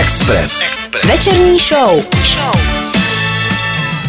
Express. 0.00 0.64
Večerní 1.04 1.58
show. 1.58 2.04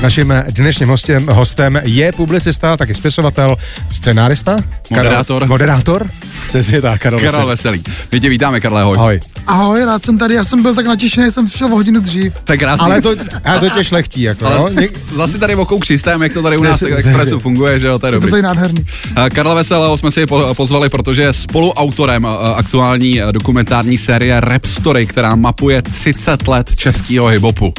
Naším 0.01 0.33
dnešním 0.49 0.89
hostem, 0.89 1.27
hostem 1.31 1.81
je 1.83 2.11
publicista, 2.11 2.77
taky 2.77 2.95
spisovatel, 2.95 3.55
scénárista, 3.91 4.57
Moderátor. 4.89 5.39
Karol, 5.41 5.47
moderátor, 5.47 6.09
přesně 6.47 6.81
tak, 6.81 7.01
Karol, 7.01 7.19
Karel 7.19 7.45
Veselý. 7.47 7.77
Veselý. 7.79 7.95
My 8.11 8.19
tě 8.19 8.29
vítáme, 8.29 8.59
Karle, 8.59 8.81
ahoj. 8.81 8.97
Ahoj. 8.97 9.19
Ahoj, 9.47 9.85
rád 9.85 10.03
jsem 10.03 10.17
tady, 10.17 10.33
já 10.35 10.43
jsem 10.43 10.61
byl 10.61 10.75
tak 10.75 10.85
natěšený, 10.85 11.31
jsem 11.31 11.47
přišel 11.47 11.67
o 11.67 11.69
hodinu 11.75 11.99
dřív. 11.99 12.33
Tak 12.43 12.59
krásný. 12.59 12.85
Ale 12.85 13.01
to, 13.01 13.15
ale 13.45 13.59
to 13.59 13.69
tě 13.69 13.83
šlechtí, 13.83 14.21
jako, 14.21 14.45
ale 14.45 14.55
no? 14.57 14.67
Něk, 14.81 14.91
zase 15.15 15.37
tady 15.37 15.55
vokou 15.55 15.79
systém, 15.83 16.23
jak 16.23 16.33
to 16.33 16.41
tady 16.41 16.57
u 16.57 16.63
nás 16.63 16.81
v 16.81 16.85
Expressu 16.85 17.39
funguje, 17.39 17.79
že 17.79 17.87
jo, 17.87 17.99
to 17.99 18.07
je 18.07 18.09
Je 18.09 18.11
to 18.11 18.19
dobrý. 18.19 18.31
tady 18.31 18.41
nádherný. 18.41 18.85
Eh, 19.25 19.29
Karla 19.29 19.53
Veselého 19.53 19.97
jsme 19.97 20.11
si 20.11 20.25
po- 20.25 20.53
pozvali, 20.53 20.89
protože 20.89 21.21
je 21.21 21.33
spoluautorem 21.33 22.25
eh, 22.25 22.53
aktuální 22.55 23.21
eh, 23.21 23.31
dokumentární 23.31 23.97
série 23.97 24.39
Rap 24.39 24.65
Story, 24.65 25.05
která 25.05 25.35
mapuje 25.35 25.81
30 25.81 26.47
let 26.47 26.71
českého 26.75 27.27
hiphopu. 27.27 27.73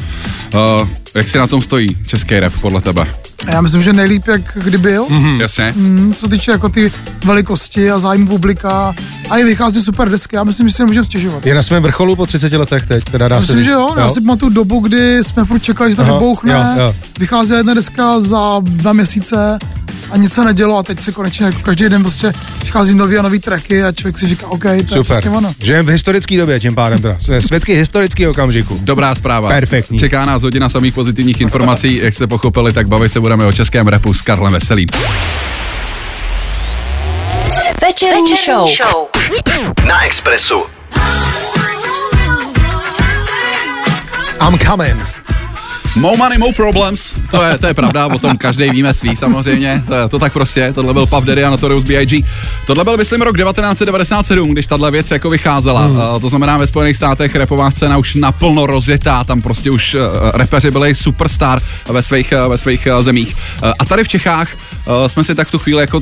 Jak 1.15 1.29
si 1.29 1.39
na 1.39 1.47
tom 1.47 1.63
stojí 1.63 1.97
český 2.07 2.41
rap 2.41 2.53
podle 2.61 2.81
tebe? 2.81 3.32
A 3.47 3.51
já 3.51 3.61
myslím, 3.61 3.83
že 3.83 3.93
nejlíp, 3.93 4.29
jak 4.29 4.41
kdy 4.65 4.79
byl, 4.79 5.05
Hmm. 5.11 5.41
Jasně. 5.41 5.73
mm, 5.77 6.15
co 6.15 6.21
se 6.21 6.29
týče 6.29 6.51
jako 6.51 6.69
ty 6.69 6.93
velikosti 7.25 7.91
a 7.91 7.99
zájmu 7.99 8.27
publika. 8.27 8.95
A 9.31 9.39
i 9.39 9.45
vychází 9.45 9.83
super 9.83 10.09
desky, 10.11 10.37
já 10.37 10.45
myslím, 10.45 10.69
že 10.69 10.75
si 10.75 10.83
nemůžeme 10.83 11.05
stěžovat. 11.07 11.47
je 11.47 11.55
na 11.55 11.63
svém 11.63 11.83
vrcholu 11.83 12.17
po 12.17 12.27
30 12.27 12.53
letech 12.53 12.87
teď, 12.87 13.05
teda 13.05 13.29
dá 13.29 13.37
se 13.37 13.41
Myslím, 13.41 13.57
říct. 13.57 13.65
že 13.65 13.71
jo, 13.71 13.95
já 13.97 14.11
si 14.11 14.21
pamatuju 14.21 14.51
dobu, 14.53 14.81
kdy 14.81 15.19
jsme 15.25 15.45
furt 15.45 15.59
čekali, 15.59 15.91
že 15.91 15.97
to 15.97 16.03
Aha, 16.03 16.13
vybouchne, 16.13 16.53
jo, 16.79 16.83
jo. 16.85 16.95
vychází 17.19 17.55
jedna 17.55 17.75
deska 17.75 18.21
za 18.21 18.61
dva 18.63 18.93
měsíce 18.93 19.59
a 20.11 20.17
nic 20.17 20.33
se 20.33 20.45
nedělo 20.45 20.79
a 20.79 20.83
teď 20.83 21.01
se 21.01 21.13
konečně 21.13 21.47
jako 21.47 21.59
každý 21.63 21.89
den 21.89 22.03
prostě 22.03 22.33
přichází 22.59 22.95
nový 22.95 23.17
a 23.17 23.23
nový 23.23 23.39
tracky 23.39 23.85
a 23.85 23.93
člověk 23.93 24.19
si 24.19 24.27
říká, 24.27 24.47
OK, 24.47 24.63
to 24.63 24.69
je 24.69 24.81
Super. 24.89 25.03
přesně 25.03 25.31
ono. 25.31 25.53
Žijeme 25.63 25.83
v 25.83 25.93
historické 25.93 26.37
době 26.39 26.61
tím 26.61 26.75
pádem 26.75 26.99
teda. 26.99 27.19
Jsme 27.19 27.41
svědky 27.43 27.75
historického 27.75 28.31
okamžiku. 28.31 28.79
Dobrá 28.83 29.15
zpráva. 29.15 29.49
Perfektní. 29.49 29.99
Čeká 29.99 30.25
nás 30.25 30.43
hodina 30.43 30.69
samých 30.69 30.95
pozitivních 30.95 31.41
informací. 31.41 32.01
Jak 32.03 32.15
jste 32.15 32.27
pochopili, 32.27 32.73
tak 32.73 32.89
bavit 32.89 33.13
se 33.13 33.21
budeme 33.37 33.49
o 33.49 33.53
českém 33.53 33.89
rapu 33.89 34.15
s 34.15 34.21
Karlem 34.21 34.53
Veselým. 34.53 34.89
Večerní 37.83 38.37
show. 38.37 39.09
Na 39.87 40.05
Expressu. 40.05 40.63
I'm 44.41 44.59
coming. 44.59 45.03
Mo 45.97 46.17
money, 46.17 46.39
mo 46.39 46.53
problems. 46.53 47.15
To 47.31 47.43
je, 47.43 47.59
to 47.59 47.67
je 47.67 47.75
pravda, 47.75 48.07
o 48.07 48.19
tom 48.19 48.37
každý 48.37 48.71
víme 48.71 48.95
svý 48.95 49.17
samozřejmě. 49.17 49.83
To, 49.87 49.95
je- 49.95 50.09
to 50.09 50.19
tak 50.19 50.33
prostě, 50.33 50.73
tohle 50.73 50.93
byl 50.95 51.07
Puff 51.07 51.27
Daddy 51.27 51.45
a 51.45 51.51
Notorious 51.51 51.85
B.I.G. 51.85 52.23
Tohle 52.67 52.85
byl, 52.85 52.97
myslím, 52.97 53.23
rok 53.23 53.37
1997, 53.37 54.51
když 54.51 54.67
tahle 54.67 54.91
věc 54.91 55.11
jako 55.11 55.31
vycházela. 55.31 55.87
Hmm. 55.87 55.97
Uh, 55.97 56.21
to 56.21 56.29
znamená, 56.29 56.59
ve 56.59 56.67
Spojených 56.67 56.97
státech 56.97 57.35
repová 57.35 57.71
scéna 57.71 57.99
už 57.99 58.15
naplno 58.15 58.67
rozjetá, 58.67 59.25
tam 59.25 59.43
prostě 59.43 59.71
už 59.71 59.95
uh, 59.95 60.01
repeři 60.35 60.71
byli 60.71 60.95
superstar 60.95 61.61
ve 61.89 62.03
svých, 62.03 62.35
uh, 62.43 62.51
ve 62.51 62.59
svých 62.59 62.89
uh, 62.95 63.03
zemích. 63.03 63.37
Uh, 63.63 63.73
a 63.79 63.85
tady 63.85 64.05
v 64.05 64.09
Čechách 64.09 64.49
uh, 64.87 65.07
jsme 65.07 65.25
si 65.25 65.35
tak 65.35 65.49
v 65.49 65.51
tu 65.51 65.59
chvíli 65.59 65.81
jako, 65.81 66.01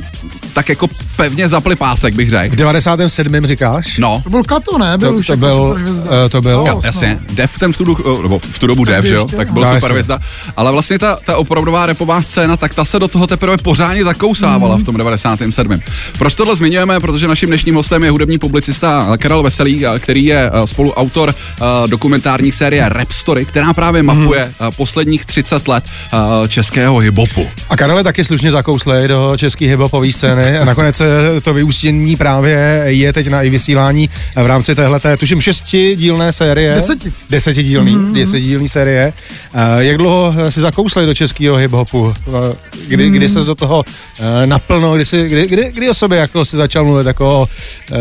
tak 0.53 0.69
jako 0.69 0.87
pevně 1.15 1.49
zapli 1.49 1.75
pásek, 1.75 2.13
bych 2.13 2.27
V 2.27 2.31
řekl. 2.31 2.55
97. 2.55 3.45
říkáš? 3.45 3.97
No, 3.97 4.21
To 4.23 4.29
byl 4.29 4.43
Kato, 4.43 4.77
ne? 4.77 4.97
Byl 4.97 5.11
To- 5.11 5.17
už 5.17 5.27
to 5.27 5.33
jako 5.33 5.39
byl, 5.39 5.77
eh, 6.25 6.29
to 6.29 6.41
byl. 6.41 6.63
No, 6.67 6.79
Jasně, 6.83 7.19
Def 7.33 7.51
v 7.51 7.59
ten 7.59 7.73
studu, 7.73 7.97
nebo 8.21 8.39
v 8.39 8.59
tu 8.59 8.67
dobu 8.67 8.85
Def, 8.85 8.95
Tehdy 8.95 9.09
že 9.09 9.15
jo, 9.15 9.25
tak 9.25 9.47
no. 9.47 9.53
byl 9.53 9.65
super 9.73 9.91
hvězda. 9.91 10.19
Ale 10.57 10.71
vlastně 10.71 10.99
ta, 10.99 11.17
ta 11.25 11.37
opravdová 11.37 11.85
repová 11.85 12.21
scéna, 12.21 12.57
tak 12.57 12.75
ta 12.75 12.85
se 12.85 12.99
do 12.99 13.07
toho 13.07 13.27
teprve 13.27 13.57
pořádně 13.57 14.03
zakousávala 14.03 14.77
v 14.77 14.83
tom 14.83 14.97
97. 14.97 15.79
Proč 16.17 16.35
tohle 16.35 16.55
zmiňujeme? 16.55 16.99
Protože 16.99 17.27
naším 17.27 17.49
dnešním 17.49 17.75
hostem 17.75 18.03
je 18.03 18.11
hudební 18.11 18.37
publicista 18.37 19.17
Karel 19.17 19.43
Veselý, 19.43 19.85
který 19.99 20.25
je 20.25 20.51
eh, 20.53 20.67
spoluautor 20.67 21.33
eh, 21.35 21.63
dokumentární 21.87 22.51
série 22.51 22.89
Rap 22.89 23.11
Story, 23.11 23.45
která 23.45 23.73
právě 23.73 24.03
mapuje 24.03 24.41
eh, 24.59 24.71
posledních 24.77 25.25
30 25.25 25.67
let 25.67 25.83
eh, 26.13 26.47
českého 26.47 26.97
hiphopu. 26.97 27.47
A 27.69 27.77
Karel 27.77 28.03
taky 28.03 28.25
slušně 28.25 28.51
zakouslej 28.71 29.07
do 29.07 29.33
české 29.37 29.65
hiphopové 29.65 30.11
scény 30.11 30.57
a 30.59 30.65
nakonec 30.65 31.01
eh, 31.01 31.41
to 31.41 31.53
vyústění 31.53 32.15
právě 32.15 32.83
je 32.85 33.13
teď 33.13 33.27
na 33.27 33.41
i 33.41 33.49
vysílání 33.49 34.09
v 34.35 34.45
rámci 34.45 34.75
téhleté, 34.75 35.17
tuším 35.17 35.41
šestidílné 35.41 36.31
série. 36.31 36.73
Deseti. 36.75 37.13
Desetidílný, 37.29 37.95
mm-hmm. 37.95 38.13
desetidílný 38.13 38.69
série. 38.69 39.13
Eh, 39.53 39.83
Jak 39.83 39.97
dlouho 39.97 40.51
si 40.51 40.61
zakouslej 40.61 41.05
do 41.05 41.13
českého 41.13 41.55
hiphopu? 41.55 42.13
Eh, 42.27 42.55
Kdy, 42.87 43.09
kdy 43.09 43.29
se 43.29 43.39
do 43.39 43.55
toho 43.55 43.83
eh, 44.19 44.47
naplno, 44.47 44.95
kdy, 44.95 45.05
si, 45.05 45.27
kdy, 45.27 45.47
kdy, 45.47 45.71
kdy 45.73 45.89
o 45.89 45.93
sobě 45.93 46.17
jako 46.19 46.45
si 46.45 46.57
začal 46.57 46.85
mluvit 46.85 47.07
jako 47.07 47.47
eh, 47.91 47.97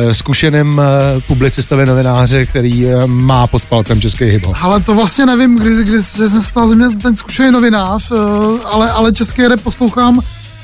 eh, 0.54 1.20
publicistovi 1.26 1.86
novináře, 1.86 2.44
který 2.46 2.86
eh, 2.86 3.06
má 3.06 3.46
pod 3.46 3.62
palcem 3.64 4.00
český 4.00 4.24
hiphop? 4.24 4.56
Ale 4.60 4.80
to 4.80 4.94
vlastně 4.94 5.26
nevím, 5.26 5.58
kdy, 5.58 5.84
kdy 5.84 6.02
se 6.02 6.40
stal 6.42 6.68
ze 6.68 6.74
mě 6.74 6.96
ten 7.02 7.16
zkušený 7.16 7.50
novinář, 7.50 8.12
eh, 8.12 8.16
ale, 8.64 8.90
ale 8.90 9.12
český 9.12 9.48
rap 9.48 9.60
poslouchám 9.60 10.20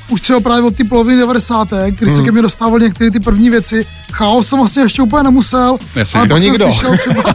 už 0.09 0.21
třeba 0.21 0.39
právě 0.39 0.63
od 0.63 0.75
té 0.75 0.83
poloviny 0.83 1.19
90. 1.19 1.67
kdy 1.89 2.11
se 2.11 2.21
ke 2.23 2.31
mně 2.31 2.41
dostávaly 2.41 2.83
některé 2.83 3.11
ty 3.11 3.19
první 3.19 3.49
věci. 3.49 3.85
Chaos 4.11 4.47
jsem 4.47 4.59
vlastně 4.59 4.83
ještě 4.83 5.01
úplně 5.01 5.23
nemusel, 5.23 5.77
Jasně. 5.95 6.19
ale 6.19 6.29
To 6.29 6.37
nikdo. 6.37 6.65
slyšel 6.65 6.97
třeba... 6.97 7.23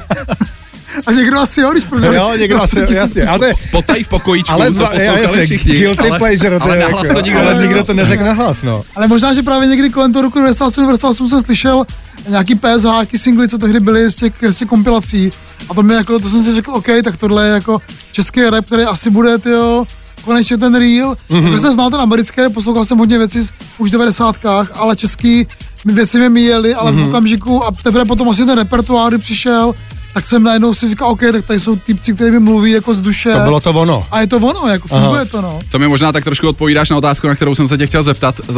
A 1.07 1.13
někdo 1.13 1.39
asi 1.41 1.61
jo, 1.61 1.71
když 1.73 1.85
první... 1.85 2.07
Jo, 2.07 2.33
někdo 2.39 2.63
asi, 2.63 2.79
jasně, 2.95 3.27
ale 3.27 3.39
to 3.39 3.45
je, 3.45 3.55
Potají 3.71 4.05
v 4.05 4.09
pokojíčku, 4.09 4.53
ale 4.53 4.67
to 4.67 4.73
zva, 4.73 4.83
já, 4.83 4.91
poslouchali 5.13 5.23
jasně, 5.23 5.45
všichni. 5.47 5.73
guilty 5.79 6.09
ale, 6.11 6.19
pleasure, 6.19 6.59
to 6.59 6.65
ale 6.65 6.77
je 6.77 6.81
nahlas 6.83 7.03
jako- 7.05 7.15
to 7.15 7.21
nikdo 7.21 7.39
ale 7.39 7.49
neřekl. 7.51 7.69
nikdo 7.69 7.85
to 7.85 7.95
neřekl 7.95 8.25
nahlas, 8.25 8.63
no. 8.63 8.83
Ale 8.97 9.09
možná, 9.09 9.35
že 9.35 9.43
právě 9.43 9.69
někdy 9.69 9.91
kolem 9.91 10.13
toho 10.13 10.23
roku 10.23 10.39
97, 10.39 10.85
98 10.85 11.29
jsem 11.29 11.43
slyšel 11.43 11.85
nějaký 12.29 12.55
PSH, 12.55 12.85
nějaký 12.85 13.19
singly, 13.19 13.49
co 13.49 13.59
tehdy 13.59 13.81
byly 13.81 14.11
z 14.11 14.17
těch, 14.17 14.33
z 14.51 14.57
těch 14.57 14.69
kompilací. 14.69 15.31
A 15.71 15.75
to 15.75 15.83
mi 15.83 15.95
jako, 15.95 16.19
to 16.19 16.29
jsem 16.29 16.43
si 16.43 16.55
řekl, 16.55 16.71
OK, 16.71 16.87
tak 17.05 17.17
tohle 17.17 17.47
je 17.47 17.53
jako 17.53 17.79
český 18.13 18.43
rap, 18.43 18.67
který 18.67 18.83
asi 18.83 19.11
bude, 19.11 19.39
tyjo, 19.39 19.85
konečně 20.25 20.59
ten 20.59 20.75
real. 20.75 21.17
Mm-hmm. 21.31 21.45
Jako 21.45 21.59
jsem 21.59 21.73
znal 21.73 21.91
ten 21.91 22.01
americký 22.01 22.41
poslouchal 22.55 22.85
jsem 22.85 22.99
hodně 22.99 23.19
věcí 23.19 23.41
z, 23.41 23.53
už 23.79 23.91
v 23.91 23.93
90. 23.93 24.37
ale 24.75 24.97
český 24.97 25.47
věci 25.85 26.19
mě 26.19 26.29
míjely, 26.29 26.75
ale 26.75 26.93
mm-hmm. 26.93 27.05
v 27.05 27.09
okamžiku 27.09 27.65
a 27.65 27.71
teprve 27.83 28.05
potom 28.05 28.29
asi 28.29 28.47
ten 28.47 28.59
repertoár, 28.59 29.19
přišel, 29.19 29.75
tak 30.15 30.27
jsem 30.27 30.43
najednou 30.43 30.75
si 30.75 30.89
říkal, 30.89 31.09
OK, 31.09 31.21
tak 31.33 31.45
tady 31.47 31.61
jsou 31.61 31.77
typci, 31.77 32.15
kteří 32.15 32.31
mi 32.31 32.41
mluví 32.41 32.71
jako 32.71 32.95
z 32.95 33.01
duše. 33.01 33.33
To 33.33 33.39
bylo 33.39 33.61
to 33.61 33.71
ono. 33.71 34.07
A 34.11 34.21
je 34.21 34.27
to 34.27 34.37
ono, 34.37 34.69
jako 34.69 34.89
funguje 34.89 35.25
to, 35.25 35.41
no. 35.41 35.59
To 35.71 35.79
mi 35.79 35.89
možná 35.89 36.13
tak 36.13 36.25
trošku 36.25 36.49
odpovídáš 36.49 36.91
na 36.91 36.97
otázku, 36.97 37.27
na 37.27 37.35
kterou 37.35 37.55
jsem 37.55 37.69
se 37.69 37.79
tě 37.79 37.87
chtěl 37.87 38.03
zeptat, 38.03 38.41
uh, 38.41 38.57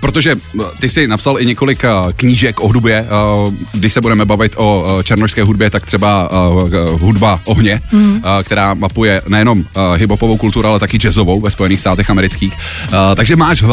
protože 0.00 0.34
uh, 0.34 0.64
ty 0.80 0.90
jsi 0.90 1.06
napsal 1.06 1.40
i 1.40 1.46
několik 1.46 1.84
uh, 1.84 2.12
knížek 2.12 2.60
o 2.60 2.66
hudbě. 2.66 3.06
Uh, 3.44 3.54
když 3.72 3.92
se 3.92 4.00
budeme 4.00 4.24
bavit 4.24 4.52
o 4.56 4.94
uh, 4.96 5.02
černošské 5.02 5.42
hudbě, 5.42 5.70
tak 5.70 5.86
třeba 5.86 6.30
uh, 6.50 6.64
uh, 6.64 6.70
hudba 7.00 7.40
ohně, 7.44 7.80
mm. 7.92 8.12
uh, 8.12 8.20
která 8.42 8.74
mapuje 8.74 9.22
nejenom 9.28 9.58
uh, 9.58 9.64
hiphopovou 9.94 10.36
kulturu, 10.36 10.68
ale 10.68 10.78
taky 10.78 10.98
jazzovou 10.98 11.40
ve 11.40 11.50
Spojených 11.50 11.80
státech 11.80 12.10
amerických. 12.10 12.52
Uh, 12.52 12.98
takže 13.14 13.36
máš 13.36 13.62
uh, 13.62 13.70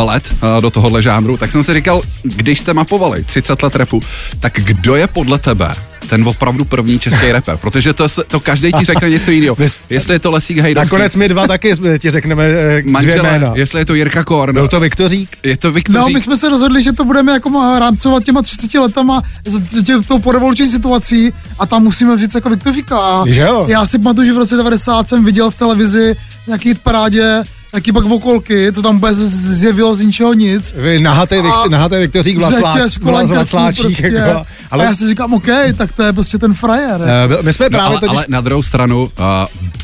do 0.62 0.69
tohohle 0.69 1.01
žánru. 1.01 1.38
Tak 1.38 1.51
jsem 1.51 1.63
si 1.63 1.74
říkal, 1.74 2.01
když 2.24 2.59
jste 2.59 2.74
mapovali 2.74 3.24
30 3.24 3.63
let 3.63 3.75
repu, 3.75 4.01
tak 4.40 4.53
kdo 4.53 4.95
je 4.95 5.07
podle 5.07 5.40
tebe 5.40 5.74
ten 6.18 6.28
opravdu 6.28 6.66
první 6.66 7.00
český 7.00 7.31
rapper? 7.31 7.57
Protože 7.57 7.94
to, 7.94 8.07
to 8.28 8.40
každý 8.40 8.72
ti 8.79 8.85
řekne 8.85 9.09
něco 9.09 9.31
jiného. 9.31 9.57
Jestli 9.90 10.13
je 10.16 10.19
to 10.19 10.31
Lesík 10.31 10.57
Hejdovský, 10.57 10.85
Nakonec 10.96 11.16
my 11.16 11.29
dva 11.29 11.47
taky 11.47 11.74
ti 12.00 12.12
řekneme 12.12 12.46
eh, 12.46 12.81
dvě 12.81 12.91
manžele, 12.91 13.31
jména. 13.31 13.51
jestli 13.56 13.81
je 13.81 13.85
to 13.85 13.94
Jirka 13.94 14.24
Korn, 14.24 14.53
Byl 14.53 14.68
to 14.68 14.79
Viktorík? 14.79 15.29
je 15.44 15.57
to 15.57 15.72
Viktor 15.72 15.96
No, 15.96 16.07
my 16.09 16.22
jsme 16.22 16.38
se 16.38 16.50
rozhodli, 16.50 16.84
že 16.84 16.91
to 16.91 17.06
budeme 17.06 17.31
jako 17.31 17.50
rámcovat 17.79 18.24
těma 18.24 18.41
30 18.41 18.74
letama, 18.79 19.22
s 19.46 19.84
tě- 19.84 20.07
tou 20.07 20.19
porevoluční 20.19 20.68
situací 20.68 21.34
a 21.59 21.66
tam 21.66 21.84
musíme 21.84 22.18
říct 22.18 22.35
jako 22.35 22.50
Viktor 22.50 22.74
říká. 22.74 22.97
A 22.97 23.24
Že 23.28 23.41
jo? 23.41 23.66
Já 23.69 23.85
si 23.85 24.00
pamatuju, 24.00 24.25
že 24.25 24.34
v 24.34 24.38
roce 24.38 24.56
90 24.57 25.07
jsem 25.09 25.25
viděl 25.25 25.51
v 25.51 25.56
televizi 25.56 26.16
nějaký 26.47 26.74
parádě, 26.75 27.44
jaký 27.73 27.91
pak 27.91 28.03
vokolky, 28.06 28.72
to 28.72 28.81
tam 28.81 28.94
vůbec 28.95 29.17
zjevilo 29.17 29.95
z 29.95 30.00
ničeho 30.01 30.34
nic. 30.34 30.73
Vy 30.78 31.00
Nahatý, 31.00 31.35
A 31.35 31.69
nahatý 31.69 31.95
Viktořík 31.95 32.38
Vlacláčík. 32.38 33.81
prostě. 33.81 34.07
Jako, 34.13 34.45
Ale... 34.72 34.85
A 34.85 34.89
já 34.89 34.95
si 34.95 35.07
říkám, 35.07 35.34
OK, 35.34 35.45
tak 35.78 35.91
to 35.91 36.03
je 36.03 36.13
prostě 36.13 36.38
ten 36.38 36.53
frajer. 36.53 37.01
byl- 37.27 37.39
my 37.42 37.53
jsme 37.53 37.65
No, 37.65 37.69
právě 37.69 37.88
ale, 37.88 38.00
to, 38.00 38.06
když 38.06 38.18
ale 38.18 38.25
na 38.30 38.42
druhou 38.42 38.63
stranu 38.63 39.01
uh, 39.03 39.07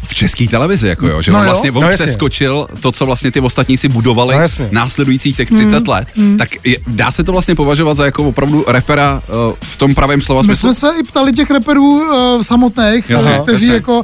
v 0.08 0.14
české 0.14 0.48
televizi, 0.48 0.88
jako 0.88 1.08
jo, 1.08 1.22
že 1.22 1.31
No 1.31 1.40
on 1.40 1.46
jo. 1.46 1.50
vlastně 1.52 1.72
on 1.72 1.84
No 1.84 1.90
jasně. 1.90 2.06
přeskočil 2.06 2.68
to, 2.80 2.92
co 2.92 3.06
vlastně 3.06 3.31
ty 3.31 3.40
ostatní 3.40 3.78
si 3.78 3.88
budovali 3.90 4.36
No 4.36 4.42
jasně. 4.42 4.69
následujících 4.72 5.38
těch 5.38 5.50
30 5.52 5.80
Mm, 5.80 5.90
let, 5.90 6.08
tak 6.38 6.50
je, 6.64 6.78
dá 6.88 7.12
se 7.12 7.24
to 7.24 7.31
vlastně 7.31 7.56
považovat 7.56 7.98
za 7.98 8.06
jako 8.06 8.24
opravdu 8.24 8.66
repera 8.68 9.22
uh, 9.48 9.54
v 9.62 9.78
tom 9.78 9.96
pravém 9.96 10.22
slova 10.22 10.42
My 10.42 10.46
smyslu? 10.46 10.74
jsme 10.74 10.90
se 10.90 11.00
i 11.00 11.04
ptali 11.04 11.34
těch 11.34 11.52
reperů 11.52 11.86
uh, 12.36 12.42
samotných, 12.42 13.10
Jasně, 13.10 13.38
uh, 13.40 13.44
kteří 13.44 13.66
jasně. 13.66 13.75
jako, 13.75 13.98
uh, 13.98 14.04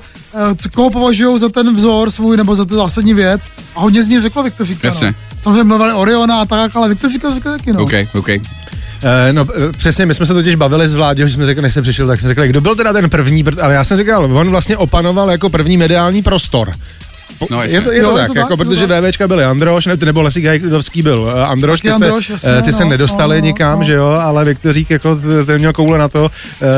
co- 0.55 0.69
koho 0.69 0.89
považují 0.89 1.39
za 1.39 1.49
ten 1.49 1.75
vzor 1.75 2.11
svůj 2.11 2.37
nebo 2.37 2.55
za 2.55 2.65
tu 2.65 2.75
zásadní 2.75 3.13
věc 3.13 3.41
a 3.75 3.79
hodně 3.79 4.03
z 4.03 4.07
nich 4.07 4.21
řeklo 4.21 4.43
Viktor 4.43 4.65
Říka. 4.65 4.87
Jasně. 4.87 5.07
No. 5.07 5.13
Samozřejmě 5.41 5.63
mluvili 5.63 5.93
Oriona 5.93 6.41
a 6.41 6.45
tak, 6.45 6.75
ale 6.75 6.89
Viktor 6.89 7.11
Říka 7.11 7.31
řekl 7.31 7.51
taky, 7.51 7.73
no. 7.73 7.83
OK, 7.83 7.93
OK. 8.13 8.29
Eh, 8.29 9.33
no, 9.33 9.47
eh, 9.55 9.71
přesně, 9.77 10.05
my 10.05 10.13
jsme 10.13 10.25
se 10.25 10.33
totiž 10.33 10.55
bavili 10.55 10.87
s 10.87 10.93
Vláďou, 10.93 11.27
že 11.27 11.33
jsme 11.33 11.45
řekli, 11.45 11.61
než 11.63 11.73
jsem 11.73 11.83
přišel, 11.83 12.07
tak 12.07 12.19
jsme 12.19 12.27
řekli, 12.27 12.47
kdo 12.47 12.61
byl 12.61 12.75
teda 12.75 12.93
ten 12.93 13.09
první, 13.09 13.43
pr- 13.43 13.63
ale 13.63 13.73
já 13.73 13.83
jsem 13.83 13.97
říkal, 13.97 14.23
on 14.37 14.49
vlastně 14.49 14.77
opanoval 14.77 15.31
jako 15.31 15.49
první 15.49 15.77
mediální 15.77 16.23
prostor. 16.23 16.71
No, 17.49 17.63
je 17.63 17.81
to, 17.81 17.91
je 17.91 18.01
to 18.01 18.07
Jo, 18.07 18.17
je 18.17 18.17
tak, 18.17 18.27
to 18.27 18.33
tak, 18.33 18.35
jako, 18.35 18.53
je 18.53 18.57
to 18.57 18.63
protože 18.63 18.87
tak. 18.87 19.03
VVčka 19.03 19.27
byly 19.27 19.43
Androš, 19.43 19.85
ne, 19.85 19.97
nebo 20.05 20.21
Lesík 20.21 20.45
Hajdovský 20.45 21.01
byl 21.01 21.21
uh, 21.21 21.39
Androš, 21.39 21.81
ty 21.81 21.87
se, 21.87 21.93
Androš, 21.93 22.29
jasně, 22.29 22.51
eh, 22.51 22.61
ty 22.61 22.73
se 22.73 22.83
no, 22.83 22.89
nedostali 22.89 23.35
no, 23.35 23.41
no, 23.41 23.45
nikam, 23.45 23.79
no. 23.79 23.85
že 23.85 23.93
jo, 23.93 24.07
ale 24.07 24.45
Viktorík 24.45 24.89
jako 24.89 25.15
ten 25.45 25.57
měl 25.57 25.73
koule 25.73 25.97
na 25.97 26.07
to 26.07 26.23
uh, 26.23 26.29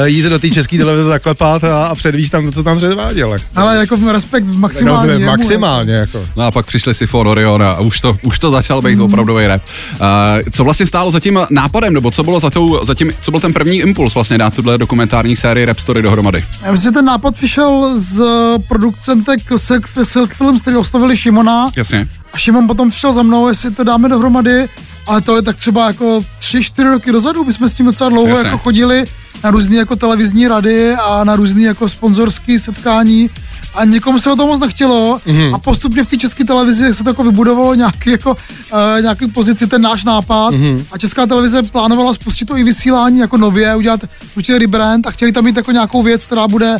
jít 0.05 0.25
do 0.25 0.39
té 0.39 0.49
české 0.49 0.77
televize 0.77 1.09
zaklepat 1.09 1.63
a, 1.63 1.87
a 1.87 1.95
předvíst 1.95 2.31
tam 2.31 2.45
to, 2.45 2.51
co 2.51 2.63
tam 2.63 2.77
předváděl. 2.77 3.31
jako. 3.31 3.45
Ale 3.55 3.77
jako 3.77 3.97
v 3.97 4.11
respekt 4.11 4.43
maximální. 4.55 5.07
no, 5.07 5.13
jemu, 5.13 5.25
maximálně, 5.25 5.93
jako. 5.93 6.25
No 6.35 6.45
a 6.45 6.51
pak 6.51 6.65
přišli 6.65 6.93
si 6.93 7.07
For 7.07 7.27
Orion 7.27 7.63
a 7.63 7.79
už 7.79 8.01
to, 8.01 8.17
už 8.23 8.39
to 8.39 8.51
začal 8.51 8.81
být 8.81 8.99
opravdový 8.99 9.47
rap. 9.47 9.61
Uh, 9.91 10.07
co 10.51 10.63
vlastně 10.63 10.87
stálo 10.87 11.11
za 11.11 11.19
tím 11.19 11.39
nápadem, 11.49 11.93
nebo 11.93 12.11
co 12.11 12.23
bylo 12.23 12.39
za, 12.39 12.49
tou, 12.49 12.85
za 12.85 12.93
tím, 12.93 13.11
co 13.21 13.31
byl 13.31 13.39
ten 13.39 13.53
první 13.53 13.77
impuls 13.77 14.13
vlastně 14.15 14.37
dát 14.37 14.53
tuhle 14.53 14.77
dokumentární 14.77 15.35
sérii 15.35 15.65
Rap 15.65 15.79
Story 15.79 16.01
dohromady? 16.01 16.45
Já 16.65 16.71
myslím, 16.71 16.89
že 16.89 16.93
ten 16.93 17.05
nápad 17.05 17.33
přišel 17.33 17.93
z 17.95 18.23
producentek 18.67 19.39
Silk, 19.57 19.87
Silk 20.03 20.33
Films, 20.37 20.61
který 20.61 20.77
oslovili 20.77 21.17
Šimona 21.17 21.69
Jasně. 21.75 22.07
a 22.33 22.37
Šimon 22.37 22.67
potom 22.67 22.89
přišel 22.89 23.13
za 23.13 23.23
mnou, 23.23 23.47
jestli 23.47 23.71
to 23.71 23.83
dáme 23.83 24.09
dohromady, 24.09 24.69
ale 25.07 25.21
to 25.21 25.35
je 25.35 25.41
tak 25.41 25.55
třeba 25.55 25.87
jako 25.87 26.21
tři, 26.39 26.63
čtyři 26.63 26.87
roky 26.87 27.11
dozadu, 27.11 27.43
my 27.43 27.53
jsme 27.53 27.69
s 27.69 27.73
tím 27.73 27.85
docela 27.85 28.09
dlouho 28.09 28.29
Jasně. 28.29 28.47
jako 28.47 28.57
chodili 28.57 29.05
na 29.43 29.51
různé 29.51 29.75
jako 29.75 29.95
televizní 29.95 30.47
rady 30.47 30.95
a 30.95 31.23
na 31.23 31.35
různé 31.35 31.61
jako 31.61 31.89
sponzorské 31.89 32.59
setkání 32.59 33.29
a 33.75 33.85
někomu 33.85 34.19
se 34.19 34.31
o 34.31 34.35
to 34.35 34.47
moc 34.47 34.59
nechtělo 34.59 35.21
mm-hmm. 35.27 35.55
a 35.55 35.59
postupně 35.59 36.03
v 36.03 36.05
té 36.05 36.17
české 36.17 36.43
televizi 36.43 36.93
se 36.93 37.03
to 37.03 37.09
jako 37.09 37.23
vybudovalo 37.23 37.73
nějaký, 37.73 38.11
jako, 38.11 38.31
uh, 38.31 39.01
nějaký 39.01 39.27
pozici, 39.27 39.67
ten 39.67 39.81
náš 39.81 40.05
nápad 40.05 40.53
mm-hmm. 40.53 40.85
a 40.91 40.97
česká 40.97 41.25
televize 41.25 41.63
plánovala 41.63 42.13
spustit 42.13 42.45
to 42.45 42.57
i 42.57 42.63
vysílání 42.63 43.19
jako 43.19 43.37
nově, 43.37 43.75
udělat 43.75 43.99
určitě 44.35 44.59
rebrand 44.59 45.07
a 45.07 45.11
chtěli 45.11 45.31
tam 45.31 45.43
mít 45.43 45.57
jako 45.57 45.71
nějakou 45.71 46.03
věc, 46.03 46.25
která 46.25 46.47
bude 46.47 46.77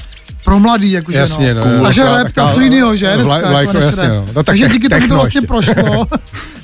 pro 0.47 0.59
mladý, 0.59 0.91
jakože 0.91 1.17
Jasně, 1.19 1.53
no, 1.53 1.65
no. 1.65 1.71
cool. 1.71 1.83
Takže 1.83 2.03
rap, 2.03 2.27
taková- 2.27 2.53
co 2.53 2.59
jiného, 2.61 2.95
že? 2.95 3.11
Dneska, 3.15 3.33
Vlaj- 3.35 3.37
jako 3.39 3.49
vlajko, 3.49 3.73
než 3.73 3.83
jasně, 3.83 4.07
no. 4.07 4.15
No 4.27 4.33
tak 4.33 4.45
Takže 4.45 4.67
díky 4.69 4.89
tomu 4.89 5.07
to 5.07 5.13
vlastně 5.15 5.37
ještě. 5.39 5.47
prošlo. 5.47 6.07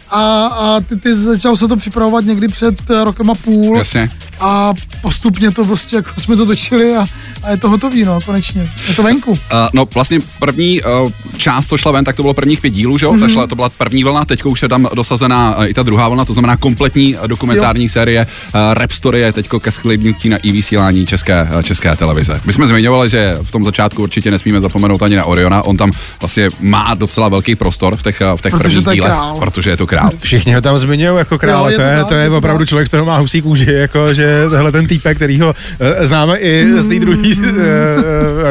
A, 0.10 0.46
a 0.46 0.80
ty, 0.80 0.96
ty 0.96 1.16
začal 1.16 1.56
se 1.56 1.68
to 1.68 1.76
připravovat 1.76 2.26
někdy 2.26 2.48
před 2.48 2.90
eh, 2.90 3.04
rokem 3.04 3.30
a 3.30 3.36
půl 3.36 3.78
Jasně. 3.78 4.10
a 4.40 4.74
postupně 5.02 5.52
to 5.52 5.66
prostě 5.66 5.96
jako 5.96 6.10
jsme 6.22 6.36
to 6.36 6.46
točili 6.46 6.96
a, 6.96 7.06
a 7.44 7.52
je 7.52 7.58
to 7.58 7.70
hotový, 7.70 8.04
no, 8.04 8.20
konečně. 8.26 8.70
Je 8.88 8.94
to 8.96 9.04
venku. 9.04 9.32
Uh, 9.32 9.38
no 9.74 9.88
vlastně 9.94 10.20
první 10.40 10.82
uh, 10.82 11.10
část, 11.38 11.68
co 11.68 11.78
šla 11.78 11.92
ven, 11.92 12.06
tak 12.06 12.16
to 12.16 12.22
bylo 12.22 12.34
prvních 12.34 12.62
pět 12.62 12.70
dílů, 12.70 12.98
že 12.98 13.06
jo? 13.06 13.14
Mm-hmm. 13.14 13.34
šla, 13.34 13.48
to 13.48 13.56
byla 13.56 13.70
první 13.70 14.04
vlna, 14.04 14.26
teďka 14.26 14.50
už 14.50 14.62
je 14.62 14.70
tam 14.70 14.90
dosazená 14.94 15.58
uh, 15.58 15.66
i 15.66 15.74
ta 15.74 15.84
druhá 15.84 16.10
vlna, 16.10 16.26
to 16.26 16.34
znamená 16.34 16.58
kompletní 16.58 17.16
uh, 17.16 17.28
dokumentární 17.28 17.84
jo. 17.84 17.90
série. 17.90 18.26
Uh, 18.56 18.74
Rap 18.74 18.92
Story 18.92 19.20
je 19.20 19.32
teďko 19.32 19.60
ke 19.60 19.72
sklidnutí 19.72 20.30
na 20.30 20.38
i 20.38 20.52
vysílání 20.52 21.06
české, 21.06 21.50
uh, 21.56 21.62
české 21.62 21.96
televize. 21.96 22.42
My 22.46 22.54
jsme 22.54 22.68
zmiňovali, 22.68 23.10
že 23.10 23.38
v 23.44 23.52
tom 23.52 23.64
začátku 23.64 24.04
určitě 24.04 24.32
nesmíme 24.32 24.62
zapomenout 24.62 25.04
ani 25.04 25.16
na 25.16 25.26
Oriona, 25.26 25.64
on 25.64 25.78
tam 25.78 25.92
vlastně 26.22 26.50
má 26.60 26.94
docela 26.94 27.30
velký 27.30 27.56
prostor 27.56 27.96
v 27.96 28.02
těch, 28.02 28.22
uh, 28.32 28.38
v 28.38 28.42
těch 28.42 28.52
Protože 28.52 28.82
prvních 28.82 28.96
dílech, 28.96 29.12
král. 29.12 29.36
protože 29.40 29.70
je 29.70 29.78
to 29.78 29.88
král. 29.88 30.10
Všichni 30.20 30.54
ho 30.54 30.62
tam 30.62 30.78
zmiňují 30.78 31.18
jako 31.18 31.38
krále, 31.38 31.74
Jo, 31.74 31.80
je 31.80 32.00
to, 32.00 32.06
to 32.06 32.16
je, 32.16 32.28
to 32.28 32.34
je 32.34 32.38
opravdu 32.38 32.66
člověk, 32.66 32.88
z 32.88 32.90
kterého 32.90 33.06
má 33.06 33.18
husí 33.18 33.42
kůži, 33.42 33.72
jako 33.72 34.14
že 34.14 34.46
tohle 34.50 34.72
ten 34.72 34.88
týpek, 34.88 35.18
který 35.18 35.40
ho 35.40 35.48
uh, 35.48 36.06
známe 36.06 36.38
i 36.38 36.68
z 36.78 36.88
té 36.88 37.00
druhé 37.00 37.33
uh, 37.38 37.54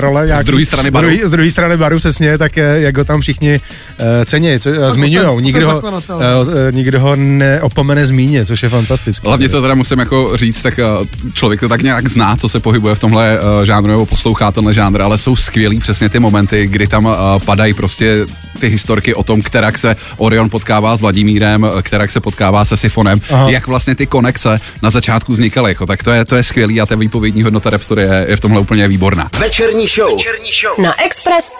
role. 0.01 0.27
Nějaký, 0.27 0.43
Z 0.43 0.47
druhé 0.47 0.65
strany 0.67 0.89
z 0.89 0.93
baru. 0.93 1.09
druhý- 1.09 1.25
Z 1.27 1.31
druhé 1.31 1.51
strany 1.51 1.77
baru, 1.77 1.97
přesně, 1.99 2.39
tak 2.39 2.59
eh, 2.59 2.81
jak 2.81 2.99
ho 2.99 3.05
tam 3.05 3.21
všichni 3.21 3.61
uh, 4.01 4.07
cení, 4.25 4.61
co, 4.61 4.71
uh, 4.71 4.77
zmiňují. 4.91 5.43
Nikdo, 5.43 5.69
ho- 5.71 5.83
uh, 6.17 6.47
nikdo 6.71 7.01
ho 7.01 7.17
neopomene 7.17 8.07
zmínit, 8.07 8.47
což 8.47 8.63
je 8.63 8.69
fantastické. 8.69 9.29
Hlavně 9.29 9.49
to 9.49 9.63
teda 9.63 9.75
musím 9.75 9.99
jako 9.99 10.31
říct, 10.37 10.63
tak 10.63 10.81
uh, 11.01 11.07
člověk 11.33 11.61
to 11.61 11.69
tak 11.69 11.83
nějak 11.83 12.09
zná, 12.09 12.37
co 12.37 12.49
se 12.49 12.61
pohybuje 12.61 12.95
v 12.95 12.99
tomhle 12.99 13.39
uh, 13.41 13.65
žánru 13.65 13.91
nebo 13.91 14.07
poslouchá 14.07 14.51
tenhle 14.51 14.75
žánr, 14.75 15.03
ale 15.03 15.19
jsou 15.19 15.37
skvělý 15.37 15.79
přesně 15.79 16.09
ty 16.09 16.19
momenty, 16.19 16.67
kdy 16.67 16.87
tam 16.87 17.05
uh, 17.05 17.15
padají 17.45 17.75
prostě 17.75 18.27
ty 18.61 18.69
historky 18.69 19.15
o 19.15 19.23
tom, 19.23 19.43
kterak 19.43 19.79
se 19.79 19.97
Orion 20.17 20.51
potkává 20.51 20.97
s 20.97 21.01
Vladimírem, 21.01 21.67
kterak 21.83 22.11
se 22.11 22.21
potkává 22.21 22.65
se 22.65 22.77
Sifonem, 22.77 23.21
Aha. 23.31 23.51
jak 23.51 23.67
vlastně 23.67 23.95
ty 23.95 24.07
konekce 24.07 24.59
na 24.83 24.91
začátku 24.91 25.33
vznikaly. 25.33 25.71
Jako, 25.71 25.87
tak 25.87 26.03
to 26.03 26.11
je, 26.11 26.25
to 26.25 26.37
je 26.37 26.43
skvělý 26.43 26.81
a 26.81 26.87
ta 26.87 26.95
výpovědní 26.97 27.43
hodnota 27.43 27.71
Rapstory 27.71 28.03
je, 28.03 28.27
je 28.29 28.37
v 28.37 28.41
tomhle 28.41 28.61
úplně 28.61 28.72
výborná. 28.81 29.31
Večerní 29.41 29.87
show. 29.87 30.11
Večerní 30.17 30.51
show. 30.63 30.85
Na 30.85 31.05
Express 31.05 31.53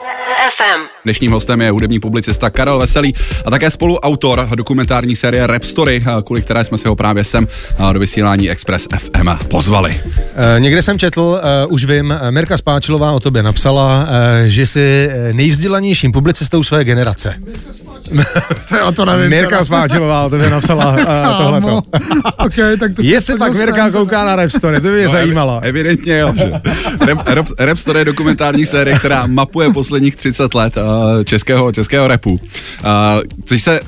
FM. 0.57 0.81
Dnešním 1.05 1.33
hostem 1.33 1.61
je 1.61 1.71
hudební 1.71 2.01
publicista 2.01 2.51
Karel 2.51 2.79
Veselý 2.79 3.15
a 3.45 3.51
také 3.51 3.71
spoluautor 3.71 4.49
dokumentární 4.55 5.17
série 5.17 5.47
Rap 5.47 5.65
Story, 5.65 6.05
kvůli 6.25 6.43
které 6.43 6.65
jsme 6.65 6.79
si 6.79 6.89
ho 6.89 6.97
právě 6.97 7.25
sem 7.25 7.49
do 7.93 8.01
vysílání 8.01 8.51
Express 8.51 8.89
FM 8.99 9.29
pozvali. 9.49 10.01
Uh, 10.07 10.61
někde 10.61 10.83
jsem 10.83 10.99
četl, 10.99 11.21
uh, 11.67 11.73
už 11.73 11.85
vím, 11.85 12.11
uh, 12.23 12.31
Mirka 12.31 12.57
Spáčilová 12.57 13.13
o 13.13 13.21
tobě 13.21 13.43
napsala, 13.43 14.03
uh, 14.03 14.09
že 14.47 14.67
jsi 14.67 15.11
nejvzdělanějším 15.33 16.13
publicistou 16.13 16.63
své 16.63 16.85
generace. 16.85 17.35
To, 18.69 18.77
jo, 18.77 18.93
to 18.93 19.05
nevím. 19.05 19.31
Mirka. 19.31 19.65
Spáčilová 19.65 20.27
o 20.27 20.31
tobě 20.31 20.51
napsala 20.51 20.93
uh, 20.93 21.37
tohleto. 21.39 21.67
Kámo. 21.67 21.83
OK, 22.39 22.55
tak 22.81 22.95
to 22.97 23.03
Jestli 23.03 23.39
pak 23.39 23.55
Mirka 23.55 23.91
kouká 23.91 24.25
na 24.25 24.37
Rap 24.37 24.51
Story, 24.51 24.77
to 24.77 24.83
by 24.83 24.93
mě 24.95 25.09
zajímalo. 25.09 25.53
No, 25.55 25.61
evi- 25.61 25.69
Evidentně 25.69 26.19
jo. 26.19 26.35
Že? 26.37 26.53
Rap, 27.07 27.29
rap, 27.29 27.47
rap 27.59 27.79
je 27.97 28.05
dokumentární 28.05 28.67
série, 28.67 28.99
která 28.99 29.27
mapuje 29.27 29.73
posledních 29.73 30.17
30 30.17 30.55
let 30.55 30.77
uh, 30.77 30.83
českého, 31.25 31.73
českého 31.73 32.09
repu. 32.09 32.31
Uh, 32.33 32.39
když 33.49 33.63
se 33.63 33.81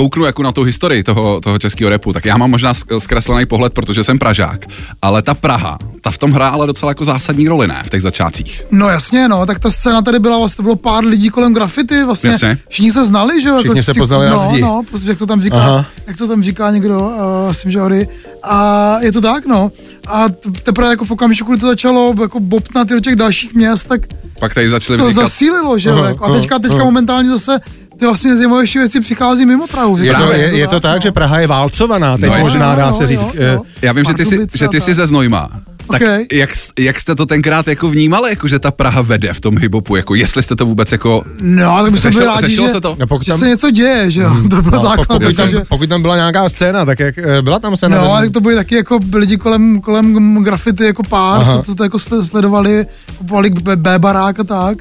kouknu 0.00 0.24
jako 0.24 0.42
na 0.42 0.52
tu 0.52 0.62
historii 0.62 1.02
toho, 1.02 1.40
toho 1.40 1.58
českého 1.58 1.90
repu, 1.90 2.12
tak 2.12 2.24
já 2.24 2.36
mám 2.36 2.50
možná 2.50 2.72
zkreslený 2.98 3.46
pohled, 3.46 3.72
protože 3.72 4.04
jsem 4.04 4.18
Pražák, 4.18 4.60
ale 5.02 5.22
ta 5.22 5.34
Praha, 5.34 5.78
ta 6.00 6.10
v 6.10 6.18
tom 6.18 6.32
hrála 6.32 6.66
docela 6.66 6.90
jako 6.90 7.04
zásadní 7.04 7.48
roli, 7.48 7.66
ne, 7.66 7.82
v 7.86 7.90
těch 7.90 8.02
začátcích. 8.02 8.62
No 8.70 8.88
jasně, 8.88 9.28
no, 9.28 9.46
tak 9.46 9.58
ta 9.58 9.70
scéna 9.70 10.02
tady 10.02 10.18
byla, 10.18 10.38
vlastně 10.38 10.56
to 10.56 10.62
bylo 10.62 10.76
pár 10.76 11.04
lidí 11.04 11.28
kolem 11.28 11.54
grafity, 11.54 12.04
vlastně 12.04 12.30
Jasně. 12.30 12.58
všichni 12.68 12.92
se 12.92 13.04
znali, 13.04 13.42
že 13.42 13.48
jo? 13.48 13.58
Všichni 13.58 13.78
jako 13.78 13.92
se 13.92 13.98
poznali 13.98 14.26
na 14.26 14.32
no, 14.32 14.38
zdi. 14.38 14.60
No, 14.60 14.82
prostě, 14.90 15.08
jak 15.08 15.18
to 15.18 15.26
tam 15.26 15.40
říká, 15.40 15.56
Aha. 15.56 15.86
jak 16.06 16.16
to 16.16 16.28
tam 16.28 16.42
říká 16.42 16.70
někdo, 16.70 17.00
uh, 17.00 17.48
myslím, 17.48 17.72
že 17.72 17.82
Ory. 17.82 18.08
A 18.42 18.96
je 19.00 19.12
to 19.12 19.20
tak, 19.20 19.46
no. 19.46 19.72
A 20.08 20.24
teprve 20.62 20.88
jako 20.88 21.04
v 21.04 21.10
okamžiku, 21.10 21.52
kdy 21.52 21.60
to 21.60 21.66
začalo 21.66 22.14
jako 22.20 22.40
bobtnat 22.40 22.90
i 22.90 22.94
do 22.94 23.00
těch 23.00 23.16
dalších 23.16 23.54
měst, 23.54 23.88
tak 23.88 24.00
Pak 24.40 24.54
tady 24.54 24.68
začaly 24.68 24.98
to 24.98 25.04
vznikat... 25.04 25.22
zasílilo, 25.22 25.78
že 25.78 25.88
jo? 25.88 25.96
Aha, 25.98 26.08
Jako, 26.08 26.24
a 26.24 26.32
teďka, 26.32 26.58
teďka 26.58 26.76
aha. 26.76 26.84
momentálně 26.84 27.30
zase 27.30 27.60
ty 28.00 28.06
vlastně 28.06 28.36
zajímavější 28.36 28.78
věci 28.78 29.00
přichází 29.00 29.46
mimo 29.46 29.66
Prahu. 29.66 29.96
Je 29.96 30.12
to, 30.12 30.18
Právě, 30.18 30.38
je, 30.38 30.56
je 30.58 30.68
to 30.68 30.80
tak, 30.80 30.94
no. 30.94 31.00
že 31.02 31.12
Praha 31.12 31.38
je 31.40 31.46
válcovaná, 31.46 32.16
teď 32.18 32.32
No, 32.32 32.38
možná 32.38 32.70
jo, 32.70 32.76
dá 32.76 32.86
jo, 32.86 32.92
se 32.92 33.06
říct. 33.06 33.20
jo, 33.22 33.30
eh, 33.34 33.52
jo. 33.52 33.62
Já 33.82 33.92
vím, 33.92 34.04
že 34.04 34.14
ty, 34.14 34.26
jsi, 34.26 34.46
že 34.54 34.68
ty 34.68 34.80
jsi 34.80 34.94
ze 34.94 35.06
Znojma. 35.06 35.50
Tak 35.90 36.02
Okej. 36.02 36.26
jak, 36.32 36.50
jak 36.78 37.00
jste 37.00 37.14
to 37.14 37.26
tenkrát 37.26 37.68
jako 37.68 37.90
vnímali, 37.90 38.30
jako 38.30 38.48
že 38.48 38.58
ta 38.58 38.70
Praha 38.70 39.02
vede 39.02 39.32
v 39.32 39.40
tom 39.40 39.58
hiphopu, 39.58 39.96
jako 39.96 40.14
jestli 40.14 40.42
jste 40.42 40.56
to 40.56 40.66
vůbec 40.66 40.92
jako... 40.92 41.22
No, 41.40 41.82
tak 41.82 41.92
bychom 41.92 42.10
byli 42.10 42.24
Řešilo- 42.24 42.40
rádi, 42.40 42.56
že, 42.56 42.68
se 42.68 42.80
to? 42.80 42.96
No, 42.98 43.06
pokud 43.06 43.24
že 43.26 43.32
tam- 43.32 43.38
se 43.40 43.48
něco 43.48 43.70
děje, 43.70 44.10
že 44.10 44.20
jo? 44.20 44.36
To 44.50 44.62
byl 44.62 44.72
no, 44.72 44.78
základ. 44.78 45.06
pokud, 45.08 45.36
tam, 45.36 45.48
že... 45.48 45.62
pokud 45.68 45.88
tam 45.88 46.02
byla 46.02 46.16
nějaká 46.16 46.48
scéna, 46.48 46.84
tak 46.84 47.00
jak 47.00 47.18
eh, 47.18 47.42
byla 47.42 47.58
tam 47.58 47.76
scéna? 47.76 47.96
No, 47.96 48.12
ale 48.12 48.30
to 48.30 48.40
byly 48.40 48.54
taky 48.54 48.74
jako 48.74 48.98
lidi 49.14 49.36
kolem, 49.36 49.80
kolem 49.80 50.36
grafity 50.44 50.84
jako 50.84 51.02
pár, 51.02 51.40
Aha. 51.40 51.56
co 51.56 51.62
to, 51.62 51.74
to 51.74 51.82
jako 51.82 51.96
sle- 51.96 52.22
sledovali, 52.24 52.86
kupovali 53.18 53.50
B, 53.50 53.76
B 53.76 53.98
barák 53.98 54.40
a 54.40 54.44
tak. 54.44 54.78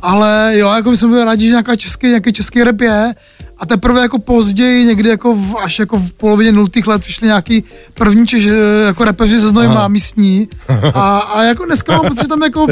Ale 0.00 0.52
jo, 0.56 0.72
jako 0.72 0.90
my 0.90 0.96
jsme 0.96 1.08
byli 1.08 1.24
rádi, 1.24 1.44
že 1.44 1.50
nějaká 1.50 1.76
český, 1.76 2.06
nějaký 2.06 2.32
český 2.32 2.64
rap 2.64 2.80
je. 2.80 3.12
A 3.58 3.66
teprve 3.66 4.00
jako 4.00 4.18
později, 4.18 4.86
někdy 4.86 5.08
jako 5.08 5.34
v, 5.34 5.56
až 5.56 5.78
jako 5.78 5.98
v 5.98 6.12
polovině 6.12 6.52
nultých 6.52 6.86
let 6.86 7.00
přišli 7.02 7.26
nějaký 7.26 7.64
první 7.94 8.26
češ, 8.26 8.48
jako 8.86 9.04
repeři 9.04 9.40
ze 9.40 9.48
Znojma 9.48 9.88
místní. 9.88 10.48
A, 10.94 11.18
a 11.18 11.42
jako 11.42 11.64
dneska 11.64 11.92
mám 11.92 12.08
pocit, 12.08 12.22
že 12.22 12.28
tam 12.28 12.42
jako... 12.42 12.66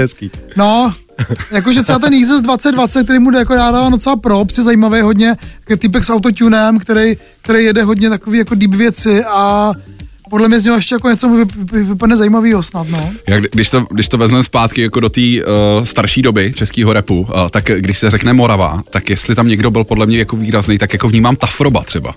No, 0.56 0.94
jakože 1.52 1.82
třeba 1.82 1.98
ten 1.98 2.12
Jesus 2.12 2.40
2020, 2.40 3.04
který 3.04 3.18
mu 3.18 3.30
jde 3.30 3.38
jako 3.38 3.54
já 3.54 3.70
dávám 3.70 3.92
docela 3.92 4.16
props, 4.16 4.58
je 4.58 4.64
zajímavý 4.64 5.00
hodně, 5.00 5.36
takový 5.60 5.78
typek 5.78 6.04
s 6.04 6.10
autotunem, 6.10 6.78
který, 6.78 7.16
který 7.42 7.64
jede 7.64 7.82
hodně 7.82 8.10
takový 8.10 8.38
jako 8.38 8.54
deep 8.54 8.74
věci 8.74 9.24
a 9.24 9.72
podle 10.30 10.48
mě 10.48 10.60
z 10.60 10.64
něho 10.64 10.76
ještě 10.76 10.94
jako 10.94 11.08
něco 11.08 11.46
vypadne 11.72 12.16
zajímavého 12.16 12.62
snad, 12.62 12.88
no. 12.88 13.10
Jak, 13.26 13.42
když 13.42 13.70
to, 13.70 13.86
když 13.90 14.08
to 14.08 14.18
vezmeme 14.18 14.44
zpátky 14.44 14.82
jako 14.82 15.00
do 15.00 15.08
té 15.08 15.20
uh, 15.20 15.84
starší 15.84 16.22
doby 16.22 16.52
českého 16.56 16.92
repu, 16.92 17.20
uh, 17.20 17.48
tak 17.50 17.64
když 17.64 17.98
se 17.98 18.10
řekne 18.10 18.32
Morava, 18.32 18.82
tak 18.90 19.10
jestli 19.10 19.34
tam 19.34 19.48
někdo 19.48 19.70
byl 19.70 19.84
podle 19.84 20.06
mě 20.06 20.18
jako 20.18 20.36
výrazný, 20.36 20.78
tak 20.78 20.92
jako 20.92 21.08
vnímám 21.08 21.36
Tafroba 21.36 21.82
třeba. 21.82 22.14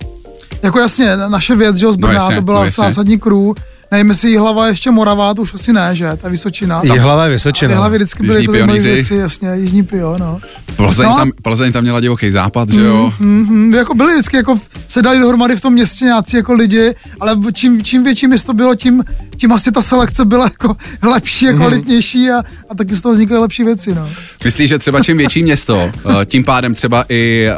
Jako 0.62 0.78
jasně, 0.78 1.16
naše 1.16 1.56
věc, 1.56 1.76
že 1.76 1.86
jo, 1.86 1.92
z 1.92 1.96
Brna, 1.96 2.12
jasně, 2.12 2.36
to 2.36 2.42
byla 2.42 2.58
no 2.58 2.64
jasně. 2.64 2.84
zásadní 2.84 3.18
crew. 3.18 3.52
Nevím, 3.90 4.08
jestli 4.08 4.30
jí 4.30 4.36
hlava 4.36 4.66
ještě 4.68 4.90
Moravá, 4.90 5.34
to 5.34 5.42
už 5.42 5.54
asi 5.54 5.72
ne, 5.72 5.96
že? 5.96 6.10
Ta 6.16 6.28
Vysočina. 6.28 6.80
Tam, 6.82 6.96
Jihlava 6.96 7.24
je 7.24 7.30
Vysočina. 7.30 7.68
ty 7.68 7.74
hlavy 7.76 7.96
vždycky 7.96 8.22
byly 8.22 8.40
jako 8.42 8.52
pionýři. 8.52 8.88
věci, 8.88 9.14
jasně, 9.14 9.48
Jižní 9.54 9.82
Pio, 9.82 10.16
no. 10.18 10.40
Plzeň, 10.76 11.06
No. 11.08 11.16
tam, 11.16 11.30
Plzeň 11.42 11.72
tam 11.72 11.82
měla 11.82 12.00
divoký 12.00 12.30
západ, 12.30 12.70
že 12.70 12.80
jo? 12.80 13.12
Mm, 13.20 13.74
jako 13.74 13.94
byli 13.94 14.12
vždycky, 14.14 14.36
jako 14.36 14.56
se 14.88 15.02
dali 15.02 15.18
dohromady 15.20 15.56
v 15.56 15.60
tom 15.60 15.72
městě 15.72 16.04
nějací 16.04 16.36
jako 16.36 16.52
lidi, 16.54 16.94
ale 17.20 17.36
čím, 17.52 17.82
čím 17.82 18.04
větší 18.04 18.26
město 18.26 18.54
bylo, 18.54 18.74
tím 18.74 19.04
tím 19.36 19.52
asi 19.52 19.72
ta 19.72 19.82
selekce 19.82 20.24
byla 20.24 20.44
jako 20.44 20.76
lepší 21.02 21.48
a 21.48 21.52
kvalitnější 21.52 22.30
a, 22.30 22.42
a 22.68 22.74
taky 22.74 22.94
z 22.94 23.02
toho 23.02 23.12
vznikaly 23.12 23.40
lepší 23.40 23.64
věci, 23.64 23.94
no. 23.94 24.08
Myslíš, 24.44 24.68
že 24.68 24.78
třeba 24.78 25.00
čím 25.00 25.16
větší 25.16 25.42
město, 25.42 25.92
eh, 26.20 26.24
tím 26.24 26.44
pádem 26.44 26.74
třeba 26.74 27.04
i, 27.08 27.48
eh, 27.48 27.54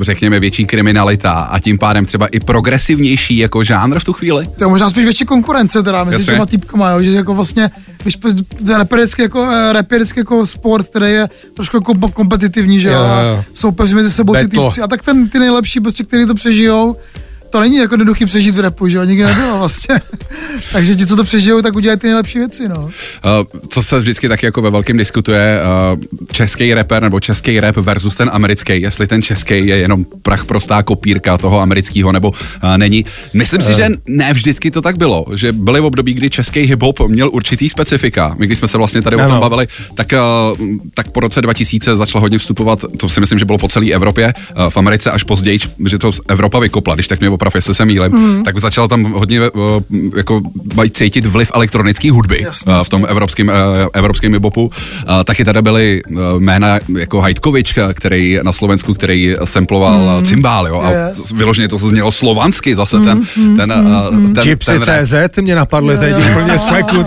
řekněme, 0.00 0.40
větší 0.40 0.64
kriminalita 0.66 1.30
a 1.32 1.58
tím 1.58 1.78
pádem 1.78 2.06
třeba 2.06 2.26
i 2.26 2.40
progresivnější 2.40 3.36
jako 3.36 3.64
žánr 3.64 3.98
v 3.98 4.04
tu 4.04 4.12
chvíli? 4.12 4.46
To 4.58 4.64
je 4.64 4.68
možná 4.68 4.90
spíš 4.90 5.04
větší 5.04 5.24
konkurence 5.24 5.82
teda 5.82 6.04
mezi 6.04 6.24
těma 6.24 6.46
týpkama, 6.46 6.90
jo, 6.90 7.02
že 7.02 7.10
jako 7.10 7.34
vlastně, 7.34 7.70
když 8.02 8.18
vždycky 8.92 9.22
jako, 9.22 9.48
eh, 9.50 9.82
vždycky 9.96 10.20
jako 10.20 10.46
sport, 10.46 10.88
který 10.88 11.12
je 11.12 11.28
trošku 11.54 11.76
jako 11.76 11.94
kompetitivní, 12.08 12.80
že 12.80 12.88
jo, 12.88 12.94
Jo, 12.94 13.44
soupeři 13.54 13.94
mezi 13.94 14.10
sebou 14.10 14.32
ty 14.34 14.42
Battle. 14.42 14.64
týpci. 14.64 14.80
A 14.80 14.86
tak 14.86 15.02
ten, 15.02 15.28
ty 15.28 15.38
nejlepší, 15.38 15.80
prostě, 15.80 16.04
který 16.04 16.26
to 16.26 16.34
přežijou, 16.34 16.96
to 17.54 17.60
není 17.60 17.76
jako 17.76 17.94
jednoduchý 17.94 18.24
přežít 18.24 18.54
v 18.54 18.60
repu, 18.60 18.88
že 18.88 18.96
jo, 18.96 19.04
nikdy 19.04 19.24
nebylo 19.24 19.58
vlastně. 19.58 20.00
Takže 20.72 20.94
ti, 20.94 21.06
co 21.06 21.16
to 21.16 21.24
přežijou, 21.24 21.62
tak 21.62 21.76
udělají 21.76 21.98
ty 21.98 22.06
nejlepší 22.06 22.38
věci, 22.38 22.68
no. 22.68 22.76
Uh, 22.84 22.90
co 23.68 23.82
se 23.82 23.98
vždycky 23.98 24.28
taky 24.28 24.46
jako 24.46 24.62
ve 24.62 24.70
velkém 24.70 24.96
diskutuje, 24.96 25.60
uh, 25.92 26.00
český 26.32 26.74
rapper 26.74 27.02
nebo 27.02 27.20
český 27.20 27.60
rap 27.60 27.76
versus 27.76 28.16
ten 28.16 28.30
americký, 28.32 28.82
jestli 28.82 29.06
ten 29.06 29.22
český 29.22 29.66
je 29.66 29.76
jenom 29.76 30.04
prach 30.22 30.44
prostá 30.44 30.82
kopírka 30.82 31.38
toho 31.38 31.60
amerického 31.60 32.12
nebo 32.12 32.28
uh, 32.28 32.34
není. 32.76 33.04
Myslím 33.34 33.60
si, 33.60 33.74
že 33.74 33.88
ne 34.06 34.32
vždycky 34.32 34.70
to 34.70 34.82
tak 34.82 34.98
bylo, 34.98 35.26
že 35.34 35.52
byly 35.52 35.80
v 35.80 35.84
období, 35.84 36.14
kdy 36.14 36.30
český 36.30 36.74
hip-hop 36.74 37.08
měl 37.08 37.30
určitý 37.32 37.68
specifika. 37.68 38.34
My 38.38 38.46
když 38.46 38.58
jsme 38.58 38.68
se 38.68 38.78
vlastně 38.78 39.02
tady 39.02 39.16
o 39.16 39.18
tom 39.18 39.32
Ano. 39.32 39.40
bavili, 39.40 39.68
tak, 39.94 40.12
uh, 40.12 40.66
tak 40.94 41.08
po 41.08 41.20
roce 41.20 41.42
2000 41.42 41.96
začalo 41.96 42.22
hodně 42.22 42.38
vstupovat, 42.38 42.84
to 42.96 43.08
si 43.08 43.20
myslím, 43.20 43.38
že 43.38 43.44
bylo 43.44 43.58
po 43.58 43.68
celé 43.68 43.90
Evropě, 43.90 44.34
uh, 44.56 44.70
v 44.70 44.76
Americe 44.76 45.10
až 45.10 45.22
později, 45.22 45.58
že 45.86 45.98
to 45.98 46.10
Evropa 46.28 46.58
vykopla, 46.58 46.94
když 46.94 47.08
tak 47.08 47.20
mě 47.20 47.30
oprav, 47.44 47.54
jestli 47.54 47.74
se 47.74 47.84
mýlím, 47.84 48.12
mm. 48.12 48.44
tak 48.44 48.60
začal 48.60 48.88
tam 48.88 49.12
hodně 49.12 49.50
uh, 49.50 49.82
jako 50.16 50.40
mají 50.74 50.90
cítit 50.90 51.26
vliv 51.26 51.50
elektronické 51.54 52.10
hudby 52.10 52.42
Jasně, 52.42 52.72
uh, 52.72 52.84
v 52.84 52.88
tom 52.88 53.06
evropském, 53.08 53.48
uh, 53.48 53.54
evropském. 53.92 54.34
Uh, 54.44 54.70
taky 55.24 55.44
tady 55.44 55.62
byly 55.62 56.02
uh, 56.10 56.40
jména 56.40 56.78
jako 56.98 57.20
Hajtkovič, 57.20 57.74
který 57.94 58.38
na 58.42 58.52
Slovensku, 58.52 58.94
který 58.94 59.34
samploval 59.44 60.18
mm. 60.20 60.26
cymbál, 60.26 60.68
jo, 60.68 60.80
a 60.80 60.94
Yes. 60.94 61.32
vyloženě 61.32 61.68
to 61.68 61.78
znělo 61.78 62.12
slovansky 62.12 62.74
zase 62.74 63.00
ten, 63.00 63.22
ten, 63.56 63.72
uh, 63.72 64.10
ten, 64.10 64.34
ten, 64.34 64.44
Gypsy 64.44 64.78
rap. 64.78 65.06
CZ 65.06 65.14
mě 65.40 65.54
napadly 65.54 65.98
teď 65.98 66.14
úplně 66.30 66.58
z 66.58 66.64
fleku. 66.64 67.04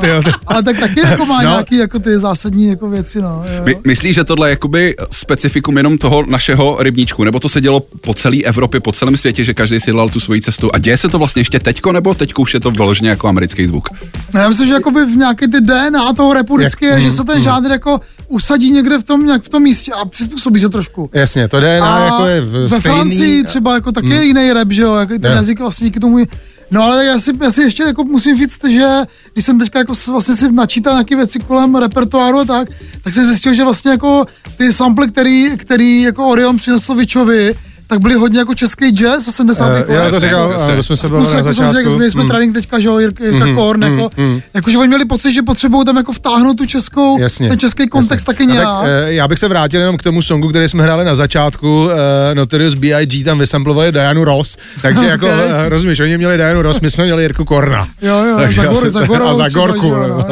Ale 0.47 0.63
tak 0.63 0.79
taky 0.79 0.99
jako 0.99 1.25
má 1.25 1.41
No. 1.47 1.49
nějaký 1.49 1.77
jako 1.77 1.99
ty 1.99 2.19
zásadní 2.19 2.67
jako 2.67 2.89
věci, 2.89 3.21
no. 3.21 3.43
Jo. 3.55 3.61
My, 3.63 3.75
myslíš, 3.87 4.15
že 4.15 4.23
tohle 4.23 4.47
je 4.47 4.49
jakoby 4.49 4.95
specifikum 5.11 5.77
jenom 5.77 5.97
toho 5.97 6.23
našeho 6.27 6.77
rybníčku, 6.79 7.23
nebo 7.23 7.39
to 7.39 7.49
se 7.49 7.61
dělo 7.61 7.79
po 7.79 8.13
celé 8.13 8.37
Evropě, 8.43 8.79
po 8.79 8.91
celém 8.91 9.17
světě, 9.17 9.43
že 9.43 9.53
každý 9.53 9.79
si 9.79 9.93
dal 9.93 10.09
tu 10.09 10.19
svoji 10.27 10.41
cestu 10.41 10.69
a 10.73 10.77
děje 10.77 10.97
se 10.97 11.07
to 11.09 11.17
vlastně 11.17 11.39
ještě 11.39 11.59
teďko, 11.59 11.91
nebo 11.91 12.13
teďko 12.13 12.41
už 12.41 12.53
je 12.53 12.59
to 12.59 12.71
vyloženě 12.71 13.09
jako 13.09 13.27
americký 13.27 13.65
zvuk? 13.67 13.89
No, 14.33 14.39
Já 14.39 14.47
myslím, 14.49 14.67
že 14.67 14.73
jakoby 14.73 15.05
v 15.05 15.15
nějaké 15.15 15.47
ty 15.47 15.61
DNA 15.61 16.13
toho 16.13 16.33
repu 16.33 16.55
vždycky 16.57 16.85
je, 16.85 17.01
že 17.01 17.11
se 17.11 17.23
ten 17.23 17.43
žánr 17.43 17.71
jako 17.71 17.99
usadí 18.27 18.71
někde 18.71 18.97
v 18.99 19.03
tom, 19.03 19.25
nějak 19.25 19.43
v 19.43 19.49
tom 19.49 19.63
místě 19.63 19.91
a 19.93 20.05
přizpůsobí 20.05 20.59
se 20.59 20.69
trošku. 20.69 21.09
Jasně, 21.13 21.47
to 21.47 21.59
jde 21.59 21.79
na 21.79 22.05
jako 22.05 22.25
je 22.25 22.41
v 22.41 22.51
ve 22.51 22.67
stejný, 22.67 22.81
Francii 22.81 23.43
třeba 23.43 23.73
jako 23.73 23.91
taky 23.91 24.09
je 24.09 24.25
jiný 24.25 24.53
rap, 24.53 24.71
že 24.71 24.81
jo, 24.81 24.95
jako 24.95 25.13
ten 25.19 25.31
Jo. 25.31 25.37
jazyk 25.37 25.59
vlastně 25.59 25.87
díky 25.87 25.99
tomu 25.99 26.17
je- 26.19 26.25
No 26.71 26.83
ale 26.83 27.05
já 27.05 27.19
si, 27.19 27.31
já 27.41 27.51
si 27.51 27.61
ještě 27.61 27.83
jako 27.83 28.03
musím 28.03 28.37
říct, 28.37 28.65
že 28.69 28.87
když 29.33 29.45
jsem 29.45 29.59
teďka 29.59 29.79
jako 29.79 29.93
vlastně 30.11 30.35
si 30.35 30.51
načítal 30.51 30.93
nějaké 30.93 31.15
věci 31.15 31.39
kolem 31.39 31.75
repertoáru 31.75 32.39
a 32.39 32.45
tak, 32.45 32.67
tak 33.03 33.13
jsem 33.13 33.25
zjistil, 33.25 33.53
že 33.53 33.63
vlastně 33.63 33.91
jako 33.91 34.25
ty 34.57 34.73
sample, 34.73 35.07
který, 35.07 35.51
který 35.57 36.01
jako 36.01 36.27
Orion 36.27 36.57
přinesl 36.57 36.95
Vičovi, 36.95 37.55
tak 37.87 37.99
byly 38.01 38.15
hodně 38.15 38.39
jako 38.39 38.55
český 38.55 38.89
jazz 38.89 39.25
za 39.25 39.31
70. 39.31 39.69
Eh, 39.75 39.77
Já 39.77 39.85
to 39.85 39.93
Jasně, 40.15 40.19
říkal, 40.19 40.51
jasně. 40.51 40.65
ano, 40.67 40.75
to 40.75 40.83
jsme 40.83 40.97
se 40.97 41.09
bavili 41.09 41.29
na 41.31 41.37
jako 41.37 41.53
začátku. 41.53 41.89
měli 41.95 42.11
jsme 42.11 42.23
Mm. 42.23 42.29
trénink 42.29 42.53
teďka, 42.53 42.79
že 42.79 42.87
jo, 42.87 42.99
Jirka, 42.99 43.23
Jirka 43.25 43.53
Korn, 43.55 43.83
jako, 43.83 44.09
jako, 44.53 44.71
že 44.71 44.77
oni 44.77 44.87
měli 44.87 45.05
pocit, 45.05 45.31
že 45.31 45.41
potřebují 45.41 45.85
tam 45.85 45.97
jako 45.97 46.13
vtáhnout 46.13 46.57
tu 46.57 46.65
českou, 46.65 47.19
Jasně, 47.19 47.49
ten 47.49 47.59
český 47.59 47.87
kontext 47.87 48.25
taky 48.27 48.43
A 48.43 48.45
nějak. 48.45 48.67
Tak, 48.67 48.85
eh, 48.87 49.13
já 49.13 49.27
bych 49.27 49.39
se 49.39 49.47
vrátil 49.47 49.79
jenom 49.79 49.97
k 49.97 50.03
tomu 50.03 50.21
songu, 50.21 50.49
který 50.49 50.69
jsme 50.69 50.83
hráli 50.83 51.05
na 51.05 51.15
začátku. 51.15 51.83
Uh, 51.85 51.91
Notorious 52.33 52.73
B.I.G. 52.75 53.23
tam 53.23 53.39
vysamplovali 53.39 53.91
Dianu 53.91 54.23
Ross, 54.23 54.57
takže 54.81 55.05
jako, 55.09 55.25
uh, 55.25 55.31
rozumíš, 55.67 55.99
oni 55.99 56.17
měli 56.17 56.37
Dianu 56.37 56.61
Ross, 56.61 56.81
my 56.81 56.89
jsme 56.91 57.03
měli 57.03 57.23
Jirku 57.23 57.45
Korna. 57.45 57.87
Jo, 58.01 58.23
jo, 58.29 58.35
Takže 58.37 58.61
za, 58.61 59.05
gor, 59.07 59.21
za 59.21 59.29
a 59.29 59.33
za 59.33 59.49
Gorku. 59.49 59.89
no, 59.91 60.07
no. 60.07 60.23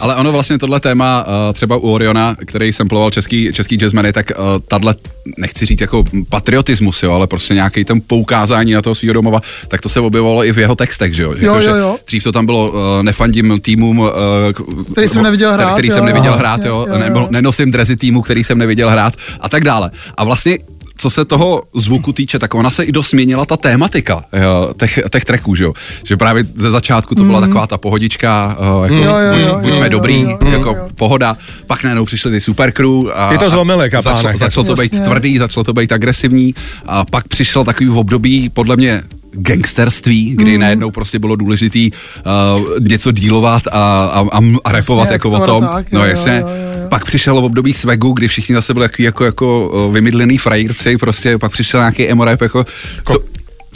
Ale 0.00 0.16
ono 0.16 0.32
vlastně 0.32 0.58
tohle 0.58 0.80
téma, 0.80 1.24
uh, 1.26 1.32
třeba 1.52 1.76
u 1.76 1.80
Oriona, 1.80 2.36
který 2.46 2.72
samploval 2.72 3.10
český, 3.10 3.50
český 3.52 3.76
jazzmeny, 3.76 4.12
tak 4.12 4.26
uh, 4.38 4.44
tahle, 4.68 4.94
nechci 5.38 5.66
říct 5.66 5.80
jako 5.80 6.04
patriotismus, 6.28 6.83
jo, 7.02 7.12
ale 7.12 7.26
prostě 7.26 7.54
nějaký 7.54 7.84
ten 7.84 8.00
poukázání 8.06 8.72
na 8.72 8.82
toho 8.82 8.94
svého 8.94 9.12
domova, 9.12 9.40
tak 9.68 9.80
to 9.80 9.88
se 9.88 10.00
objevovalo 10.00 10.44
i 10.44 10.52
v 10.52 10.58
jeho 10.58 10.74
textech, 10.74 11.14
že 11.14 11.22
jo. 11.22 11.34
Jo, 11.38 11.54
Jako, 11.54 11.60
že 11.60 11.68
jo, 11.68 11.76
jo. 11.76 11.98
Dřív 12.06 12.24
to 12.24 12.32
tam 12.32 12.46
bylo 12.46 12.70
uh, 12.70 12.76
nefandím 13.02 13.60
týmům, 13.60 13.98
uh, 13.98 14.08
Který 14.92 15.08
jsem 15.08 15.22
neviděl 15.22 15.52
hrát, 15.52 15.72
který 15.72 15.88
jo, 15.88 15.94
jsem 15.94 16.04
neviděl 16.04 16.32
jo, 16.32 16.38
hrát, 16.38 16.50
jasně, 16.50 16.68
jo, 16.68 16.86
jo, 16.88 16.98
nebo 16.98 17.18
jo. 17.18 17.28
nenosím 17.30 17.70
drezy 17.70 17.96
týmu, 17.96 18.22
který 18.22 18.44
jsem 18.44 18.58
neviděl 18.58 18.90
hrát 18.90 19.14
a 19.40 19.48
tak 19.48 19.64
dále. 19.64 19.90
A 20.16 20.24
vlastně 20.24 20.58
co 21.04 21.10
se 21.10 21.24
toho 21.24 21.62
zvuku 21.74 22.12
týče, 22.12 22.38
tak 22.38 22.54
ona 22.54 22.70
se 22.70 22.84
i 22.84 22.92
dost 22.92 23.10
změnila 23.10 23.44
ta 23.44 23.56
tématika 23.56 24.24
jo, 24.42 24.74
těch, 24.78 25.00
těch 25.12 25.24
tracků, 25.24 25.54
že 25.54 25.64
jo. 25.64 25.72
Že 26.04 26.16
právě 26.16 26.44
ze 26.54 26.70
začátku 26.70 27.14
to 27.14 27.24
byla 27.24 27.40
taková 27.40 27.66
ta 27.66 27.78
pohodička, 27.78 28.56
uh, 28.60 28.82
jako 28.84 28.94
Mm. 28.94 29.02
Jo, 29.02 29.16
jo, 29.18 29.34
buď, 29.34 29.46
jo, 29.46 29.58
buďme 29.62 29.86
jo, 29.86 29.88
dobrý, 29.88 30.20
jo, 30.20 30.38
jo, 30.40 30.50
jako 30.50 30.68
jo. 30.68 30.88
pohoda, 30.96 31.36
pak 31.66 31.84
najednou 31.84 32.04
přišly 32.04 32.30
ty 32.30 32.40
supercrew 32.40 33.08
a, 33.14 33.30
Ty 33.30 33.38
to 33.38 33.50
zlomily, 33.50 33.86
a 33.86 33.90
kapánek, 33.90 34.16
začalo, 34.16 34.38
začalo 34.38 34.66
to 34.66 34.74
být 34.74 34.92
Jasně. 34.92 35.06
tvrdý, 35.06 35.38
začalo 35.38 35.64
to 35.64 35.72
být 35.72 35.92
agresivní 35.92 36.54
a 36.86 37.04
pak 37.04 37.28
přišel 37.28 37.64
takový 37.64 37.88
v 37.90 37.98
období, 37.98 38.48
podle 38.48 38.76
mě, 38.76 39.02
gangsterství, 39.32 40.34
kdy 40.36 40.54
mm. 40.54 40.60
najednou 40.60 40.90
prostě 40.90 41.18
bylo 41.18 41.36
důležitý 41.36 41.90
uh, 41.90 42.62
něco 42.80 43.12
dílovat 43.12 43.62
a, 43.66 43.70
a, 43.72 44.20
a, 44.64 44.76
Jasně, 44.76 44.96
jako 44.96 45.12
jak 45.12 45.24
o 45.24 45.38
to 45.38 45.46
tom. 45.46 45.66
tak, 45.66 45.92
no 45.92 46.00
jo, 46.00 46.06
jasně. 46.06 46.32
jo, 46.40 46.48
jo, 46.48 46.54
jo. 46.54 46.63
Pak 46.94 47.04
přišel 47.04 47.38
období 47.38 47.74
swagu, 47.74 48.12
kdy 48.12 48.28
všichni 48.28 48.54
zase 48.54 48.74
byli 48.74 48.88
takový 48.88 49.04
jako, 49.04 49.24
jako 49.24 49.70
uh, 49.86 49.94
vymydlený 49.94 50.38
frajírci, 50.38 50.96
prostě 50.98 51.38
pak 51.38 51.52
přišel 51.52 51.80
nějaký 51.80 52.08
emo 52.08 52.24
rap, 52.24 52.40
jako, 52.40 52.64
co, 53.12 53.18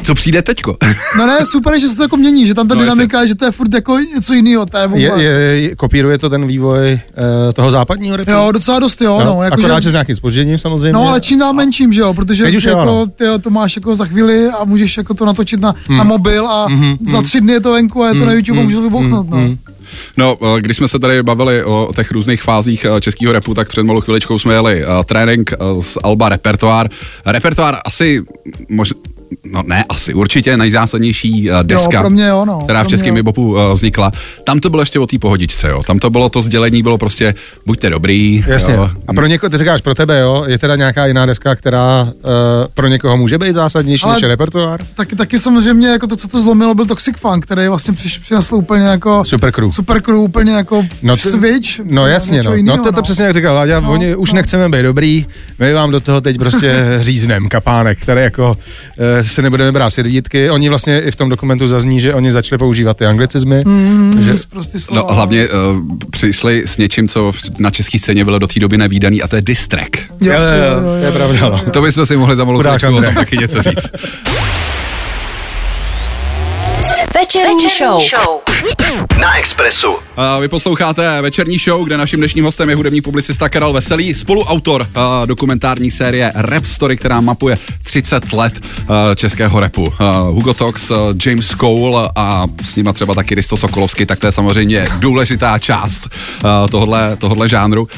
co 0.03 0.15
přijde 0.15 0.43
teďko? 0.43 0.77
No 1.19 1.27
ne, 1.27 1.47
super, 1.47 1.81
že 1.81 1.89
se 1.89 1.97
to 1.97 2.03
jako 2.03 2.17
mění, 2.17 2.47
že 2.47 2.55
tam 2.55 2.69
ta 2.69 2.75
No, 2.75 2.81
dynamika 2.81 3.23
je, 3.23 3.29
že 3.29 3.35
to 3.35 3.45
je 3.45 3.51
furt 3.51 3.75
jako 3.75 3.99
něco 3.99 4.35
jiného. 4.35 4.67
Je, 4.95 5.01
Je, 5.03 5.13
je, 5.19 5.31
je, 5.31 5.77
kopíruje 5.77 6.19
to 6.19 6.31
ten 6.31 6.47
vývoj 6.47 6.93
uh, 6.93 7.53
toho 7.53 7.71
západního 7.71 8.17
repu? 8.17 8.31
Jo, 8.31 8.53
docela 8.53 8.79
dost, 8.79 9.01
jo, 9.01 9.19
no. 9.19 9.25
no 9.25 9.43
jako, 9.43 9.55
akorát, 9.55 9.83
že 9.83 9.91
s 9.91 9.93
nějakým 9.93 10.17
spožděním 10.17 10.59
samozřejmě. 10.59 10.93
no 10.93 11.09
ale 11.09 11.21
čím 11.21 11.39
dál 11.39 11.53
menším, 11.53 11.93
že 11.93 12.01
jo, 12.01 12.15
protože 12.15 12.45
Teď 12.45 12.57
už 12.57 12.65
jo, 12.65 12.71
jako, 12.71 12.85
no. 12.85 13.07
ty, 13.07 13.25
to 13.41 13.51
máš 13.51 13.77
jako 13.77 13.97
za 13.97 14.05
chvíli 14.05 14.49
a 14.49 14.65
můžeš 14.65 14.97
jako 14.97 15.15
to 15.15 15.25
natočit 15.25 15.61
na, 15.61 15.75
na 15.89 16.05
mobil 16.05 16.49
a 16.49 16.67
za 17.01 17.23
tři 17.23 17.41
dny 17.41 17.53
je 17.53 17.61
to 17.61 17.73
venku 17.73 18.03
a 18.03 18.09
je 18.09 18.15
to 18.15 18.25
na 18.25 18.33
YouTube 18.33 18.61
a 18.61 18.63
můžeš 18.63 18.77
to 18.77 18.83
vybuchnout, 18.83 19.31
no. 19.31 19.39
No, 20.17 20.37
eh, 20.43 20.61
když 20.61 20.77
jsme 20.77 20.89
se 20.89 20.99
tady 20.99 21.23
bavili 21.23 21.65
o 21.65 21.91
těch 21.97 22.11
různých 22.11 22.43
fázích 22.43 22.85
eh, 22.85 23.01
českého 23.01 23.33
repu, 23.33 23.55
tak 23.55 23.69
před 23.69 23.83
malou 23.83 24.01
chviličkou 24.01 24.39
jsme 24.39 24.55
jeli 24.55 24.85
uh, 24.87 25.03
trénink 25.03 25.53
z 25.81 25.99
Alba 26.03 26.29
Repertoár. 26.29 26.91
Repertoár 27.27 27.79
asi, 27.85 28.23
mož, 28.69 28.93
no 29.53 29.63
ne, 29.67 29.85
asi 29.89 30.15
určitě 30.15 30.57
nejzásadnější 30.57 31.51
uh, 31.51 31.57
deska, 31.63 32.01
pro 32.01 32.11
mě 32.11 32.27
jo, 32.27 32.45
no, 32.45 32.61
která 32.65 32.85
v 32.85 32.89
českém 32.89 33.09
jo. 33.09 33.17
hiphopu 33.17 33.51
uh, 33.53 33.73
vznikla. 33.73 34.11
Tam 34.45 34.61
to 34.61 34.71
bylo 34.71 34.83
ještě 34.83 34.99
o 34.99 35.07
té 35.07 35.19
pohodičce, 35.19 35.69
jo. 35.69 35.83
Tam 35.87 35.99
to 35.99 36.11
bylo 36.11 36.29
to 36.29 36.43
sdělení, 36.43 36.83
bylo 36.83 36.99
prostě 36.99 37.35
buďte 37.67 37.91
dobrý. 37.91 38.45
Jasně. 38.47 38.75
Jo. 38.75 38.91
A 39.09 39.13
pro 39.13 39.27
někoho, 39.27 39.51
ty 39.51 39.57
říkáš 39.59 39.81
pro 39.81 39.95
tebe, 39.95 40.21
jo, 40.21 40.45
je 40.49 40.59
teda 40.59 40.77
nějaká 40.77 41.07
jiná 41.07 41.27
deska, 41.27 41.55
která 41.57 42.03
uh, 42.03 42.31
pro 42.75 42.87
někoho 42.89 43.17
může 43.17 43.39
být 43.39 43.55
zásadnější 43.55 44.05
Ale- 44.05 44.15
než 44.15 44.23
repertoár? 44.23 44.81
Taky, 44.95 45.17
taky 45.17 45.39
samozřejmě 45.39 45.89
jako 45.89 46.07
to, 46.07 46.17
co 46.17 46.29
to 46.29 46.43
zlomilo, 46.43 46.75
byl 46.75 46.87
Toxic 46.87 47.17
Funk, 47.19 47.45
který 47.47 47.69
vlastně 47.69 47.95
přiš, 47.95 48.19
přinesl 48.19 48.55
úplně 48.55 48.87
jako 48.87 49.25
Super 49.25 49.53
crew. 49.53 49.71
super 49.71 50.01
crew 50.03 50.19
úplně 50.19 50.53
jako 50.53 50.77
No 50.83 50.89
no, 51.03 51.17
to- 51.17 51.31
switch. 51.31 51.81
No 51.85 52.07
jasně, 52.07 52.41
no. 52.47 52.55
jinýho, 52.55 52.77
no 52.77 52.83
to, 52.85 52.93
to 52.93 53.03
přesně 53.03 53.25
jak 53.25 53.35
říkal 53.35 53.55
Láďa, 53.55 53.81
No, 53.81 53.93
oni 53.93 54.15
už 54.17 54.33
no. 54.33 54.37
nechceme 54.37 54.69
být 54.69 54.83
dobrý, 54.83 55.27
my 55.59 55.73
vám 55.73 55.91
do 55.91 56.01
toho 56.01 56.21
teď 56.21 56.39
prostě 56.39 56.85
říznem 57.01 57.49
kapánek, 57.49 57.99
které 58.03 58.23
jako 58.23 58.51
uh, 58.51 59.18
se 59.25 59.43
nebudeme 59.43 59.73
brát 59.73 59.91
servítky. 59.91 60.51
Oni 60.51 60.69
vlastně 60.69 61.01
i 61.01 61.11
v 61.11 61.17
tom 61.17 61.29
dokumentu 61.29 61.67
zazní, 61.69 62.01
že 62.01 62.15
oni 62.15 62.33
začali 62.33 62.59
používat 62.59 62.97
ty 62.97 63.07
anglicizmy, 63.07 63.63
Mm, 63.65 64.25
že 64.25 64.35
prostě 64.51 64.79
slova. 64.79 65.03
No, 65.09 65.15
hlavně 65.15 65.49
uh, 65.49 65.81
přišli 66.11 66.63
s 66.67 66.79
něčím, 66.79 67.09
co 67.09 67.33
na 67.59 67.71
české 67.71 67.99
scéně 67.99 68.25
bylo 68.25 68.39
do 68.39 68.47
té 68.47 68.61
doby 68.61 68.79
nevýdaný 68.79 69.23
a 69.23 69.29
to 69.29 69.37
je 69.37 69.43
diss 69.43 69.69
track. 69.69 69.97
Jo, 70.21 70.33
Jo, 70.33 70.33
jo, 70.33 70.39
jo, 70.41 70.81
jo, 70.85 71.01
to 71.01 71.07
je 71.07 71.13
pravda, 71.13 71.39
jo, 71.39 71.51
no. 71.53 71.63
jo. 71.65 71.71
To 71.71 71.83
bychom 71.83 72.07
si 72.07 72.17
mohli 72.17 72.37
za 72.37 72.45
malou 72.45 72.59
o 72.99 73.03
tom 73.03 73.15
taky 73.15 73.37
něco 73.37 73.63
říct. 73.63 73.91
Večerní 77.15 77.69
show. 77.79 78.41
Na 79.21 79.37
Expressu. 79.39 79.89
Uh, 79.91 79.99
vy 80.41 80.49
posloucháte 80.49 81.23
večerní 81.23 81.59
show, 81.59 81.85
kde 81.85 81.97
naším 81.97 82.19
dnešním 82.21 82.45
hostem 82.45 82.71
je 82.71 82.77
hudební 82.77 83.01
publicista 83.01 83.49
Karel 83.49 83.73
Veselý, 83.73 84.15
spoluautor 84.15 84.81
uh, 84.97 85.27
dokumentární 85.27 85.91
série 85.91 86.31
Rap 86.35 86.65
Story, 86.65 86.97
která 86.97 87.21
mapuje 87.21 87.57
30 87.85 88.33
let 88.33 88.61
uh, 88.81 88.87
českého 89.15 89.61
repu. 89.61 89.83
Uh, 89.83 89.93
Hugo 90.31 90.55
Tox, 90.55 90.91
uh, 90.91 90.97
James 91.27 91.49
Cole 91.61 92.11
a 92.17 92.45
s 92.65 92.77
nima 92.77 92.93
třeba 92.93 93.15
taky 93.15 93.35
Risto 93.35 93.57
Sokolovský, 93.57 94.07
tak 94.07 94.19
to 94.19 94.27
je 94.27 94.33
samozřejmě 94.33 94.87
důležitá 94.99 95.59
část 95.59 96.09
uh, 96.45 96.51
tohle, 96.71 97.17
tohle 97.17 97.49
žánru. 97.49 97.83
Uh, 97.83 97.89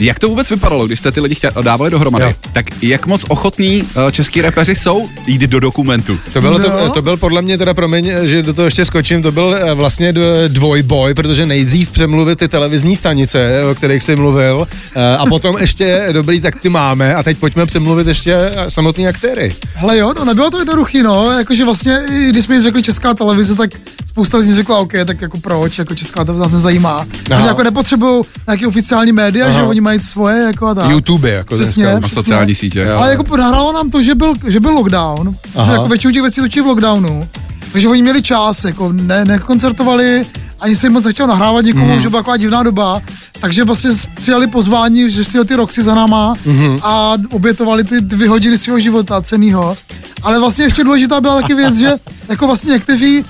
jak 0.00 0.18
to 0.18 0.28
vůbec 0.28 0.50
vypadalo, 0.50 0.86
když 0.86 0.98
jste 0.98 1.12
ty 1.12 1.20
lidi 1.20 1.34
chtěli, 1.34 1.52
dávali 1.62 1.90
dohromady? 1.90 2.24
Jo. 2.24 2.32
Tak 2.52 2.66
jak 2.82 3.06
moc 3.06 3.24
ochotní 3.28 3.82
uh, 3.82 4.10
český 4.10 4.42
repeři 4.42 4.76
jsou 4.76 5.08
jít 5.26 5.40
do 5.40 5.60
dokumentu? 5.60 6.18
To, 6.32 6.40
bylo, 6.40 6.58
No. 6.58 6.64
to, 6.64 6.90
to 6.90 7.02
byl 7.02 7.16
podle 7.16 7.42
mě 7.42 7.58
teda, 7.58 7.74
promiň, 7.74 8.12
že 8.22 8.42
do 8.42 8.54
toho 8.54 8.66
ještě 8.66 8.84
skočím, 8.84 9.22
to 9.22 9.32
byl 9.32 9.54
eh, 9.62 9.74
vlastně 9.74 9.97
vlastně 9.98 10.48
dvojboj, 10.48 11.14
protože 11.14 11.46
nejdřív 11.46 11.90
přemluvit 11.90 12.38
ty 12.38 12.48
televizní 12.48 12.96
stanice, 12.96 13.64
o 13.70 13.74
kterých 13.74 14.02
jsi 14.02 14.16
mluvil, 14.16 14.68
eh, 14.94 15.16
a 15.16 15.26
potom 15.26 15.56
ještě, 15.60 16.08
dobrý, 16.12 16.40
tak 16.40 16.60
ty 16.60 16.68
máme, 16.68 17.14
a 17.14 17.22
teď 17.22 17.38
pojďme 17.38 17.66
přemluvit 17.66 18.06
ještě 18.06 18.50
samotný 18.68 19.08
aktéry. 19.08 19.54
Hele 19.74 19.98
jo, 19.98 20.12
no 20.18 20.24
nebylo 20.24 20.50
to 20.50 20.58
jednoduchý, 20.58 21.02
no, 21.02 21.32
jakože 21.38 21.64
vlastně, 21.64 21.98
když 22.28 22.44
jsme 22.44 22.54
jim 22.54 22.62
řekli 22.62 22.82
česká 22.82 23.14
televize, 23.14 23.54
tak 23.54 23.70
spousta 24.06 24.42
z 24.42 24.46
nich 24.46 24.56
řekla, 24.56 24.78
OK, 24.78 24.92
tak 25.04 25.20
jako 25.20 25.38
proč, 25.38 25.78
jako 25.78 25.94
česká 25.94 26.24
televize 26.24 26.42
nás 26.42 26.52
nezajímá. 26.52 27.06
Oni 27.36 27.46
jako 27.46 27.62
nepotřebují 27.62 28.24
nějaký 28.46 28.66
oficiální 28.66 29.12
média, 29.12 29.44
Aha. 29.44 29.54
že 29.54 29.62
oni 29.62 29.80
mají 29.80 30.00
svoje, 30.00 30.42
jako 30.42 30.66
a 30.66 30.74
tak. 30.74 30.90
YouTube, 30.90 31.30
jako 31.30 31.54
Přesně. 31.54 31.84
dneska. 31.84 32.00
Na 32.00 32.08
sociální 32.08 32.54
sítě. 32.54 32.90
Ale 32.90 33.10
jako 33.10 33.36
nahrálo 33.36 33.72
nám 33.72 33.90
to, 33.90 34.02
že 34.02 34.14
byl, 34.14 34.34
že 34.46 34.60
byl 34.60 34.70
lockdown, 34.70 35.34
Aha. 35.54 35.72
jako 35.72 35.88
většinu 35.88 36.12
těch 36.12 36.22
věcí 36.22 36.40
točí 36.40 36.60
v 36.60 36.66
lockdownu, 36.66 37.28
takže 37.72 37.88
oni 37.88 38.02
měli 38.02 38.22
čas, 38.22 38.64
jako 38.64 38.92
ne, 38.92 39.24
nekoncertovali, 39.24 40.26
ani 40.60 40.76
se 40.76 40.86
jim 40.86 40.92
moc 40.92 41.04
nechtěl 41.04 41.26
nahrávat 41.26 41.64
nikomu, 41.64 41.84
Mhm. 41.86 41.94
mm. 41.96 42.02
že 42.02 42.08
byla 42.10 42.22
taková 42.22 42.36
divná 42.36 42.62
doba, 42.62 43.00
takže 43.40 43.64
vlastně 43.64 43.90
přijali 44.14 44.46
pozvání, 44.46 45.10
že 45.10 45.24
si 45.24 45.44
ty 45.44 45.54
Roxy 45.54 45.82
za 45.82 45.94
náma 45.94 46.34
mm. 46.46 46.78
a 46.82 47.14
obětovali 47.30 47.84
ty 47.84 48.00
dvě 48.00 48.28
hodiny 48.28 48.58
svého 48.58 48.78
života 48.78 49.20
cenýho. 49.20 49.76
Ale 50.22 50.38
vlastně 50.38 50.64
ještě 50.64 50.84
důležitá 50.84 51.20
byla 51.20 51.40
taky 51.40 51.54
věc, 51.54 51.76
že 51.76 51.92
jako 52.28 52.46
vlastně 52.46 52.72
někteří 52.72 53.24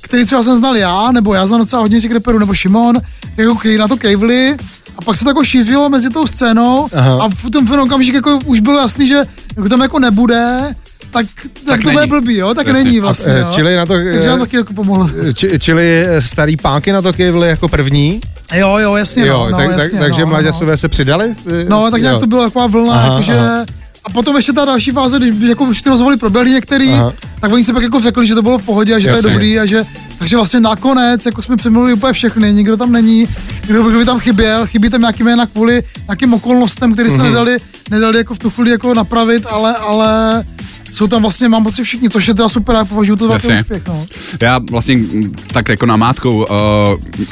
který 0.00 0.24
třeba 0.24 0.42
jsem 0.42 0.56
znal 0.56 0.76
já, 0.76 1.12
nebo 1.12 1.34
já 1.34 1.46
znal 1.46 1.58
docela 1.60 1.82
hodně 1.82 2.00
těch 2.00 2.12
reperů, 2.12 2.38
nebo 2.38 2.54
Šimon, 2.54 3.00
jako 3.36 3.54
který 3.54 3.78
na 3.78 3.88
to 3.88 3.96
kejvli, 3.96 4.56
a 4.98 5.02
pak 5.04 5.16
se 5.16 5.24
to 5.24 5.30
jako 5.30 5.44
šířilo 5.44 5.88
mezi 5.88 6.10
tou 6.10 6.26
scénou 6.26 6.88
Aha. 6.94 7.18
a 7.24 7.28
v 7.28 7.50
tom 7.50 7.66
ten 7.66 7.80
okamžik 7.80 8.14
jako 8.14 8.38
už 8.44 8.60
bylo 8.60 8.78
jasný, 8.78 9.06
že 9.06 9.24
kdo 9.54 9.68
tam 9.68 9.80
jako 9.82 9.98
nebude, 9.98 10.74
tak, 11.12 11.26
tak, 11.42 11.52
tak 11.66 11.76
to 11.80 11.82
bude 11.90 11.94
není. 11.96 12.08
blbý, 12.08 12.36
jo, 12.36 12.54
tak 12.54 12.66
Jasně. 12.66 12.84
není 12.84 13.00
vlastně, 13.00 13.32
jo. 13.32 13.48
čili 13.54 13.76
na 13.76 13.86
to, 13.86 13.94
Takže 14.12 14.28
nám 14.28 14.38
taky 14.40 14.56
jako 14.56 14.72
pomohlo. 14.74 15.06
či, 15.34 15.50
čili 15.58 16.04
eh, 16.08 16.20
starý 16.22 16.56
páky 16.56 16.92
na 16.92 17.02
to 17.02 17.12
kejvli 17.12 17.48
jako 17.48 17.68
první, 17.68 18.20
Jo, 18.54 18.78
jo, 18.78 18.94
jasně, 18.96 19.26
jo, 19.26 19.38
no, 19.44 19.50
no, 19.50 19.56
tak, 19.56 19.70
jasně, 19.70 19.90
tak, 19.90 20.00
takže 20.00 20.20
no, 20.20 20.26
no, 20.26 20.30
mladěsové 20.30 20.76
se 20.76 20.88
přidali? 20.88 21.34
eh, 21.60 21.64
No, 21.68 21.90
tak 21.90 22.00
nějak 22.00 22.14
jo. 22.14 22.20
to 22.20 22.26
byla 22.26 22.44
taková 22.44 22.66
vlna, 22.66 22.94
Aha, 22.94 23.06
jakože... 23.12 23.38
aha. 23.38 23.64
A 24.04 24.10
potom 24.10 24.36
ještě 24.36 24.52
ta 24.52 24.64
další 24.64 24.90
fáze, 24.90 25.18
když 25.18 25.48
jako 25.48 25.64
už 25.64 25.82
ty 25.82 25.88
rozhovory 25.90 26.16
proběhly 26.16 26.50
některý, 26.50 26.92
Aha. 26.92 27.12
tak 27.40 27.52
oni 27.52 27.64
se 27.64 27.72
pak 27.72 27.82
jako 27.82 28.00
řekli, 28.00 28.26
že 28.26 28.34
to 28.34 28.42
bylo 28.42 28.58
v 28.58 28.62
pohodě 28.62 28.94
a 28.94 28.98
že 28.98 29.04
to 29.06 29.10
Jasně. 29.10 29.28
je 29.28 29.32
dobrý 29.32 29.58
a 29.58 29.66
že, 29.66 29.84
takže 30.18 30.36
vlastně 30.36 30.60
nakonec, 30.60 31.26
jako 31.26 31.42
jsme 31.42 31.56
přemluvili 31.56 31.92
úplně 31.92 32.12
všechny, 32.12 32.52
nikdo 32.52 32.76
tam 32.76 32.92
není, 32.92 33.28
kdo, 33.66 33.82
kdo 33.82 33.98
by 33.98 34.04
tam 34.04 34.20
chyběl, 34.20 34.66
chybí 34.66 34.90
tam 34.90 35.00
nějaký 35.00 35.22
jména 35.22 35.46
kvůli 35.46 35.82
nějakým 36.08 36.34
okolnostem, 36.34 36.92
které 36.92 37.10
se 37.10 37.16
Mhm. 37.16 37.24
nedali, 37.26 37.56
nedali 37.90 38.18
jako 38.18 38.34
v 38.34 38.38
tu 38.38 38.50
chvíli 38.50 38.70
jako 38.70 38.94
napravit, 38.94 39.46
ale, 39.50 39.74
ale 39.76 40.44
jsou 40.92 41.06
tam 41.06 41.22
vlastně, 41.22 41.48
mám 41.48 41.64
pocit 41.64 41.84
všichni, 41.84 42.10
což 42.10 42.28
je 42.28 42.34
teda 42.34 42.48
super, 42.48 42.76
já 42.76 42.84
považuji 42.84 43.16
to 43.16 43.24
za 43.24 43.30
velký 43.30 43.52
úspěch, 43.60 43.82
no. 43.88 44.06
Já 44.42 44.60
vlastně 44.70 44.96
mm, 44.96 45.34
tak 45.46 45.68
jako 45.68 45.86
namátkou, 45.86 46.36
uh, 46.36 46.46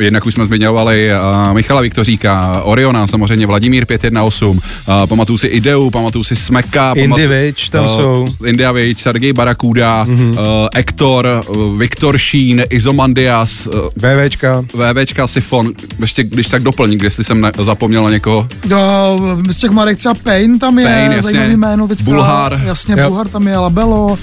jednak 0.00 0.26
už 0.26 0.34
jsme 0.34 0.46
zmiňovali 0.46 1.10
uh, 1.12 1.54
Michala 1.54 1.80
Viktoříka, 1.80 2.62
Oriona, 2.64 3.06
samozřejmě 3.06 3.46
Vladimír 3.46 3.86
518, 3.86 4.42
uh, 4.42 4.60
pamatuju 5.06 5.38
si 5.38 5.46
Ideu, 5.46 5.90
pamatuju 5.90 6.24
si 6.24 6.36
Smeka, 6.36 6.92
Indie 6.92 7.54
tam 7.70 7.88
jsou. 7.88 8.26
Mhm. 8.26 8.46
India 8.46 8.72
Witch, 8.72 9.00
Sergej 9.00 9.32
Barakuda, 9.32 10.04
mm-hmm. 10.04 10.30
uh, 10.30 10.68
Ektor, 10.74 11.44
uh, 11.48 11.78
Viktor 11.78 12.18
Šín, 12.18 12.62
Izomandias, 12.70 13.66
uh, 13.66 13.74
VVčka. 13.96 14.64
VVčka, 14.74 15.26
Sifon, 15.26 15.72
ještě 16.00 16.24
když 16.24 16.46
tak 16.46 16.62
doplň, 16.62 16.98
jestli 17.02 17.24
jsem 17.24 17.40
ne- 17.40 17.52
zapomněl 17.62 18.04
na 18.04 18.10
někoho. 18.10 18.48
Jo, 18.68 19.20
z 19.50 19.58
těch 19.58 19.70
mladých 19.70 19.98
třeba 19.98 20.14
Pain 20.14 20.58
tam 20.58 20.78
je, 20.78 20.86
Pain, 20.86 21.12
jasně. 21.12 21.22
zajímavý 21.22 21.56
jméno 21.56 21.88
teďka. 21.88 22.04
Bulhar. 22.04 22.60
Jasně, 22.64 22.94
Jo. 22.98 23.08
Bulhar 23.08 23.28
tam 23.28 23.48
je, 23.48 23.49
Labelo. 23.58 24.18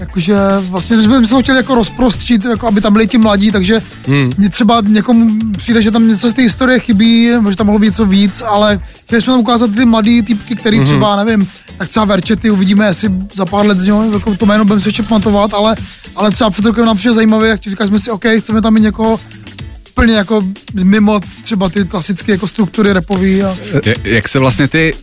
Jakože 0.00 0.34
vlastně 0.60 0.96
my 0.96 1.02
jsme, 1.02 1.26
ho 1.32 1.42
chtěli 1.42 1.58
jako 1.58 1.74
rozprostřít, 1.74 2.44
jako 2.44 2.66
aby 2.66 2.80
tam 2.80 2.92
byli 2.92 3.06
ti 3.06 3.18
mladí, 3.18 3.52
takže 3.52 3.82
hmm. 4.06 4.30
třeba 4.50 4.82
někomu 4.86 5.30
přijde, 5.56 5.82
že 5.82 5.90
tam 5.90 6.08
něco 6.08 6.30
z 6.30 6.32
té 6.32 6.42
historie 6.42 6.78
chybí, 6.78 7.30
že 7.50 7.56
tam 7.56 7.66
mohlo 7.66 7.78
být 7.78 7.86
něco 7.86 8.06
víc, 8.06 8.42
ale 8.48 8.80
chtěli 9.04 9.22
jsme 9.22 9.32
tam 9.32 9.40
ukázat 9.40 9.70
ty 9.74 9.84
mladý 9.84 10.22
typky, 10.22 10.54
který 10.54 10.76
hmm. 10.76 10.86
třeba, 10.86 11.24
nevím, 11.24 11.48
tak 11.76 11.88
třeba 11.88 12.04
Verčety 12.04 12.50
uvidíme, 12.50 12.86
jestli 12.86 13.10
za 13.34 13.46
pár 13.46 13.66
let 13.66 13.80
z 13.80 13.86
něho, 13.86 14.12
jako 14.12 14.36
to 14.36 14.46
jméno 14.46 14.64
budeme 14.64 14.80
se 14.80 14.88
ještě 14.88 15.02
pamatovat, 15.02 15.54
ale, 15.54 15.76
ale 16.16 16.30
třeba 16.30 16.50
před 16.50 16.64
rokem 16.64 16.86
nám 16.86 16.96
přišlo 16.96 17.14
zajímavé, 17.14 17.48
jak 17.48 17.60
ti 17.60 17.70
říkáš, 17.70 17.88
jsme 17.88 17.98
si, 17.98 18.10
OK, 18.10 18.24
chceme 18.38 18.62
tam 18.62 18.74
mít 18.74 18.80
někoho 18.80 19.20
plně 19.94 20.14
jako 20.14 20.42
mimo 20.84 21.20
třeba 21.42 21.68
ty 21.68 21.84
klasické 21.84 22.32
jako 22.32 22.46
struktury 22.46 22.92
repový 22.92 23.42
a 23.42 23.56
Jak 24.04 24.28
se 24.28 24.38
vlastně 24.38 24.68
ty 24.68 24.94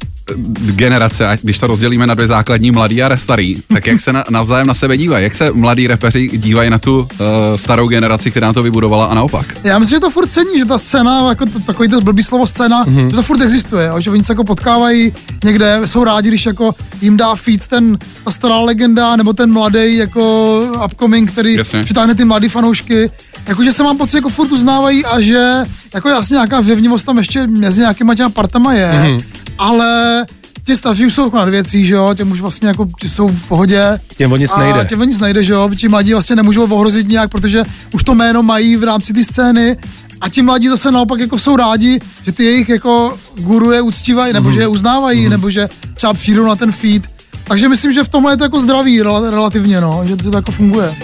generace, 0.75 1.27
ať 1.27 1.41
když 1.43 1.59
to 1.59 1.67
rozdělíme 1.67 2.07
na 2.07 2.13
dvě 2.13 2.27
základní, 2.27 2.71
mladý 2.71 3.03
a 3.03 3.17
starý, 3.17 3.55
tak 3.73 3.87
jak 3.87 4.01
se 4.01 4.13
na, 4.13 4.23
navzájem 4.29 4.67
na 4.67 4.73
sebe 4.73 4.97
dívají? 4.97 5.23
Jak 5.23 5.35
se 5.35 5.51
mladí 5.53 5.87
repeři 5.87 6.27
dívají 6.37 6.69
na 6.69 6.79
tu 6.79 6.99
uh, 6.99 7.07
starou 7.55 7.87
generaci, 7.87 8.31
která 8.31 8.53
to 8.53 8.63
vybudovala 8.63 9.05
a 9.05 9.13
naopak? 9.15 9.45
Já 9.63 9.79
myslím, 9.79 9.95
že 9.95 9.99
to 9.99 10.09
furt 10.09 10.27
cení, 10.27 10.59
že 10.59 10.65
ta 10.65 10.77
scéna, 10.77 11.29
jako 11.29 11.45
to, 11.45 11.59
takový 11.59 11.87
to 11.89 12.01
blbý 12.01 12.23
slovo 12.23 12.47
scéna, 12.47 12.83
Mhm. 12.87 12.97
mm-hmm. 12.97 13.09
že 13.09 13.15
to 13.15 13.23
furt 13.23 13.41
existuje, 13.41 13.87
jo, 13.87 13.99
že 13.99 14.11
oni 14.11 14.23
se 14.23 14.31
jako 14.33 14.43
potkávají 14.43 15.13
někde, 15.43 15.79
jsou 15.85 16.03
rádi, 16.03 16.27
když 16.27 16.45
jako 16.45 16.75
jim 17.01 17.17
dá 17.17 17.35
feed 17.35 17.67
ten, 17.67 17.97
ta 18.23 18.31
stará 18.31 18.59
legenda, 18.59 19.15
nebo 19.15 19.33
ten 19.33 19.51
mladý 19.53 19.97
jako 19.97 20.61
upcoming, 20.85 21.31
který 21.31 21.53
Jasně. 21.55 21.83
přitáhne 21.83 22.15
ty 22.15 22.25
mladý 22.25 22.49
fanoušky, 22.49 23.09
jakože 23.47 23.73
se 23.73 23.83
mám 23.83 23.97
pocit, 23.97 24.17
jako 24.17 24.29
furt 24.29 24.51
uznávají 24.51 25.05
a 25.05 25.19
že 25.21 25.55
jako 25.93 26.09
jasně 26.09 26.33
nějaká 26.33 26.61
zřevnivost 26.61 27.05
tam 27.05 27.17
ještě 27.17 27.47
mezi 27.47 27.81
nějakýma 27.81 28.15
těma 28.15 28.29
partama 28.29 28.73
je, 28.73 28.91
Mhm. 28.93 29.07
mm-hmm. 29.17 29.23
Ale 29.59 30.25
ti 30.63 30.75
staří 30.75 31.05
už 31.05 31.13
jsou 31.13 31.23
jako 31.23 31.37
nad 31.37 31.49
věcí, 31.49 31.85
že 31.85 31.93
jo, 31.93 32.13
těm 32.17 32.31
už 32.31 32.41
vlastně 32.41 32.67
jako 32.67 32.87
ti 33.01 33.09
jsou 33.09 33.27
v 33.27 33.47
pohodě. 33.47 33.99
Těm 34.17 34.31
o 34.31 34.37
nic 34.37 34.51
a 34.53 34.59
nejde. 34.59 34.85
Těm 34.85 35.01
o 35.01 35.03
nic 35.03 35.19
nejde, 35.19 35.43
že 35.43 35.53
jo, 35.53 35.69
ti 35.77 35.87
mladí 35.87 36.13
vlastně 36.13 36.35
nemůžou 36.35 36.63
ohrozit 36.75 37.07
nějak, 37.07 37.31
protože 37.31 37.63
už 37.93 38.03
to 38.03 38.15
jméno 38.15 38.43
mají 38.43 38.75
v 38.75 38.83
rámci 38.83 39.13
té 39.13 39.23
scény 39.23 39.77
a 40.21 40.29
ti 40.29 40.41
mladí 40.41 40.67
zase 40.67 40.91
naopak 40.91 41.19
jako 41.19 41.37
jsou 41.37 41.55
rádi, 41.55 41.99
že 42.25 42.31
ty 42.31 42.43
jejich 42.43 42.69
jako 42.69 43.17
guru 43.37 43.71
je 43.71 43.81
uctívají, 43.81 44.33
nebo 44.33 44.49
Mhm. 44.49 44.55
že 44.55 44.61
je 44.61 44.67
uznávají, 44.67 45.25
mm-hmm. 45.25 45.29
nebo 45.29 45.49
že 45.49 45.69
třeba 45.93 46.13
přijdou 46.13 46.45
na 46.45 46.55
ten 46.55 46.71
feed. 46.71 47.07
Takže 47.43 47.69
myslím, 47.69 47.93
že 47.93 48.03
v 48.03 48.07
tomhle 48.09 48.33
je 48.33 48.37
to 48.37 48.43
jako 48.43 48.59
zdravý 48.59 49.01
rel- 49.01 49.29
relativně, 49.29 49.81
no, 49.81 50.01
že 50.05 50.15
to 50.15 50.35
jako 50.35 50.51
funguje. 50.51 50.95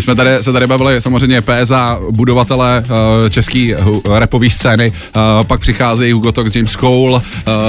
My 0.00 0.04
jsme 0.04 0.14
tady, 0.14 0.30
se 0.40 0.52
tady 0.52 0.66
bavili 0.66 1.00
samozřejmě 1.00 1.42
PSA, 1.42 2.00
budovatele 2.10 2.84
uh, 2.84 3.28
český 3.28 3.74
uh, 3.74 4.00
rapové 4.18 4.50
scény, 4.50 4.92
uh, 4.92 5.46
pak 5.46 5.60
přicházejí 5.60 6.12
Hugo 6.12 6.32
Tox, 6.32 6.54
James 6.54 6.72
Cole, 6.72 7.12
uh, 7.12 7.20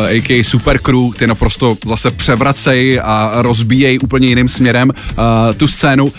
a.k.a. 0.09 0.43
Super 0.43 0.79
Crew, 0.79 1.13
ty 1.17 1.27
naprosto 1.27 1.77
zase 1.87 2.11
převracejí 2.11 2.99
a 2.99 3.31
rozbíjejí 3.35 3.99
úplně 3.99 4.27
jiným 4.27 4.49
směrem 4.49 4.89
uh, 4.89 5.23
tu 5.57 5.67
scénu. 5.67 6.05
Uh, 6.05 6.11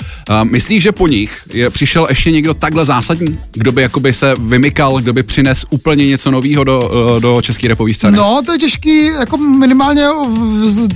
myslíš, 0.42 0.82
že 0.82 0.92
po 0.92 1.08
nich 1.08 1.42
je, 1.52 1.70
přišel 1.70 2.06
ještě 2.08 2.30
někdo 2.30 2.54
takhle 2.54 2.84
zásadní, 2.84 3.38
kdo 3.52 3.72
by 3.72 3.82
jakoby 3.82 4.12
se 4.12 4.34
vymykal, 4.38 5.00
kdo 5.00 5.12
by 5.12 5.22
přines 5.22 5.64
úplně 5.70 6.06
něco 6.06 6.30
nového 6.30 6.64
do, 6.64 6.90
do 7.20 7.42
české 7.42 7.68
rapové 7.68 7.94
scény? 7.94 8.16
No, 8.16 8.40
to 8.46 8.52
je 8.52 8.58
těžký, 8.58 9.06
jako 9.06 9.36
minimálně 9.36 10.06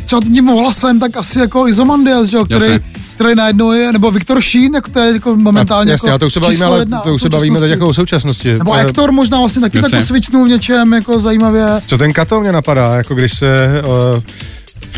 třeba 0.04 0.20
tím 0.34 0.46
hlasem, 0.46 1.00
tak 1.00 1.16
asi 1.16 1.38
jako 1.38 1.68
Izomandias, 1.68 2.28
že 2.28 2.36
jo, 2.36 2.44
který, 2.44 2.64
Jasně. 2.64 3.06
Který 3.16 3.34
najednou 3.34 3.72
je, 3.72 3.92
nebo 3.92 4.10
Viktor 4.10 4.40
Šín, 4.40 4.74
jako 4.74 4.90
to 4.90 5.00
je 5.00 5.12
jako 5.12 5.36
momentálně 5.36 5.92
Jasně, 5.92 6.08
jako 6.08 6.12
ale 6.12 6.18
to 6.18 6.26
už 6.26 6.32
se 6.32 6.40
bavíme, 6.40 6.64
ale 6.64 6.86
to 7.02 7.12
už 7.12 7.22
se 7.22 7.28
bavíme 7.28 7.60
teď 7.60 7.60
současnosti. 7.60 7.70
jako 7.70 7.86
o 7.88 7.94
současnosti. 7.94 8.58
Nebo 8.58 8.74
Eh, 8.74 8.78
Hector 8.78 9.12
možná 9.12 9.38
vlastně 9.38 9.62
taky 9.62 9.82
tak 9.82 9.90
posvičnul 9.90 10.44
v 10.44 10.48
něčem 10.48 10.92
jako 10.92 11.20
zajímavě. 11.20 11.66
Co 11.86 11.98
ten 11.98 12.12
Kato 12.12 12.40
mě 12.40 12.52
napadá, 12.52 12.94
jako 12.94 13.14
když 13.14 13.38
se... 13.38 13.82
Uh, 14.14 14.20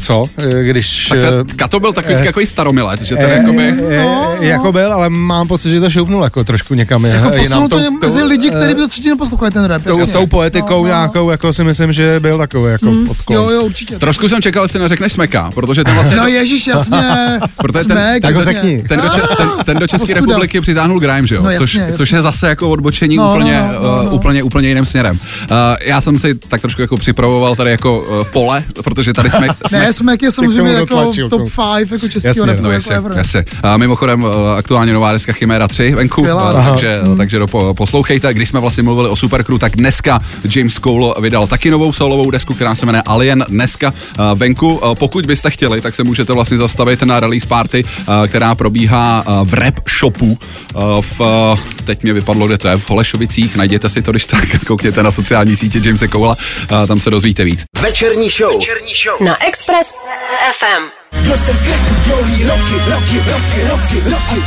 co? 0.01 0.23
Eh, 0.39 0.63
Když... 0.65 1.07
Tak 1.09 1.19
eh, 1.19 1.31
ta- 1.31 1.55
Kato 1.57 1.81
byl 1.81 1.93
takový, 1.93 2.15
jako 2.25 2.41
staromilec, 2.47 3.03
že 3.03 3.17
ten 3.17 3.31
eh, 3.31 3.35
jakoby... 3.35 3.63
eh, 3.91 3.97
No, 4.03 4.35
no. 4.39 4.43
Jako 4.47 4.73
byl, 4.73 4.93
ale 4.93 5.11
mám 5.11 5.49
pocit, 5.49 5.71
že 5.71 5.81
to 5.81 5.91
šoupnul 5.91 6.25
jako 6.25 6.45
trošku 6.45 6.75
někam. 6.75 7.05
Jako 7.05 7.29
jinam. 7.37 7.39
posunul 7.39 7.69
to 7.69 7.81
mezi 8.03 8.23
lidi, 8.23 8.49
eh, 8.49 8.51
kteří 8.57 8.75
by 8.75 8.81
to 8.81 8.89
třetí 8.89 9.09
neposlouchali 9.09 9.51
ten 9.51 9.65
rap. 9.65 9.83
tou, 9.85 10.07
tou 10.07 10.27
poetikou 10.27 10.69
No, 10.75 10.81
no. 10.83 10.87
nějakou, 10.87 11.31
jako 11.31 11.53
si 11.53 11.65
myslím, 11.65 11.93
že 11.93 12.21
byl 12.21 12.39
takový 12.39 12.73
jako 12.73 12.87
Mm, 12.87 13.09
odklon. 13.11 13.39
Jo, 13.43 13.51
jo, 13.51 13.63
určitě. 13.63 13.99
Trošku 13.99 14.29
jsem 14.29 14.43
čekal, 14.43 14.65
jestli 14.65 14.79
neřekneš 14.79 15.13
Smeka, 15.13 15.51
protože 15.55 15.85
ten 15.85 15.95
vlastně... 15.95 16.17
No 16.17 16.27
ježíš, 16.27 16.67
jasně. 16.67 16.99
Protože 17.57 17.85
ten- 17.85 17.97
Smek, 17.97 18.23
tak 18.23 18.37
řekni. 18.45 18.83
Ten 18.89 19.01
do, 19.01 19.09
če, 19.09 19.21
ten, 19.37 19.49
ten 19.65 19.77
do 19.79 19.87
České 19.87 20.15
republiky 20.15 20.61
přitáhnul 20.61 21.01
Grime, 21.01 21.27
že 21.27 21.35
jo? 21.35 21.43
No 21.43 21.51
jasně, 21.51 21.67
což, 21.67 21.75
jasně. 21.75 21.97
což 21.97 22.13
je 22.13 22.23
zase 22.23 22.49
jako 22.49 22.71
odbočení 22.71 23.17
No, 23.17 23.31
úplně, 23.35 23.61
no, 23.69 23.73
no, 23.83 23.89
no, 23.93 23.99
uh, 23.99 24.05
no. 24.05 24.11
úplně, 24.11 24.43
úplně 24.43 24.69
jiným 24.69 24.87
směrem. 24.87 25.19
Uh, 25.51 25.57
já 25.81 26.01
jsem 26.01 26.19
si 26.19 26.35
tak 26.35 26.61
trošku 26.61 26.83
jako 26.83 26.97
připravoval 26.97 27.57
tady 27.57 27.71
jako 27.71 28.01
uh, 28.01 28.25
pole, 28.33 28.65
protože 28.85 29.13
tady 29.13 29.31
jsme... 29.31 29.47
jsme 29.69 29.88
Ne, 29.89 29.93
Smek 29.93 30.23
je 30.23 30.33
samozřejmě 30.33 30.73
jako 30.73 30.87
dotlačil, 30.87 31.29
top 31.29 31.39
tomu. 31.39 31.51
5 31.79 31.93
jako 31.93 32.09
českého 32.09 32.31
Jasně, 32.31 32.47
rapu. 32.47 32.63
No 32.63 32.71
jako 32.71 32.75
jasně, 32.75 32.97
ever. 32.97 33.13
jasně. 33.17 33.45
A 33.63 33.77
mimochodem 33.77 34.25
uh, 34.25 34.31
aktuálně 34.57 34.93
nová 34.93 35.13
deska 35.13 35.33
Chimera 35.33 35.69
3 35.69 35.95
venku, 35.95 36.21
Skvělá, 36.21 36.51
aha. 36.51 36.71
takže, 36.71 37.01
takže 37.17 37.39
do, 37.39 37.47
po, 37.47 37.75
poslouchejte. 37.75 38.35
Když 38.35 38.49
jsme 38.49 38.61
vlastně 38.61 38.83
mluvili 38.83 39.09
o 39.09 39.17
Supercrew, 39.17 39.59
tak 39.59 39.77
dneska 39.77 40.21
James 40.57 40.75
Cole 40.75 41.15
vydal 41.21 41.47
taky 41.47 41.71
novou 41.71 41.93
solovou 41.93 42.31
desku, 42.31 42.55
která 42.55 42.75
se 42.75 42.87
jmenuje 42.87 43.03
Alien 43.07 43.45
dneska 43.49 43.93
uh, 44.19 44.39
venku. 44.39 44.81
Pokud 44.99 45.27
byste 45.27 45.51
chtěli, 45.51 45.81
tak 45.81 45.95
se 45.95 46.05
můžete 46.05 46.33
vlastně 46.33 46.59
zastavit 46.59 47.03
na 47.03 47.21
release 47.21 47.47
party, 47.47 47.85
která 48.27 48.55
probíhá 48.55 49.25
v 49.45 49.55
rap 49.55 49.75
shopu 49.99 50.39
v, 51.01 51.21
teď 51.85 52.03
mě 52.03 52.13
vypadlo, 52.13 52.47
kde 52.47 52.59
to 52.59 52.69
je, 52.69 52.77
v 52.77 52.91
Holešovicích, 52.91 53.57
najděte 53.57 53.91
si 53.91 54.03
to, 54.03 54.11
když 54.11 54.27
tak 54.27 54.45
koukněte 54.67 55.03
na 55.03 55.11
sociální 55.11 55.57
sítě 55.57 55.81
Jamese 55.85 56.09
Cola, 56.09 56.37
uh, 56.71 56.87
tam 56.87 57.01
se 57.01 57.11
dozvíte 57.11 57.45
víc. 57.45 57.65
Večerní 57.83 58.31
show. 58.31 58.53
Na 59.21 59.47
Express 59.47 59.78
Express 59.79 59.95
FM. 60.59 60.91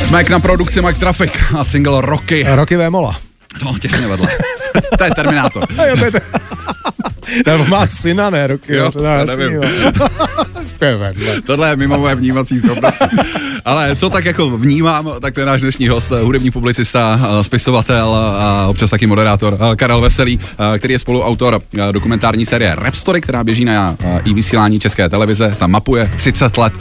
Jsme 0.00 0.22
na 0.28 0.40
produkci 0.40 0.82
Mike 0.82 0.98
Traffic 0.98 1.32
a 1.58 1.64
single 1.64 2.00
Rocky. 2.00 2.46
Roky 2.48 2.76
Vémola. 2.76 3.16
No, 3.64 3.78
těsně 3.78 4.06
vedle. 4.06 4.28
to 4.98 5.04
je 5.04 5.10
Terminátor. 5.14 5.66
Nebo 7.46 7.66
má 7.66 7.86
syna, 7.86 8.30
ne, 8.30 8.46
Roky. 8.46 8.74
Jo, 8.74 8.90
to 8.90 8.98
to 8.98 9.36
nevím. 9.36 9.60
Tohle 11.46 11.68
je 11.68 11.76
mimo 11.76 11.98
moje 11.98 12.14
vnímací 12.14 12.60
schopnosti. 12.60 13.16
Ale 13.64 13.96
co 13.96 14.10
tak 14.10 14.24
jako 14.24 14.50
vnímám, 14.50 15.10
tak 15.20 15.34
to 15.34 15.40
je 15.40 15.46
náš 15.46 15.60
dnešní 15.60 15.88
host, 15.88 16.10
hudební 16.22 16.50
publicista, 16.50 17.20
spisovatel 17.42 18.14
a 18.14 18.66
občas 18.66 18.90
taky 18.90 19.06
moderátor 19.06 19.58
eh, 19.60 19.76
Karel 19.76 20.00
Veselý, 20.00 20.38
eh, 20.74 20.78
který 20.78 20.92
je 20.92 20.98
spoluautor 20.98 21.60
eh, 21.78 21.92
dokumentární 21.92 22.46
série 22.46 22.74
Rap 22.74 22.94
Story, 22.94 23.20
která 23.20 23.44
běží 23.44 23.64
na 23.64 23.96
i 24.24 24.34
vysílání 24.34 24.80
České 24.80 25.08
televize. 25.08 25.56
Tam 25.58 25.70
mapuje 25.70 26.10
30 26.16 26.58
let 26.58 26.72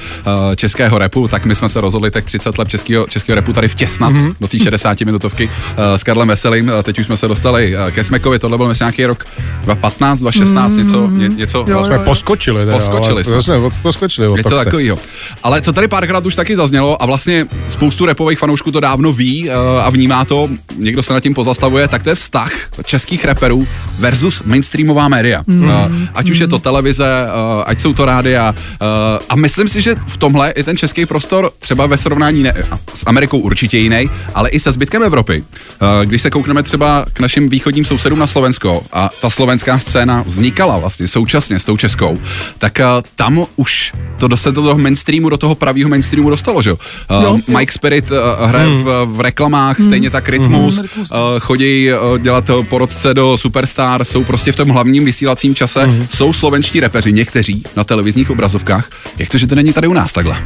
českého 0.56 0.98
repu, 0.98 1.28
tak 1.28 1.46
my 1.46 1.56
jsme 1.56 1.70
se 1.70 1.82
rozhodli 1.82 2.12
tak 2.12 2.26
30 2.26 2.58
let 2.58 2.70
českého, 2.70 3.06
českého 3.08 3.36
repu 3.36 3.54
tady 3.54 3.68
vtěsnat 3.68 4.12
mm-hmm. 4.12 4.34
do 4.42 4.48
té 4.48 4.60
60 4.60 5.02
minutovky 5.02 5.50
s 5.78 6.04
Karlem 6.04 6.28
Veselým. 6.28 6.72
Teď 6.84 7.00
už 7.00 7.06
jsme 7.06 7.18
se 7.18 7.28
dostali 7.28 7.76
ke 7.92 8.04
Smekovi, 8.04 8.40
tohle 8.40 8.58
byl 8.58 8.68
myslím 8.68 8.86
nějaký 8.86 9.06
rok 9.06 9.26
2015, 9.64 9.91
2016, 10.00 10.76
něco, 10.76 11.08
ně, 11.12 11.28
něco 11.28 11.66
Jo, 11.68 11.86
Jsme 11.86 11.96
jo. 11.96 12.02
poskočili. 12.06 12.66
Teda, 12.66 12.78
Poskočili 12.78 13.24
jsme. 13.24 13.36
to 13.36 13.42
jsme. 13.42 13.56
Poskočili. 13.82 14.38
Něco 14.38 14.58
takového. 14.58 15.00
Ale 15.44 15.62
co 15.62 15.74
tady 15.74 15.88
párkrát 15.88 16.26
už 16.26 16.36
taky 16.36 16.56
zaznělo 16.56 17.02
a 17.02 17.06
vlastně 17.06 17.46
spoustu 17.70 18.06
repových 18.06 18.40
fanoušků 18.40 18.72
to 18.72 18.80
dávno 18.80 19.12
ví 19.12 19.50
uh, 19.50 19.56
a 19.82 19.90
vnímá 19.90 20.26
to, 20.26 20.50
někdo 20.78 21.04
se 21.04 21.14
nad 21.14 21.20
tím 21.20 21.34
pozastavuje, 21.34 21.88
tak 21.88 22.04
to 22.04 22.10
je 22.10 22.16
vztah 22.16 22.52
českých 22.84 23.26
reperů 23.26 23.68
versus 24.00 24.42
mainstreamová 24.46 25.08
média. 25.08 25.44
Mm. 25.48 25.64
Uh, 25.64 25.70
ať 26.14 26.30
už 26.30 26.38
je 26.40 26.48
to 26.48 26.60
televize, 26.60 27.06
uh, 27.26 27.64
ať 27.66 27.80
jsou 27.80 27.94
to 27.94 28.06
rádia. 28.06 28.52
Uh, 28.52 28.88
a 29.30 29.36
myslím 29.36 29.68
si, 29.68 29.82
že 29.82 29.96
v 30.08 30.18
tomhle 30.18 30.54
je 30.56 30.64
ten 30.64 30.78
český 30.78 31.06
prostor 31.06 31.52
třeba 31.60 31.86
ve 31.86 31.98
srovnání 31.98 32.44
ne, 32.44 32.54
s 32.96 33.04
Amerikou 33.06 33.40
určitě 33.40 33.78
jiný, 33.78 34.10
ale 34.36 34.50
i 34.50 34.60
se 34.60 34.72
zbytkem 34.72 35.04
Evropy. 35.04 35.44
Uh, 35.82 36.06
když 36.06 36.22
se 36.22 36.30
koukneme 36.30 36.64
třeba 36.64 37.06
k 37.14 37.20
našim 37.20 37.50
východním 37.50 37.86
sousedům 37.86 38.20
na 38.20 38.28
Slovensko 38.28 38.84
a 38.94 39.10
ta 39.22 39.30
slovenská 39.30 39.80
scéna 39.82 40.24
vznikala 40.28 40.78
vlastně 40.80 41.08
současně 41.08 41.60
s 41.60 41.64
tou 41.66 41.78
českou, 41.78 42.20
tak 42.58 42.80
uh, 42.80 42.86
tam 43.16 43.44
už 43.56 43.92
to 44.18 44.28
do 44.28 44.38
se 44.38 44.52
do 44.52 44.62
toho 44.62 44.78
mainstreamu, 44.78 45.30
do 45.30 45.38
toho 45.38 45.56
pravého 45.56 45.90
mainstreamu 45.90 46.30
dostalo, 46.30 46.62
že 46.62 46.70
jo? 46.70 46.78
Uh, 47.18 47.24
Jo. 47.24 47.38
Mike 47.58 47.72
Spirit 47.74 48.12
uh, 48.12 48.18
hraje 48.50 48.68
Hmm. 48.68 48.84
v, 48.84 49.06
v 49.06 49.22
reklamách, 49.22 49.78
stejně 49.84 50.10
tak 50.10 50.30
Rytmus, 50.30 50.82
Rytmus. 50.82 51.12
uh, 51.12 51.18
chodí 51.40 51.90
uh, 51.94 52.20
dělat 52.20 52.50
porodce 52.70 53.14
do 53.14 53.38
Superstar, 53.38 54.06
jsou 54.06 54.24
prostě 54.24 54.52
v 54.52 54.56
tom 54.56 54.70
hlavním 54.70 55.06
vysílacím 55.06 55.56
čase, 55.56 55.84
Hmm. 55.84 56.08
jsou 56.10 56.34
slovenští 56.34 56.80
repeři, 56.80 57.14
někteří 57.14 57.64
na 57.76 57.84
televizních 57.84 58.30
obrazovkách. 58.30 58.90
Jak 59.18 59.30
to, 59.30 59.38
že 59.38 59.48
to 59.48 59.56
není 59.56 59.74
tady 59.74 59.88
u 59.88 59.94
nás 59.94 60.14
takhle? 60.14 60.38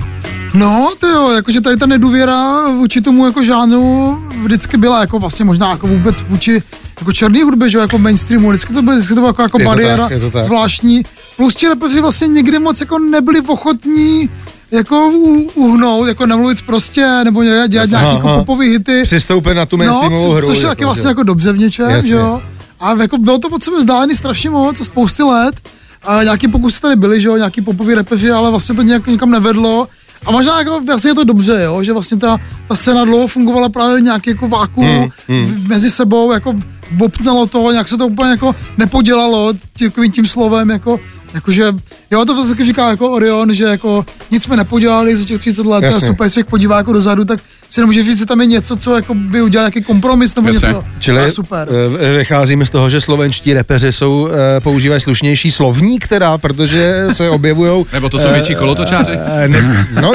No, 0.55 0.89
to 0.99 1.07
jo, 1.07 1.31
jakože 1.31 1.61
tady 1.61 1.77
ta 1.77 1.85
nedůvěra 1.85 2.67
vůči 2.71 3.01
tomu 3.01 3.25
jako 3.25 3.43
žánru 3.43 4.17
vždycky 4.43 4.77
byla 4.77 4.99
jako 5.01 5.19
vlastně 5.19 5.45
možná 5.45 5.69
jako 5.71 5.87
vůbec 5.87 6.21
vůči 6.29 6.63
jako 6.99 7.11
černý 7.11 7.41
hudbě, 7.41 7.69
že 7.69 7.77
jo, 7.77 7.81
jako 7.81 7.97
mainstreamu, 7.97 8.49
vždycky 8.49 8.73
to 8.73 8.81
bylo, 8.81 8.95
vždycky 8.95 9.13
to 9.13 9.21
bylo 9.21 9.27
jako, 9.29 9.41
jako 9.41 9.59
bariéra 9.59 10.09
tak, 10.09 10.21
tak. 10.33 10.43
zvláštní. 10.43 11.03
Plus 11.37 11.55
ti 11.55 11.67
repeři 11.67 12.01
vlastně 12.01 12.27
někdy 12.27 12.59
moc 12.59 12.79
jako 12.79 12.99
nebyli 12.99 13.41
ochotní 13.41 14.29
jako 14.71 15.11
uhnout, 15.55 16.07
jako 16.07 16.25
nemluvit 16.25 16.61
prostě, 16.61 17.21
nebo 17.23 17.43
dělat 17.43 17.69
nějaký 17.69 17.93
Aha, 17.95 18.13
jako 18.13 18.27
aha. 18.27 18.37
popový 18.37 18.69
hity. 18.69 19.01
Přistoupit 19.03 19.53
na 19.53 19.65
tu 19.65 19.77
No, 19.77 19.85
mainstreamovou 19.85 20.27
co- 20.27 20.33
hru. 20.33 20.47
což 20.47 20.61
je 20.61 20.67
taky 20.67 20.85
vlastně 20.85 21.07
jako 21.07 21.23
dobře 21.23 21.51
v 21.51 21.57
něčem, 21.57 21.89
Jasně. 21.89 22.09
že 22.09 22.15
jo. 22.15 22.41
A 22.79 22.93
jako 23.01 23.17
bylo 23.17 23.37
to 23.39 23.49
pod 23.49 23.63
sebe 23.63 23.77
vzdálený 23.79 24.15
strašně 24.15 24.49
moc, 24.49 24.77
spousty 24.85 25.23
let. 25.23 25.55
A 26.03 26.23
nějaký 26.23 26.47
pokusy 26.47 26.81
tady 26.81 26.95
byly, 26.95 27.21
že 27.21 27.27
jo, 27.27 27.37
nějaký 27.37 27.61
popoví 27.61 27.95
repeři, 27.95 28.31
ale 28.31 28.49
vlastně 28.51 28.75
to 28.75 28.81
nějak 28.81 29.07
nikam 29.07 29.31
nevedlo. 29.31 29.87
A 30.25 30.31
možná 30.31 30.59
jako 30.59 30.81
vlastně 30.81 31.11
je 31.11 31.15
to 31.15 31.23
dobře, 31.23 31.61
jo, 31.63 31.83
že 31.83 31.93
vlastně 31.93 32.17
ta, 32.17 32.39
ta 32.67 32.75
scéna 32.75 33.05
dlouho 33.05 33.27
fungovala 33.27 33.69
právě 33.69 34.01
nějaký 34.01 34.29
jako 34.29 34.47
vákuum 34.47 34.87
hmm, 34.87 35.09
hmm. 35.27 35.67
mezi 35.67 35.91
sebou, 35.91 36.31
jako 36.31 36.55
bopnalo 36.91 37.45
to, 37.45 37.71
nějak 37.71 37.87
se 37.87 37.97
to 37.97 38.07
úplně 38.07 38.29
jako 38.29 38.55
nepodělalo 38.77 39.53
tí- 39.53 39.85
takovým 39.85 40.11
tím 40.11 40.27
slovem, 40.27 40.69
jako 40.69 40.99
Jakože, 41.35 41.73
jo, 42.11 42.25
to 42.25 42.43
vždycky 42.43 42.65
říká 42.65 42.89
jako 42.89 43.11
Orion, 43.11 43.53
že 43.53 43.63
jako 43.63 44.05
nic 44.31 44.43
jsme 44.43 44.57
nepodělali 44.57 45.17
za 45.17 45.25
těch 45.25 45.39
30 45.39 45.65
let, 45.65 45.79
to 45.79 45.85
je 45.85 45.91
Jasně. 45.91 46.07
super, 46.07 46.25
jestli 46.25 46.41
se 46.41 46.49
podívá 46.49 46.77
jako 46.77 46.93
dozadu, 46.93 47.25
tak 47.25 47.39
si 47.75 47.81
nemůže 47.81 48.03
říct, 48.03 48.19
že 48.19 48.25
tam 48.25 48.41
je 48.41 48.47
něco, 48.47 48.75
co 48.75 48.95
jako 48.95 49.13
by 49.13 49.41
udělal 49.41 49.63
nějaký 49.63 49.81
kompromis 49.81 50.35
nebo 50.35 50.47
Jasně. 50.47 50.67
něco. 50.67 50.83
Čili 50.99 51.21
je 51.21 51.31
super. 51.31 51.67
eh, 51.99 52.17
vycházíme 52.17 52.65
z 52.65 52.69
toho, 52.69 52.89
že 52.89 53.01
slovenští 53.01 53.53
repeři 53.53 53.91
jsou, 53.91 54.27
eh, 54.27 54.59
používají 54.59 55.01
slušnější 55.01 55.51
slovník 55.51 56.07
teda, 56.07 56.37
protože 56.37 57.07
se 57.11 57.29
objevují... 57.39 57.85
Nebo 57.93 58.09
to 58.09 58.19
jsou 58.19 58.29
větší 58.31 58.55
kolotočáři? 58.55 59.11
Ne, 59.47 59.87
no, 60.01 60.11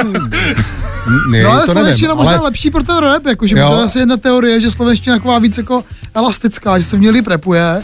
ne, 1.30 1.42
No 1.42 1.50
ale 1.50 1.60
to 1.60 1.72
slovenština 1.72 2.08
nevím, 2.08 2.18
možná 2.18 2.32
ale 2.32 2.44
lepší 2.44 2.70
pro 2.70 2.82
ten 2.82 2.98
rap, 2.98 3.26
jakože 3.26 3.54
to 3.54 3.60
je 3.60 3.84
asi 3.84 3.98
jedna 3.98 4.16
teorie, 4.16 4.60
že 4.60 4.70
slovenština 4.70 5.14
je 5.14 5.20
taková 5.20 5.38
víc 5.38 5.58
jako 5.58 5.84
elastická, 6.14 6.78
že 6.78 6.84
se 6.84 6.96
v 6.96 7.00
ní 7.00 7.10
líp 7.10 7.26
rapuje. 7.26 7.82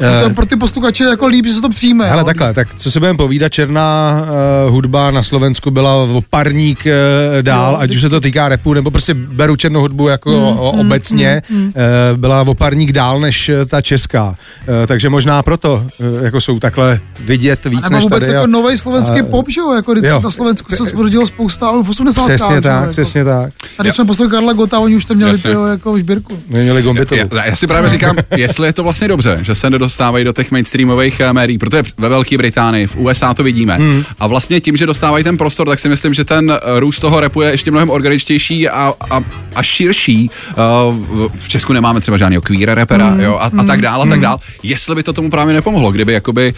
Eh. 0.00 0.28
To 0.28 0.34
pro 0.34 0.46
ty 0.46 0.56
posluchače 0.56 1.04
je 1.04 1.10
jako 1.10 1.26
líp, 1.26 1.46
že 1.46 1.52
se 1.52 1.60
to 1.60 1.68
přijme. 1.68 2.08
Hele, 2.08 2.20
jo. 2.20 2.24
takhle, 2.24 2.54
tak 2.54 2.68
co 2.76 2.90
si 2.90 2.98
budeme 2.98 3.16
povídat, 3.16 3.52
černá 3.52 4.20
uh, 4.66 4.72
hudba 4.72 5.10
na 5.10 5.22
Slovensku 5.22 5.70
byla 5.70 5.94
o 5.94 6.20
parník 6.30 6.78
uh, 6.86 7.42
dál, 7.42 7.72
Jo, 7.72 7.78
ať 7.80 7.94
už 7.94 8.00
se 8.00 8.08
to 8.08 8.20
týká 8.20 8.48
repu, 8.48 8.74
nebo 8.74 8.90
prostě 8.90 9.14
beru 9.14 9.56
černou 9.56 9.80
hudbu 9.80 10.08
jako 10.08 10.30
mm, 10.30 10.36
o, 10.36 10.70
obecně, 10.70 11.42
mm, 11.50 11.58
mm. 11.58 11.66
Uh, 11.66 11.72
byla 12.16 12.42
o 12.42 12.54
parník 12.54 12.92
dál 12.92 13.20
než 13.20 13.48
eh, 13.48 13.66
ta 13.66 13.80
česká. 13.80 14.28
Uh, 14.28 14.86
takže 14.86 15.08
možná 15.08 15.42
proto 15.42 15.86
uh, 15.98 16.24
jako 16.24 16.40
jsou 16.40 16.58
takhle 16.58 17.00
vidět 17.20 17.64
víc 17.64 17.82
Nebo 17.82 17.94
než 17.94 18.04
vůbec 18.04 18.20
tady. 18.20 18.32
jako 18.32 18.44
a- 18.44 18.46
nový 18.46 18.78
slovenský 18.78 19.20
a- 19.20 19.24
pop, 19.24 19.46
že 19.50 19.60
jo, 19.60 19.72
jako 19.74 19.94
jo. 20.02 20.20
na 20.20 20.30
Slovensku 20.30 20.76
se 20.76 20.84
zrodilo 20.84 21.26
spousta, 21.26 21.72
v 21.82 21.88
80. 21.90 22.24
Přesně 22.24 22.60
tak, 22.60 22.80
jako. 22.80 22.92
přesně 22.92 23.24
tak. 23.24 23.52
Tady 23.76 23.88
Jo. 23.88 23.92
jsme 23.92 24.04
poslali 24.04 24.30
Karla 24.30 24.52
Gota, 24.52 24.78
oni 24.78 24.96
už 24.96 25.04
tam 25.04 25.16
měli 25.16 25.38
tyho, 25.38 25.66
jako 25.66 25.98
šbírku. 25.98 26.38
My 26.48 26.62
měli 26.62 26.82
Gombitovu. 26.82 27.20
Já, 27.34 27.44
já 27.44 27.56
si 27.56 27.66
právě 27.66 27.90
říkám, 27.90 28.16
jestli 28.36 28.68
je 28.68 28.72
to 28.72 28.82
vlastně 28.82 29.08
dobře, 29.08 29.38
že 29.42 29.54
se 29.54 29.70
nedostávají 29.86 30.24
do 30.24 30.32
těch 30.32 30.50
mainstreamových 30.50 31.20
eh, 31.20 31.32
médií, 31.32 31.58
protože 31.58 31.82
ve 31.98 32.08
Velké 32.08 32.36
Británii, 32.38 32.86
v 32.86 32.96
USA 32.96 33.34
to 33.34 33.42
vidíme. 33.42 33.76
Hmm. 33.76 34.04
A 34.18 34.26
vlastně 34.26 34.60
tím, 34.60 34.76
že 34.76 34.86
dostávají 34.86 35.24
ten 35.24 35.36
prostor, 35.36 35.68
tak 35.68 35.78
si 35.78 35.88
myslím, 35.88 36.14
že 36.14 36.24
ten 36.24 36.50
eh, 36.50 36.80
růst 36.80 37.00
toho 37.00 37.20
repu 37.20 37.42
je 37.42 37.50
ještě 37.50 37.70
mnohem 37.70 37.90
organičtější 37.90 38.68
a, 38.68 38.92
a, 39.10 39.20
a 39.54 39.62
širší. 39.62 40.30
Eh, 40.50 40.54
v- 41.38 41.48
Česku 41.48 41.72
nemáme 41.72 42.00
třeba 42.00 42.16
žádného 42.16 42.42
queer 42.42 42.74
rapera 42.74 43.08
hmm. 43.08 43.20
jo, 43.20 43.38
a, 43.40 43.50
a 43.58 43.64
tak 43.64 43.80
dále, 43.80 44.04
a 44.04 44.08
tak 44.08 44.20
dále. 44.20 44.38
Jestli 44.62 44.94
by 44.94 45.02
to 45.02 45.12
tomu 45.12 45.30
právě 45.30 45.54
nepomohlo, 45.54 45.92
kdyby 45.92 46.12
jakoby 46.12 46.54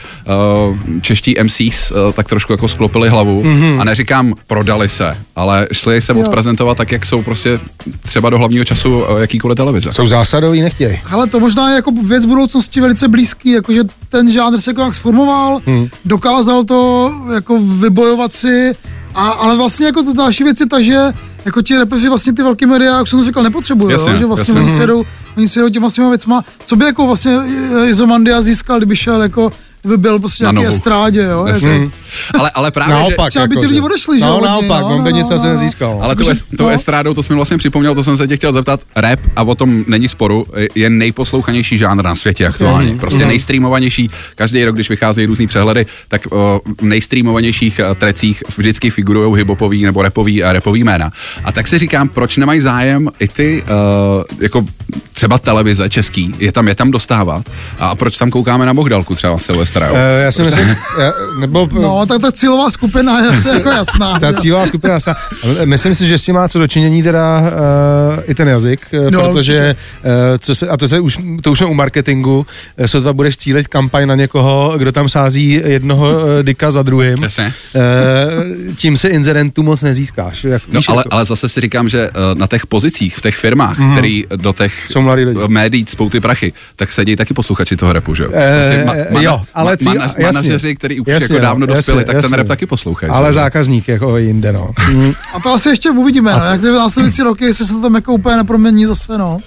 čeští 1.00 1.34
MCs 1.42 1.92
tak 2.12 2.28
trošku 2.28 2.52
jako 2.52 2.68
sklopili 2.68 3.08
hlavu 3.08 3.42
hmm. 3.42 3.80
a 3.80 3.84
neříkám 3.84 4.34
prodali 4.46 4.88
se, 4.88 5.16
ale 5.36 5.66
šli 5.72 6.00
se 6.00 6.12
Jo. 6.12 6.20
odprezentovat 6.20 6.76
tak, 6.76 6.92
jak 6.92 7.06
jsou 7.06 7.22
prostě 7.22 7.60
třeba 8.02 8.30
do 8.30 8.38
hlavního 8.38 8.64
času 8.64 9.02
jakýkoliv 9.20 9.56
televize. 9.56 9.92
Jsou 9.92 10.06
zásadový, 10.06 10.60
nechtějí. 10.60 11.00
Ale 11.10 11.26
to 11.26 11.40
možná 11.40 11.70
je 11.70 11.76
jako 11.76 11.92
věc 12.04 12.26
budoucnosti 12.26 12.80
velice 12.80 13.08
blízký, 13.18 13.50
jakože 13.50 13.82
ten 14.08 14.30
žánr 14.30 14.60
se 14.60 14.70
jako 14.70 14.80
jak 14.80 14.94
sformoval, 14.94 15.60
hmm. 15.66 15.88
dokázal 16.04 16.64
to 16.64 17.12
jako 17.34 17.58
vybojovat 17.58 18.34
si, 18.34 18.74
a, 19.14 19.28
ale 19.28 19.56
vlastně 19.56 19.86
jako 19.86 20.02
to 20.02 20.12
další 20.12 20.44
věc 20.44 20.60
je 20.60 20.66
ta, 20.66 20.80
že 20.80 21.12
jako 21.44 21.62
ti 21.62 21.78
repeři 21.78 22.08
vlastně 22.08 22.32
ty 22.32 22.42
velké 22.42 22.66
média, 22.66 22.98
jak 22.98 23.06
jsem 23.06 23.18
to 23.18 23.24
říkal, 23.24 23.42
nepotřebují, 23.42 23.92
Jasně, 23.92 24.12
jo? 24.12 24.18
že 24.18 24.26
vlastně 24.26 24.52
jasně. 24.54 24.66
oni 24.66 24.74
si 24.74 24.80
jedou, 24.80 25.04
oni 25.36 25.48
si 25.48 25.58
jedou 25.58 25.68
těma 25.68 25.90
svýma 25.90 26.08
věcma, 26.08 26.44
co 26.66 26.76
by 26.76 26.84
jako 26.84 27.06
vlastně 27.06 27.38
Izomandia 27.86 28.42
získal, 28.42 28.78
kdyby 28.78 28.96
šel 28.96 29.22
jako 29.22 29.50
kdyby 29.82 29.96
byl 29.96 30.18
prostě 30.18 30.44
Na 30.44 30.52
nějaký 30.52 30.68
estrádě, 30.74 31.22
jo? 31.22 31.46
Jako, 31.46 31.90
Ale, 32.38 32.50
ale 32.54 32.70
právě, 32.70 32.96
že... 32.96 33.00
Naopak. 33.00 33.30
třeba 33.30 33.46
by 33.46 33.54
ty 33.54 33.60
jako, 33.60 33.68
lidi 33.68 33.80
odešli, 33.80 34.18
že 34.18 34.26
jo, 34.26 34.38
No, 34.40 34.46
naopak, 34.46 34.80
no, 34.80 34.88
on 34.88 35.04
by 35.04 35.12
no, 35.12 35.18
nic 35.18 35.28
no, 35.30 35.36
asi 35.36 35.46
no. 35.46 35.52
nezískal. 35.52 35.98
Ale 36.02 36.16
tou, 36.16 36.24
tou 36.56 36.64
no. 36.64 36.70
estrádou, 36.70 37.14
to 37.14 37.22
jsme 37.22 37.36
vlastně 37.36 37.58
připomněl, 37.58 37.94
to 37.94 38.04
jsem 38.04 38.16
se 38.16 38.28
tě 38.28 38.36
chtěl 38.36 38.52
zeptat. 38.52 38.80
Rap, 38.96 39.20
a 39.36 39.42
o 39.42 39.54
tom 39.54 39.84
není 39.86 40.08
sporu, 40.08 40.46
je 40.74 40.90
nejposlouchanější 40.90 41.78
žánr 41.78 42.04
na 42.04 42.14
světě 42.14 42.46
aktuálně. 42.46 42.94
Prostě 42.94 43.24
nejstreamovanější. 43.26 44.10
Každý 44.34 44.64
rok, 44.64 44.74
když 44.74 44.88
vycházejí 44.88 45.26
různý 45.26 45.46
přehledy, 45.46 45.86
tak 46.08 46.22
o, 46.30 46.60
v 46.80 46.84
nejstreamovanějších 46.84 47.78
eh, 47.78 47.94
trecích 47.94 48.42
vždycky 48.56 48.90
figurují 48.90 49.36
hibopový 49.36 49.82
nebo 49.82 50.02
repový, 50.02 50.44
a 50.44 50.52
repový 50.52 50.84
jména. 50.84 51.10
A 51.44 51.52
tak 51.52 51.68
si 51.68 51.78
říkám, 51.78 52.08
proč 52.08 52.36
nemají 52.36 52.60
zájem 52.60 53.10
i 53.20 53.28
ty, 53.28 53.62
uh, 53.62 54.24
jako 54.40 54.64
třeba 55.12 55.38
televize 55.38 55.88
český, 55.88 56.34
je 56.38 56.52
tam, 56.52 56.68
je 56.68 56.74
tam 56.74 56.90
dostávat. 56.90 57.46
A 57.78 57.94
proč 57.94 58.18
tam 58.18 58.30
koukáme 58.30 58.66
na 58.66 58.74
Bohdalku 58.74 59.14
třeba 59.14 59.38
Silvestra? 59.38 59.86
jo? 59.86 59.94
Eh, 59.96 60.22
já 60.22 60.32
si 60.32 60.42
myslím, 60.42 60.68
já, 60.98 61.12
nebo 61.40 61.68
No, 61.80 62.06
tak 62.06 62.20
ta 62.20 62.32
cílová 62.32 62.70
skupina 62.70 63.20
je 63.20 63.28
asi 63.38 63.48
jako 63.48 63.70
jasná. 63.70 64.18
ta 64.18 64.32
cílová 64.32 64.66
skupina 64.66 64.94
jasná. 64.94 65.14
Ale 65.44 65.66
Myslím 65.66 65.94
si, 65.94 66.06
že 66.06 66.18
s 66.18 66.22
tím 66.22 66.34
má 66.34 66.48
co 66.48 66.58
dočinění 66.58 67.02
teda 67.02 67.40
uh, 67.40 68.22
i 68.26 68.34
ten 68.34 68.48
jazyk, 68.48 68.80
uh, 69.04 69.10
No, 69.10 69.32
protože, 69.32 69.76
uh, 70.04 70.10
co 70.38 70.54
se, 70.54 70.68
a 70.68 70.76
to, 70.76 70.88
se 70.88 71.00
už, 71.00 71.18
to 71.42 71.50
už 71.50 71.58
jsme 71.58 71.66
u 71.66 71.74
marketingu, 71.74 72.46
uh, 72.78 72.86
sotva 72.86 73.12
budeš 73.12 73.36
cílit 73.36 73.68
kampaň 73.68 74.06
na 74.08 74.14
někoho, 74.14 74.74
kdo 74.78 74.92
tam 74.92 75.08
sází 75.08 75.62
jednoho 75.66 76.08
uh, 76.10 76.22
dika 76.42 76.70
za 76.70 76.82
druhým, 76.82 77.22
Jasně. 77.22 77.52
uh, 77.74 78.74
tím 78.76 78.96
se 78.96 79.08
inzerentů 79.08 79.62
moc 79.62 79.82
nezískáš. 79.82 80.44
Jak, 80.44 80.62
No, 80.72 80.80
ale, 80.88 81.00
jako. 81.00 81.08
ale 81.14 81.24
zase 81.24 81.48
si 81.48 81.60
říkám, 81.60 81.88
že 81.88 82.10
uh, 82.10 82.38
na 82.38 82.46
těch 82.46 82.66
pozicích, 82.66 83.16
v 83.16 83.22
těch 83.22 83.36
firmách, 83.36 83.78
mm-hmm. 83.78 83.92
který 83.92 84.24
do 84.36 84.52
těch 84.52 84.77
Jsou 84.90 85.00
mladí 85.00 85.24
lidi. 85.24 85.40
médií 85.48 85.84
cpou 85.84 86.10
ty 86.10 86.20
prachy, 86.20 86.52
tak 86.76 86.92
sedí 86.92 87.16
taky 87.16 87.34
posluchači 87.34 87.76
toho 87.76 87.92
repu, 87.92 88.14
že 88.14 88.24
jo? 88.24 88.30
Eh, 88.34 88.84
jo, 89.20 89.42
ale 89.54 89.76
mana, 89.84 90.02
jasně. 90.02 90.24
manažeři, 90.24 90.76
který 90.76 91.00
už 91.00 91.06
Jasně, 91.08 91.24
jako 91.24 91.34
no, 91.34 91.40
dávno 91.40 91.64
jasně, 91.66 91.76
dospěli, 91.76 92.04
tak 92.04 92.14
ten 92.14 92.24
jasně. 92.24 92.36
rap 92.36 92.46
taky 92.46 92.66
poslouchají. 92.66 93.12
Ale 93.12 93.28
že 93.28 93.32
zákazník 93.32 93.88
jako 93.88 94.16
jinde, 94.16 94.52
no. 94.52 94.70
Mm. 94.92 95.12
A 95.34 95.40
to 95.40 95.52
asi 95.52 95.68
ještě 95.68 95.90
uvidíme, 95.90 96.32
no, 96.32 96.44
jak 96.44 96.60
ty 96.60 96.66
následující 96.66 97.22
roky, 97.22 97.44
jestli 97.44 97.66
se 97.66 97.72
to 97.72 97.82
tam 97.82 97.94
jako 97.94 98.12
úplně 98.12 98.36
nepromění 98.36 98.86
zase, 98.86 99.18
no. 99.18 99.38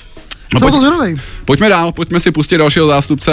No 0.53 0.59
Jsem 0.59 0.65
pojď- 0.67 0.71
to 0.73 0.79
zvědavej. 0.79 1.15
Pojďme 1.45 1.69
dál, 1.69 1.91
pojďme 1.91 2.19
si 2.19 2.31
pustit 2.31 2.57
dalšího 2.57 2.87
zástupce 2.87 3.31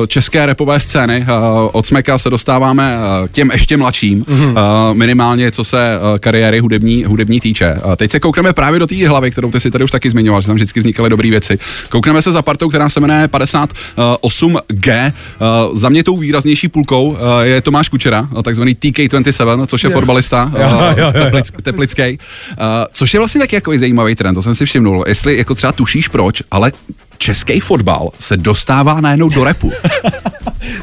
uh, 0.00 0.06
české 0.06 0.46
repové 0.46 0.80
scény. 0.80 1.20
Uh, 1.28 1.68
od 1.72 1.86
Smeka 1.86 2.18
se 2.18 2.30
dostáváme 2.30 2.96
uh, 2.98 3.28
k 3.28 3.32
těm 3.32 3.50
ještě 3.50 3.76
mladším, 3.76 4.24
mm-hmm. 4.24 4.50
uh, 4.90 4.94
minimálně 4.96 5.50
co 5.50 5.64
se 5.64 5.98
uh, 5.98 6.18
kariéry 6.18 6.58
hudební, 6.60 7.04
hudební 7.04 7.40
týče. 7.40 7.74
Uh, 7.84 7.94
teď 7.96 8.10
se 8.10 8.20
koukneme 8.20 8.52
právě 8.52 8.78
do 8.80 8.86
té 8.86 9.08
hlavy, 9.08 9.30
kterou 9.30 9.50
ty 9.50 9.60
si 9.60 9.70
tady 9.70 9.84
už 9.84 9.90
taky 9.90 10.10
zmiňoval, 10.10 10.40
že 10.40 10.46
tam 10.46 10.56
vždycky 10.56 10.80
vznikaly 10.80 11.10
dobré 11.10 11.30
věci. 11.30 11.58
Koukneme 11.88 12.22
se 12.22 12.32
za 12.32 12.42
partou, 12.42 12.68
která 12.68 12.88
se 12.90 13.00
jmenuje 13.00 13.26
58G. 13.26 15.12
Uh, 15.40 15.78
za 15.78 15.88
mě 15.88 16.04
tou 16.04 16.16
výraznější 16.16 16.68
půlkou 16.68 17.08
uh, 17.10 17.16
je 17.42 17.60
Tomáš 17.60 17.88
Kučera, 17.88 18.28
uh, 18.34 18.42
takzvaný 18.42 18.74
TK27, 18.74 19.66
což 19.66 19.84
je 19.84 19.88
Yes. 19.88 19.94
fotbalista 19.94 20.44
uh, 20.54 20.60
jo. 20.98 21.10
z 21.10 21.12
Teplic, 21.12 21.52
Teplický. 21.62 22.02
Uh, 22.02 22.64
což 22.92 23.14
je 23.14 23.20
vlastně 23.20 23.40
taky 23.40 23.54
jako 23.54 23.78
zajímavý 23.78 24.14
trend, 24.14 24.34
to 24.34 24.42
jsem 24.42 24.54
si 24.54 24.64
všimnul. 24.64 25.04
Jestli 25.08 25.38
jako 25.38 25.54
třeba 25.54 25.72
tušíš 25.72 26.08
proč, 26.08 26.42
ale 26.50 26.72
český 27.18 27.60
fotbal 27.60 28.08
se 28.20 28.36
dostává 28.36 29.00
najednou 29.00 29.28
do 29.28 29.44
repu. 29.44 29.72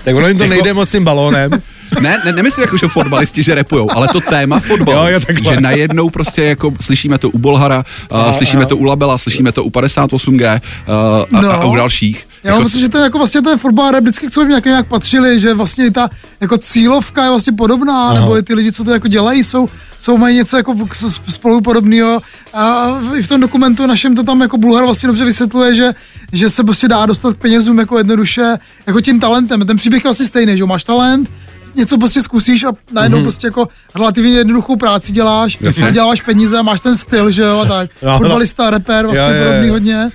Tak 0.03 0.15
ono 0.15 0.27
jim 0.27 0.37
to 0.37 0.43
Jako- 0.43 0.53
nejde 0.53 0.73
moc 0.73 0.91
tím 0.91 1.03
balónem. 1.03 1.51
Ne, 2.01 2.17
ne 2.25 2.31
nemyslím 2.31 2.61
jako, 2.61 2.77
že 2.77 2.87
fotbalisti, 2.87 3.43
že 3.43 3.55
repujou, 3.55 3.91
ale 3.91 4.07
to 4.07 4.21
téma 4.21 4.59
fotbal. 4.59 5.07
Jo, 5.07 5.13
jo, 5.13 5.19
takhle. 5.19 5.53
že 5.55 5.61
najednou 5.61 6.09
prostě 6.09 6.43
jako 6.43 6.73
slyšíme 6.81 7.17
to 7.17 7.29
u 7.29 7.37
Bolhara, 7.37 7.85
uh, 8.11 8.31
slyšíme 8.31 8.65
to 8.65 8.77
u 8.77 8.83
Labela, 8.83 9.17
slyšíme 9.17 9.51
to 9.51 9.63
u 9.63 9.69
58G 9.69 10.61
uh, 11.31 11.37
a, 11.37 11.41
No. 11.41 11.51
a, 11.51 11.65
u 11.65 11.75
dalších. 11.75 12.27
Já 12.43 12.51
mám 12.51 12.59
Jako, 12.59 12.63
pocit, 12.69 12.79
že 12.79 12.89
to 12.89 12.97
je 12.97 13.03
jako 13.03 13.17
vlastně 13.17 13.41
ten 13.41 13.57
fotbal 13.57 13.91
rap 13.91 14.01
vždycky 14.01 14.27
k 14.27 14.33
sobě 14.33 14.47
nějak, 14.47 14.65
nějak 14.65 14.87
patřili, 14.87 15.39
že 15.39 15.53
vlastně 15.53 15.91
ta 15.91 16.09
jako 16.41 16.57
cílovka 16.57 17.23
je 17.23 17.29
vlastně 17.29 17.53
podobná, 17.53 18.05
Aha. 18.07 18.13
nebo 18.13 18.41
ty 18.41 18.53
lidi, 18.53 18.71
co 18.71 18.83
to 18.83 18.91
jako 18.91 19.07
dělají, 19.07 19.43
jsou, 19.43 19.69
jsou 19.99 20.17
mají 20.17 20.35
něco 20.35 20.57
jako 20.57 20.75
spolu 21.29 21.61
podobného. 21.61 22.21
A 22.53 22.87
i 23.15 23.23
v 23.23 23.27
tom 23.27 23.41
dokumentu 23.41 23.87
našem 23.87 24.15
to 24.15 24.23
tam 24.23 24.41
jako 24.41 24.57
Bulhar 24.57 24.85
vlastně 24.85 25.07
dobře 25.07 25.25
vysvětluje, 25.25 25.75
že, 25.75 25.93
že 26.31 26.49
se 26.49 26.63
prostě 26.63 26.87
dá 26.87 27.05
dostat 27.05 27.33
k 27.33 27.37
penězům 27.37 27.79
jako 27.79 27.97
jednoduše, 27.97 28.57
jako 28.87 29.01
tím 29.01 29.19
talentem. 29.19 29.65
Ten 29.65 29.77
příběh 29.77 30.03
je 30.03 30.07
vlastně 30.07 30.25
stejný, 30.25 30.57
že 30.57 30.65
máš 30.65 30.83
talent, 30.83 31.29
něco 31.75 31.97
prostě 31.97 32.21
zkusíš 32.21 32.63
a 32.63 32.71
najednou 32.91 33.17
mm-hmm. 33.17 33.21
prostě 33.21 33.47
jako 33.47 33.67
relativně 33.95 34.31
jednoduchou 34.31 34.75
práci 34.75 35.11
děláš, 35.11 35.57
Jasně. 35.61 35.91
děláš 35.91 36.21
peníze 36.21 36.57
a 36.57 36.61
máš 36.61 36.79
ten 36.79 36.97
styl, 36.97 37.31
že 37.31 37.41
jo, 37.41 37.59
a 37.59 37.65
tak. 37.65 37.89
No, 38.01 38.11
no. 38.11 38.17
Fotbalista, 38.17 38.69
rapper, 38.69 39.05
vlastně 39.05 39.43
podobný 39.45 39.69
hodně. 39.69 40.09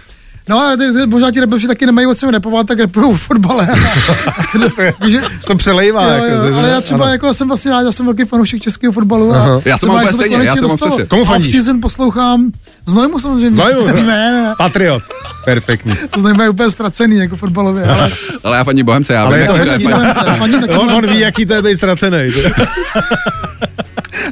No 0.48 0.60
a 0.60 0.76
ty, 0.76 0.92
ty, 0.92 1.06
možná 1.06 1.30
ti 1.30 1.40
repeři 1.40 1.66
taky 1.66 1.86
nemají 1.86 2.06
o 2.06 2.14
čem 2.14 2.28
repovat, 2.28 2.66
tak 2.66 2.78
repují 2.78 3.14
v 3.14 3.18
fotbale. 3.18 3.68
Takže, 4.98 5.20
to 5.46 5.54
přelejvá. 5.54 6.02
jo, 6.14 6.24
jako, 6.24 6.46
jo, 6.46 6.54
ale 6.58 6.68
já 6.68 6.80
třeba 6.80 7.04
ano. 7.04 7.12
jako 7.12 7.34
jsem 7.34 7.48
vlastně 7.48 7.70
rád, 7.70 7.80
já 7.80 7.92
jsem 7.92 8.06
velký 8.06 8.24
fanoušek 8.24 8.62
českého 8.62 8.92
fotbalu. 8.92 9.34
Aha. 9.34 9.56
A 9.56 9.60
Já 9.64 9.78
to 9.78 9.86
mám 9.86 9.96
úplně 9.96 10.12
stejně, 10.12 10.36
já 10.36 10.56
to 10.56 10.68
mám 10.68 10.76
přesně. 10.76 11.06
Komu 11.06 11.24
fandíš? 11.24 11.50
season 11.50 11.80
poslouchám 11.80 12.50
Znojmu 12.86 13.18
samozřejmě. 13.18 13.50
Znojmu? 13.50 13.86
ne, 13.94 14.02
ne, 14.02 14.54
Patriot. 14.58 15.02
Perfektní. 15.44 15.92
to 16.10 16.20
Znojmu 16.20 16.42
je 16.42 16.48
úplně 16.48 16.70
ztracený 16.70 17.16
jako 17.16 17.36
fotbalově. 17.36 17.84
Ale, 17.84 18.10
ale 18.44 18.56
já 18.56 18.64
fandím 18.64 18.86
Bohemce, 18.86 19.14
já 19.14 19.24
Ale 19.24 19.38
vím, 19.38 19.46
to 19.46 19.52
jak 19.56 19.68
hezký 19.68 19.82
je. 19.82 19.88
Bohemce, 19.88 20.20
fandím 20.38 20.60
taky 20.60 20.72
On, 20.72 20.90
on 20.90 21.06
ví, 21.06 21.20
jaký 21.20 21.46
to 21.46 21.54
je 21.54 21.62
být 21.62 21.76
ztracený. 21.76 22.18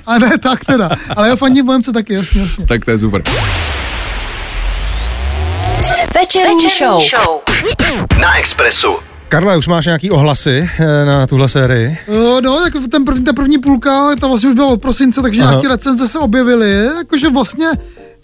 A 0.06 0.18
ne, 0.18 0.38
tak 0.38 0.64
teda. 0.64 0.90
Ale 1.16 1.28
já 1.28 1.36
fandím 1.36 1.66
Bohemce 1.66 1.92
taky, 1.92 2.14
jasně, 2.14 2.40
jasně. 2.40 2.66
Tak 2.66 2.84
to 2.84 2.90
je 2.90 2.98
super. 2.98 3.22
Večerní 6.36 6.70
show. 6.70 7.02
Na 8.20 8.38
Expressu. 8.38 8.96
Karla, 9.28 9.56
už 9.56 9.68
máš 9.68 9.86
nějaký 9.86 10.10
ohlasy 10.10 10.70
eh, 10.78 11.04
na 11.04 11.26
tuhle 11.26 11.48
sérii? 11.48 11.98
Uh, 12.06 12.40
no, 12.40 12.60
tak 12.60 12.72
ten 12.90 13.04
první, 13.04 13.24
ta 13.24 13.32
první 13.32 13.58
půlka, 13.58 14.16
ta 14.20 14.26
vlastně 14.26 14.48
už 14.48 14.54
byla 14.54 14.66
od 14.66 14.80
prosince, 14.80 15.22
takže 15.22 15.42
Aha. 15.42 15.50
nějaké 15.50 15.68
recenze 15.68 16.08
se 16.08 16.18
objevily, 16.18 16.84
jakože 16.84 17.30
vlastně 17.30 17.66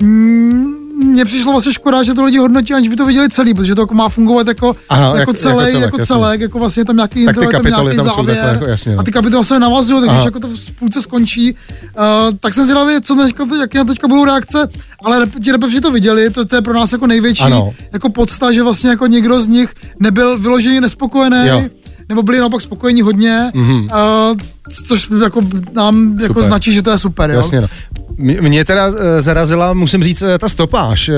mm, 0.03 0.82
mně 1.03 1.25
přišlo 1.25 1.53
vlastně 1.53 1.73
škoda, 1.73 2.03
že 2.03 2.15
to 2.15 2.25
lidi 2.25 2.39
hodnotí, 2.39 2.75
aniž 2.75 2.89
by 2.89 2.97
to 2.97 3.07
viděli 3.07 3.29
celý, 3.29 3.55
protože 3.55 3.75
to 3.75 3.81
jako 3.83 3.95
má 3.95 4.09
fungovat 4.09 4.47
jako, 4.47 4.77
Aha, 4.89 5.05
jako, 5.07 5.19
jako- 5.19 5.33
celý, 5.33 5.55
jako 5.55 5.63
celek, 5.65 5.81
jako 5.83 5.97
jasně. 6.01 6.07
celek, 6.07 6.41
jako 6.41 6.59
vlastně 6.59 6.85
tam 6.85 6.97
nějaký 6.97 7.21
intro, 7.21 7.51
tam 7.51 7.63
nějaký 7.63 7.97
tam 7.97 8.05
závěr 8.05 8.37
takhle 8.37 8.53
jako 8.53 8.67
jasně, 8.67 8.95
no. 8.95 9.01
a 9.01 9.03
ty 9.03 9.11
kapitoly 9.13 9.45
se 9.45 9.59
navazují, 9.59 10.01
takže 10.01 10.15
Aha. 10.17 10.25
jako 10.25 10.41
to 10.41 10.49
v 10.49 10.71
půlce 10.79 11.03
skončí, 11.03 11.53
uh, 11.53 12.05
tak 12.41 12.55
jsem 12.55 12.65
zvědavý, 12.65 12.95
co 13.01 13.15
teďka, 13.15 13.47
jaké 13.61 13.79
na 13.79 13.85
teďka 13.85 14.09
budou 14.09 14.25
reakce, 14.25 14.69
ale 15.05 15.27
ti 15.45 15.53
repeři 15.53 15.81
to 15.81 15.91
viděli, 15.91 16.31
to, 16.31 16.45
to 16.45 16.57
je 16.57 16.63
pro 16.63 16.75
nás 16.75 16.93
jako 16.93 17.07
největší 17.07 17.43
Ano. 17.43 17.73
jako 17.93 18.09
podsta, 18.11 18.53
že 18.53 18.63
vlastně 18.63 18.91
jako 18.91 19.07
někdo 19.07 19.41
z 19.41 19.49
nich 19.49 19.75
nebyl 20.01 20.39
vyloženě 20.39 20.81
nespokojený, 20.81 21.49
Jo. 21.49 21.63
nebo 22.09 22.23
byli 22.23 22.39
naopak 22.39 22.61
spokojení 22.61 23.03
hodně, 23.03 23.51
mm-hmm. 23.55 23.83
uh, 23.85 24.37
což 24.87 25.09
jako 25.23 25.41
nám 25.73 26.19
jako 26.23 26.43
značí, 26.43 26.73
že 26.73 26.83
to 26.83 26.91
je 26.91 26.99
super, 26.99 27.31
jo. 27.31 27.37
Jasně, 27.37 27.61
no. 27.61 27.67
Mě- 28.17 28.65
teda 28.65 28.91
eh, 28.99 29.23
zarazila, 29.23 29.75
musím 29.75 30.03
říct, 30.03 30.23
eh, 30.23 30.39
ta 30.39 30.49
stopáž. 30.49 31.09
eh, 31.09 31.15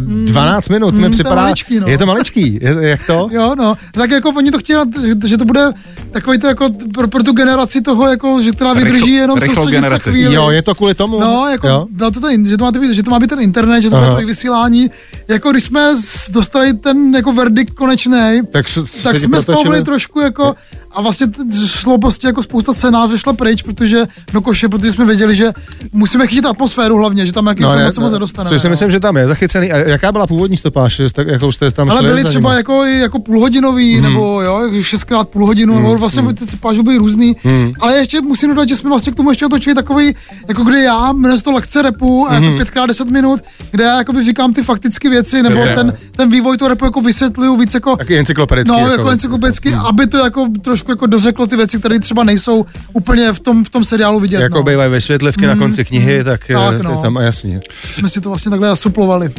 12 0.00 0.68
minut 0.68 0.94
mi 0.94 0.98
Mm, 0.98 1.02
to 1.04 1.06
je 1.06 1.10
připadá. 1.10 1.34
maličký, 1.42 1.80
no. 1.80 1.86
Je 1.88 1.98
to 1.98 2.06
maličký. 2.06 2.58
Je, 2.62 2.76
jak 2.80 3.06
to? 3.06 3.28
Jo, 3.32 3.54
no, 3.58 3.76
tak 3.92 4.10
jako 4.10 4.30
oni 4.30 4.50
to 4.50 4.58
chtěli, 4.58 4.84
že, 5.26 5.36
to 5.36 5.44
bude 5.44 5.70
takový 6.12 6.38
to 6.38 6.46
jako 6.46 6.68
pro, 6.94 7.08
pro 7.08 7.22
tu 7.22 7.32
generaci 7.32 7.80
toho, 7.80 8.06
jako, 8.08 8.42
že 8.42 8.52
která 8.52 8.72
vydrží 8.72 9.04
Rychlo- 9.04 9.20
jenom 9.20 9.40
soustředit 9.40 9.88
se 9.88 10.10
chvíli. 10.10 10.34
Jo, 10.34 10.50
je 10.50 10.62
to 10.62 10.74
kvůli 10.74 10.94
tomu. 10.94 11.20
No, 11.20 11.46
jako, 11.50 11.68
jo? 11.68 11.86
to 12.12 12.20
ten, 12.20 12.46
že, 12.46 12.56
to 12.56 12.64
má 12.64 12.70
být, 12.72 12.94
že 12.94 13.02
to 13.02 13.10
má 13.10 13.18
být 13.20 13.30
ten 13.30 13.40
internet, 13.40 13.82
že 13.82 13.90
to 13.90 13.96
Aha. 13.96 14.04
bude 14.06 14.16
to 14.16 14.22
i 14.22 14.26
vysílání. 14.26 14.90
Jako 15.28 15.50
když 15.50 15.64
jsme 15.64 15.94
dostali 16.30 16.72
ten 16.72 17.14
jako 17.14 17.32
verdikt 17.32 17.72
konečný, 17.74 18.40
Tak, 18.52 18.66
tak 19.02 19.20
jsme 19.20 19.40
z 19.40 19.46
toho 19.46 19.62
byli 19.62 19.82
trošku 19.82 20.20
jako, 20.20 20.54
a 20.92 21.02
vlastně 21.02 21.26
šlo 21.66 21.98
prostě 21.98 22.26
jako 22.26 22.42
spousta 22.42 22.72
scénáře 22.72 23.18
šla 23.18 23.32
pryč, 23.32 23.62
protože 23.62 24.06
do 24.32 24.40
koše, 24.40 24.68
protože 24.68 24.92
jsme 24.92 25.04
věděli, 25.06 25.34
že 25.34 25.52
musíme 25.92 26.26
chytit 26.26 26.46
atmosféru 26.46 26.96
hlavně, 26.96 27.26
že 27.26 27.32
tam 27.32 27.44
nějaké 27.44 27.62
No, 27.62 27.68
informace 27.72 28.00
moc 28.00 28.12
nedostaneme. 28.12 28.54
Což 28.54 28.62
si 28.62 28.66
no. 28.68 28.70
myslím, 28.70 28.90
že 28.90 29.00
tam 29.00 29.16
je 29.16 29.28
zachycený. 29.28 29.72
A 29.72 29.76
jaká 29.76 30.12
byla 30.12 30.26
původní 30.26 30.56
stopáž? 30.56 30.96
Že 30.96 31.08
jste, 31.08 31.24
jakou 31.28 31.52
jste 31.52 31.70
tam 31.70 31.90
Ale 31.90 32.02
byly 32.02 32.24
třeba 32.24 32.54
jako, 32.54 32.84
jako 32.84 33.18
půlhodinový, 33.18 33.94
Mhm. 33.96 34.04
mm. 34.04 34.12
nebo 34.12 34.42
jo, 34.42 34.60
šestkrát 34.82 35.28
půl 35.28 35.46
hodinu, 35.46 35.74
mm. 35.74 35.82
nebo 35.82 35.96
vlastně 35.98 36.22
mm. 36.22 36.34
ty 36.34 36.44
páže 36.60 36.82
byly 36.82 36.96
různý. 36.96 37.36
Mhm. 37.44 37.54
Mm. 37.54 37.72
Ale 37.80 37.96
ještě 37.96 38.20
musím 38.20 38.48
dodat, 38.48 38.68
že 38.68 38.76
jsme 38.76 38.90
vlastně 38.90 39.12
k 39.12 39.14
tomu 39.14 39.30
ještě 39.30 39.46
otočili 39.46 39.74
takový, 39.74 40.14
jako 40.48 40.64
kde 40.64 40.80
já, 40.80 41.12
jmenuje 41.12 41.38
se 41.38 41.44
to 41.44 41.52
lekce 41.52 41.82
repu, 41.82 42.26
a 42.30 42.34
je 42.34 42.40
Mhm. 42.40 42.50
to 42.50 42.56
pětkrát 42.56 42.88
deset 42.88 43.10
minut, 43.10 43.40
kde 43.70 43.84
já 43.84 43.96
jakoby 43.98 44.22
říkám 44.22 44.52
ty 44.54 44.62
faktické 44.62 45.10
věci, 45.10 45.42
nebo 45.42 45.56
Jasně. 45.60 45.74
ten, 45.74 45.92
ten 46.16 46.30
vývoj 46.30 46.56
toho 46.56 46.68
repu 46.68 46.84
jako 46.84 47.00
vysvětluju 47.00 47.56
víc 47.56 47.74
jako, 47.74 47.96
Taky 47.96 48.18
encyklopedický. 48.18 48.72
No, 48.80 48.88
jako 48.90 49.08
encyklopedicky, 49.10 49.70
Mhm. 49.70 49.80
aby 49.86 50.06
to 50.06 50.18
jako 50.18 50.48
trošku 50.62 50.87
jako 50.88 51.06
dořeklo 51.06 51.46
ty 51.46 51.56
věci, 51.56 51.78
které 51.78 52.00
třeba 52.00 52.24
nejsou 52.24 52.66
úplně 52.92 53.32
v 53.32 53.40
tom, 53.40 53.64
v 53.64 53.70
tom 53.70 53.84
seriálu 53.84 54.20
vidět. 54.20 54.40
Jako 54.40 54.56
no. 54.58 54.62
bývají 54.62 54.90
vysvětlivky 54.92 55.46
na 55.46 55.56
konci 55.56 55.84
knihy, 55.84 56.24
tak, 56.24 56.40
Tak, 56.46 56.72
tak 56.72 56.82
no. 56.82 57.02
tam 57.02 57.16
a 57.16 57.22
jasně. 57.22 57.60
Jsme 57.90 58.08
si 58.08 58.20
to 58.20 58.28
vlastně 58.28 58.50
takhle 58.50 58.76
suplovali. 58.76 59.30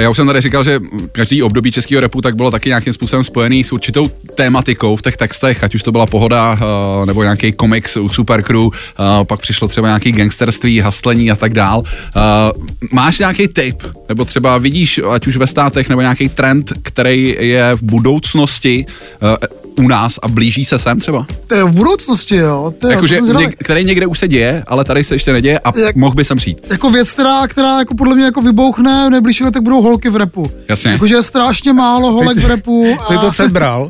Já 0.00 0.10
už 0.10 0.16
jsem 0.16 0.26
tady 0.26 0.40
říkal, 0.40 0.64
že 0.64 0.80
každý 1.12 1.42
období 1.42 1.72
českého 1.72 2.00
repu 2.00 2.20
tak 2.20 2.36
bylo 2.36 2.50
taky 2.50 2.68
nějakým 2.68 2.92
způsobem 2.92 3.24
spojený 3.24 3.64
s 3.64 3.72
určitou 3.72 4.08
tématikou 4.34 4.96
v 4.96 5.02
těch 5.02 5.16
textech, 5.16 5.64
ať 5.64 5.74
už 5.74 5.82
to 5.82 5.92
byla 5.92 6.06
pohoda, 6.06 6.58
eh, 6.60 7.06
nebo 7.06 7.22
nějaký 7.22 7.52
komiks 7.52 7.96
u 7.96 8.08
Supercrew, 8.08 8.62
eh, 8.64 9.24
pak 9.24 9.40
přišlo 9.40 9.68
třeba 9.68 9.88
nějaký 9.88 10.12
gangsterství, 10.12 10.80
haslení 10.80 11.30
a 11.30 11.36
tak 11.36 11.54
dál. 11.54 11.82
Eh, 12.16 12.20
Máš 12.92 13.18
nějaký 13.18 13.48
tip, 13.48 13.82
nebo 14.08 14.24
třeba 14.24 14.58
vidíš, 14.58 15.00
ať 15.10 15.26
už 15.26 15.36
ve 15.36 15.46
státech, 15.46 15.88
nebo 15.88 16.00
nějaký 16.00 16.28
trend, 16.28 16.72
který 16.82 17.36
je 17.40 17.74
v 17.74 17.82
budoucnosti 17.82 18.86
eh, 19.22 19.46
u 19.78 19.88
nás 19.88 20.18
a 20.22 20.28
blíží 20.28 20.64
se 20.64 20.77
sem 20.78 21.00
třeba? 21.00 21.26
To 21.46 21.54
je 21.54 21.64
v 21.64 21.70
budoucnosti, 21.70 22.36
jo. 22.36 22.72
To 22.78 22.88
je, 22.90 22.98
jsem 22.98 23.06
zvědavý. 23.24 23.46
něk- 23.46 23.52
který 23.58 23.84
někde 23.84 24.06
už 24.06 24.18
se 24.18 24.28
děje, 24.28 24.64
ale 24.66 24.84
tady 24.84 25.04
se 25.04 25.14
ještě 25.14 25.32
neděje 25.32 25.58
a 25.58 25.78
Jak- 25.78 25.96
mohl 25.96 26.14
by 26.14 26.24
sem 26.24 26.36
přijít. 26.36 26.58
jako 26.70 26.90
věc, 26.90 27.10
která, 27.10 27.46
která 27.48 27.78
jako 27.78 27.94
podle 27.94 28.14
mě 28.14 28.24
jako 28.24 28.42
vybouchne 28.42 29.06
v 29.06 29.10
nejbližších 29.10 29.44
letech 29.46 29.62
budou 29.62 29.82
holky 29.82 30.08
v 30.10 30.16
repu. 30.16 30.50
Jasně. 30.68 30.90
Jakože 30.90 31.14
je 31.14 31.22
strašně 31.22 31.72
málo 31.72 32.12
holek 32.12 32.38
v 32.38 32.46
repu 32.46 32.86
Jsi 33.06 33.18
to 33.18 33.26
a, 33.26 33.30
sebral. 33.30 33.88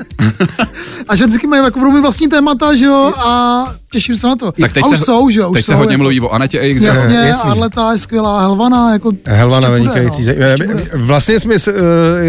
a 1.08 1.16
ženský 1.16 1.46
mají 1.46 1.62
jako 1.64 1.78
budou 1.78 1.92
mít 1.92 2.00
vlastní 2.00 2.28
témata, 2.28 2.74
že 2.76 2.84
jo, 2.84 3.12
a 3.18 3.66
těším 3.90 4.16
se 4.16 4.26
na 4.26 4.36
to. 4.36 4.52
Tak 4.52 4.72
teď 4.72 4.84
a 4.84 4.86
už 4.86 4.98
se, 4.98 5.04
jsou, 5.04 5.30
že 5.30 5.40
jo, 5.40 5.50
už 5.50 5.54
teď 5.56 5.64
jsou, 5.64 5.72
se 5.72 5.76
hodně 5.76 5.92
jako, 5.92 5.98
mluví 6.02 6.20
o 6.20 6.28
Anetě 6.28 6.60
AX. 6.60 6.82
Jasně, 6.82 6.88
Jasně. 7.14 7.28
jasně. 7.28 7.50
Arleta 7.50 7.92
je 7.92 7.98
skvělá, 7.98 8.40
Helvana, 8.40 8.92
jako 8.92 9.10
Helvana 9.26 9.68
vynikající. 9.70 10.26
no, 10.26 10.32
bude. 10.66 10.86
Vlastně 10.94 11.40
jsme, 11.40 11.54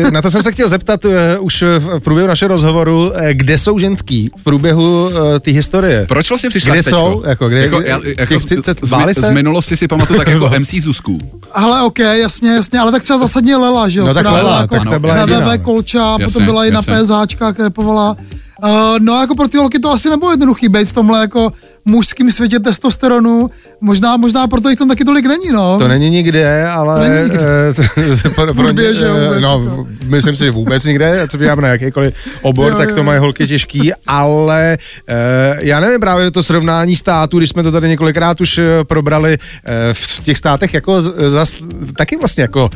eh, 0.05 0.11
na 0.11 0.21
to 0.21 0.31
jsem 0.31 0.43
se 0.43 0.51
chtěl 0.51 0.69
zeptat 0.69 1.05
eh, 1.05 1.39
už 1.39 1.63
v 1.79 1.99
průběhu 1.99 2.27
našeho 2.27 2.49
rozhovoru, 2.49 3.11
eh, 3.15 3.33
kde 3.33 3.57
jsou 3.57 3.79
ženský 3.79 4.31
v 4.37 4.43
průběhu 4.43 5.09
eh, 5.35 5.39
té 5.39 5.51
historie? 5.51 6.05
Proč 6.09 6.29
vlastně 6.29 6.49
přišla 6.49 6.73
Kde 6.73 6.83
teďko? 6.83 6.97
jsou? 6.97 7.23
Jako, 7.29 7.49
kde- 7.49 7.59
jako, 7.61 7.81
já, 7.81 7.99
jako 8.17 8.33
těch 8.33 8.41
z, 8.41 8.45
30 8.45 8.79
z, 8.85 8.89
báli 8.89 9.13
z, 9.13 9.19
se? 9.19 9.31
minulosti 9.31 9.77
si 9.77 9.87
pamatuju 9.87 10.19
tak 10.19 10.27
jako 10.27 10.49
MC 10.59 10.73
Zuzku. 10.73 11.17
Hele, 11.53 11.81
ok, 11.83 11.99
jasně, 11.99 12.49
jasně, 12.49 12.79
ale 12.79 12.91
tak 12.91 13.03
třeba 13.03 13.19
zásadně 13.19 13.55
Lela, 13.55 13.89
že 13.89 13.99
jo, 13.99 14.05
No 14.07 14.13
tak 14.13 14.25
Lela, 14.25 14.39
byla 14.39 14.61
jako 14.61 14.75
tak 14.75 14.89
ta 14.89 14.99
byla 14.99 15.13
na 15.13 15.19
jediná, 15.21 15.39
VV 15.39 15.57
no. 15.57 15.63
Kolča, 15.63 16.17
potom 16.23 16.45
byla 16.45 16.65
i 16.65 16.71
na 16.71 16.81
jasně. 16.87 17.03
PSHčkách, 17.03 17.59
repovala. 17.59 18.15
Uh, 18.63 18.99
no 18.99 19.21
jako 19.21 19.35
pro 19.35 19.47
ty 19.47 19.57
holky 19.57 19.79
to 19.79 19.91
asi 19.91 20.09
nebylo 20.09 20.31
jednoduchý 20.31 20.69
být 20.69 20.89
v 20.89 20.93
tomhle 20.93 21.19
jako 21.19 21.51
mužském 21.85 22.31
světě 22.31 22.59
testosteronu 22.59 23.49
možná, 23.81 24.17
možná 24.17 24.47
proto 24.47 24.69
jich 24.69 24.77
tam 24.77 24.87
taky 24.87 25.03
tolik 25.03 25.25
není, 25.25 25.51
no. 25.53 25.79
To 25.79 25.87
není 25.87 26.09
nikde, 26.09 26.67
ale... 26.67 26.95
To 26.95 27.13
není 27.13 27.23
nikde. 27.23 27.45
eh, 28.25 28.29
pro, 28.35 28.53
pro 28.53 28.63
hudbě, 28.63 28.95
že 28.95 29.05
jo, 29.05 29.15
eh, 29.17 29.25
vůbec, 29.25 29.41
no, 29.41 29.63
jako. 29.63 29.87
myslím 30.05 30.35
si, 30.35 30.45
že 30.45 30.51
vůbec 30.51 30.85
nikde, 30.85 31.27
se 31.31 31.37
podíváme 31.37 31.61
na 31.61 31.67
jakýkoliv 31.67 32.13
obor, 32.41 32.71
Jo, 32.71 32.77
tak 32.77 32.91
to 32.91 33.03
mají 33.03 33.19
holky 33.19 33.47
těžký, 33.47 33.91
ale 34.07 34.77
eh, 35.09 35.59
já 35.61 35.79
nevím 35.79 35.99
právě 35.99 36.31
to 36.31 36.43
srovnání 36.43 36.95
států, 36.95 37.37
když 37.37 37.49
jsme 37.49 37.63
to 37.63 37.71
tady 37.71 37.89
několikrát 37.89 38.41
už 38.41 38.57
eh, 38.57 38.67
probrali, 38.83 39.37
eh, 39.65 39.93
v 39.93 40.23
těch 40.23 40.37
státech 40.37 40.73
jako 40.73 41.01
zas, 41.27 41.55
taky 41.97 42.17
vlastně 42.17 42.41
jako 42.41 42.69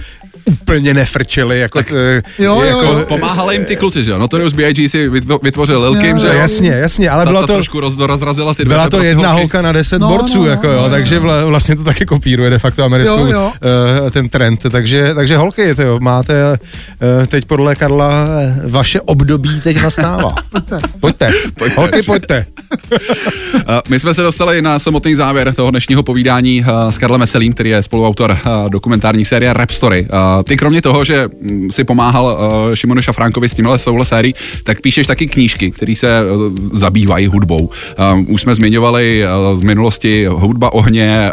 úplně 0.46 0.94
nefrčeli, 0.94 1.60
jako, 1.60 1.78
tak, 1.80 1.90
jo, 1.90 2.22
jo, 2.40 2.62
jako 2.62 2.84
jo. 2.84 3.06
Pomáhali 3.08 3.56
jim 3.56 3.66
ty 3.66 3.76
kluci, 3.76 4.04
že 4.04 4.12
jo? 4.12 4.18
Notorious 4.18 4.54
B.I.G. 4.54 4.90
si 4.90 5.10
vytvo- 5.10 5.40
vytvořil 5.44 5.82
Lil 5.92 6.02
Kim, 6.02 6.20
že 6.20 6.28
jo? 6.28 6.34
Jasně, 6.34 6.70
jasně, 6.70 7.10
ale 7.10 7.26
ta, 7.26 7.34
ta 7.34 7.40
to... 7.48 7.54
trošku 7.54 7.80
roz, 7.80 7.98
rozrazila 7.98 8.54
ty 8.54 8.66
dveře 8.66 8.76
Byla 8.78 8.90
to 8.90 9.04
jedna 9.04 9.30
holky. 9.30 9.42
holka 9.42 9.62
na 9.62 9.72
deset 9.72 10.00
No, 10.00 10.08
borců, 10.08 10.38
no, 10.38 10.44
no, 10.46 10.50
jako 10.50 10.68
no, 10.68 10.74
jo, 10.74 10.82
no, 10.82 10.90
takže 10.90 11.20
vla, 11.20 11.46
vlastně 11.46 11.76
to 11.76 11.84
taky 11.84 12.06
kopíruje 12.06 12.50
de 12.50 12.60
facto 12.60 12.84
americkou 12.84 13.18
Jo, 13.18 13.28
jo. 13.32 13.52
eh, 14.08 14.12
ten 14.12 14.30
trend, 14.30 14.60
takže, 14.72 15.14
takže 15.16 15.38
holky, 15.38 15.76
tyjo, 15.76 16.00
máte 16.00 16.34
eh, 17.24 17.28
teď 17.28 17.46
podle 17.46 17.76
Karla 17.76 18.26
eh, 18.42 18.56
vaše 18.70 19.02
období 19.02 19.62
teď 19.62 19.82
nastává. 19.82 20.36
pojďte. 21.00 21.32
pojďte. 21.60 21.82
Holky, 21.82 22.02
pojďte. 22.04 22.46
Uh, 23.56 23.60
My 23.90 24.00
jsme 24.00 24.14
se 24.14 24.22
dostali 24.22 24.62
na 24.62 24.80
samotný 24.80 25.16
závěr 25.16 25.54
toho 25.54 25.72
dnešního 25.72 26.04
povídání 26.04 26.62
uh, 26.62 26.90
s 26.92 26.98
Karlem 26.98 27.20
Veselým, 27.22 27.54
který 27.54 27.70
je 27.70 27.84
spoluautor 27.84 28.32
uh, 28.32 28.70
dokumentární 28.70 29.26
série 29.26 29.54
Rap 29.54 29.72
Story. 29.72 30.08
Uh, 30.12 30.33
Ty 30.44 30.58
kromě 30.58 30.82
toho, 30.82 31.04
že 31.06 31.28
mm, 31.42 31.72
si 31.72 31.84
pomáhal 31.84 32.26
uh, 32.26 32.76
Šimonu 32.76 33.02
Šafránkovi 33.02 33.50
s 33.50 33.54
tímhle 33.54 33.80
s 33.80 33.84
touhle 33.84 34.06
sérií, 34.06 34.36
tak 34.64 34.82
píšeš 34.82 35.08
taky 35.08 35.28
knížky, 35.28 35.72
které 35.72 35.96
se 35.96 36.22
uh, 36.26 36.54
zabývají 36.72 37.28
hudbou. 37.28 37.60
Uh, 37.60 38.34
Už 38.34 38.42
jsme 38.42 38.56
zmiňovali 38.56 39.24
uh, 39.52 39.60
z 39.60 39.62
minulosti 39.62 40.26
Hudba 40.30 40.74
ohně, 40.74 41.32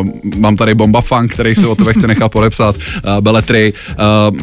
uh, 0.00 0.06
mám 0.36 0.56
tady 0.56 0.74
Bomba 0.74 1.00
Funk, 1.00 1.32
který 1.32 1.54
se 1.54 1.66
o 1.66 1.74
tebe 1.74 1.92
chce 1.92 2.06
nechat 2.06 2.32
podepsat, 2.32 2.76
uh, 2.76 3.20
Beletry. 3.20 3.72
Uh, 4.32 4.38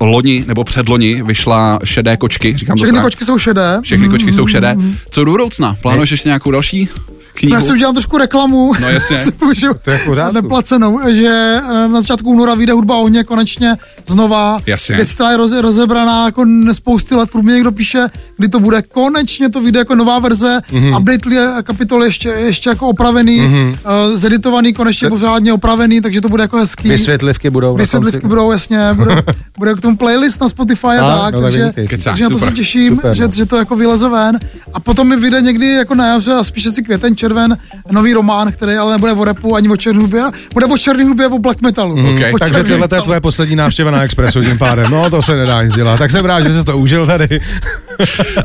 Loni 0.00 0.44
nebo 0.48 0.64
předloni 0.64 1.22
vyšla 1.22 1.78
Šedé 1.84 2.16
kočky, 2.16 2.56
říkám 2.56 2.74
to 2.76 2.76
Všechny 2.76 2.88
správně? 2.90 3.06
kočky 3.06 3.24
jsou 3.24 3.38
šedé. 3.38 3.78
Všechny 3.82 4.08
kočky 4.08 4.32
jsou 4.32 4.46
šedé. 4.46 4.76
Co 5.10 5.24
do 5.24 5.30
budoucna? 5.30 5.76
Plánuješ 5.82 6.10
ještě 6.10 6.28
nějakou 6.28 6.50
další 6.50 6.88
knihu? 7.36 7.54
Já 7.54 7.60
si 7.60 7.72
udělám 7.72 7.94
trošku 7.94 8.18
reklamu. 8.18 8.72
No 8.80 8.88
jasně. 8.90 9.16
Si 9.26 9.32
můžu- 9.44 9.74
To 9.84 9.90
je. 9.90 10.00
Neplacenou, 10.32 11.00
že 11.10 11.60
eh, 11.64 11.88
na 11.88 12.00
začátku 12.00 12.30
února 12.30 12.54
vyjde 12.54 12.72
hudba 12.72 12.96
ohně 12.96 13.24
konečně 13.24 13.76
znova. 14.06 14.58
Jasně. 14.66 14.96
Věc, 14.96 15.14
která 15.14 15.30
je 15.30 15.36
roze, 15.36 15.62
rozebraná 15.62 16.24
jako 16.24 16.44
spousty 16.72 17.14
let, 17.14 17.30
furt 17.30 17.42
mě 17.42 17.54
někdo 17.54 17.72
píše, 17.72 18.08
kdy 18.36 18.48
to 18.48 18.60
bude. 18.60 18.82
Konečně 18.82 19.50
to 19.50 19.60
vyjde 19.60 19.78
jako 19.78 19.94
nová 19.94 20.18
verze, 20.18 20.60
Mhm. 20.72 20.84
mm-hmm. 20.84 20.98
update 21.00 21.62
kapitoly 21.62 22.06
ještě, 22.06 22.28
ještě 22.28 22.68
jako 22.70 22.88
opravený, 22.88 23.40
mm-hmm. 23.40 23.68
uh, 23.70 24.16
zeditovaný, 24.16 24.72
konečně 24.72 25.08
pořádně 25.08 25.52
opravený, 25.52 26.00
takže 26.00 26.20
to 26.20 26.28
bude 26.28 26.42
jako 26.42 26.56
hezký. 26.56 26.88
Vysvětlivky 26.88 27.50
budou. 27.50 27.76
Vysvětlivky 27.76 28.20
konci. 28.20 28.28
budou, 28.28 28.52
jasně, 28.52 28.78
bude, 28.94 29.22
bude 29.58 29.74
k 29.74 29.80
tomu 29.80 29.96
playlist 29.96 30.40
na 30.40 30.48
Spotify 30.48 30.86
a 30.86 31.06
A, 31.06 31.24
tak, 31.24 31.34
no, 31.34 31.40
tak 31.42 31.52
takže. 31.52 31.72
Kecáš, 31.88 32.04
takže 32.04 32.24
na 32.24 32.30
to 32.30 32.34
super, 32.38 32.48
se 32.48 32.54
těším, 32.54 32.94
super, 32.96 33.14
že, 33.16 33.22
no. 33.22 33.32
že 33.32 33.46
to 33.46 33.56
jako 33.56 33.76
vyleze 33.76 34.08
ven. 34.08 34.38
A 34.74 34.80
potom 34.80 35.08
mi 35.08 35.16
vyjde 35.16 35.40
někdy 35.40 35.66
jako 35.66 35.94
na 35.94 36.06
jaře 36.06 36.32
a 36.32 36.44
spíš 36.44 36.66
asi 36.66 36.82
květen, 36.82 37.16
červen, 37.26 37.56
nový 37.90 38.12
román, 38.14 38.52
který 38.52 38.72
ale 38.74 38.92
nebude 38.92 39.12
o 39.12 39.24
repu 39.24 39.56
ani 39.56 39.68
o 39.68 39.76
černé 39.76 40.00
hudbě, 40.00 40.22
bude 40.54 40.66
o 40.66 40.78
černé 40.78 41.04
hudbě, 41.04 41.26
o 41.26 41.38
black 41.38 41.60
metalu. 41.62 41.92
Ok, 41.94 42.20
O 42.34 42.38
Takže 42.38 42.54
černý 42.54 42.70
tohle 42.70 42.88
je 42.98 43.02
tvoje 43.02 43.20
poslední 43.20 43.56
návštěva 43.56 43.90
na 43.90 44.02
Expressu 44.04 44.42
tím 44.44 44.58
pádem. 44.58 44.90
No, 44.90 45.10
to 45.10 45.22
se 45.22 45.36
nedá 45.36 45.62
nic 45.62 45.74
dělat. 45.74 45.98
Tak 45.98 46.10
jsem 46.10 46.24
rád, 46.24 46.40
že 46.40 46.52
jsi 46.52 46.64
to 46.64 46.78
užil 46.78 47.06
tady. 47.06 47.40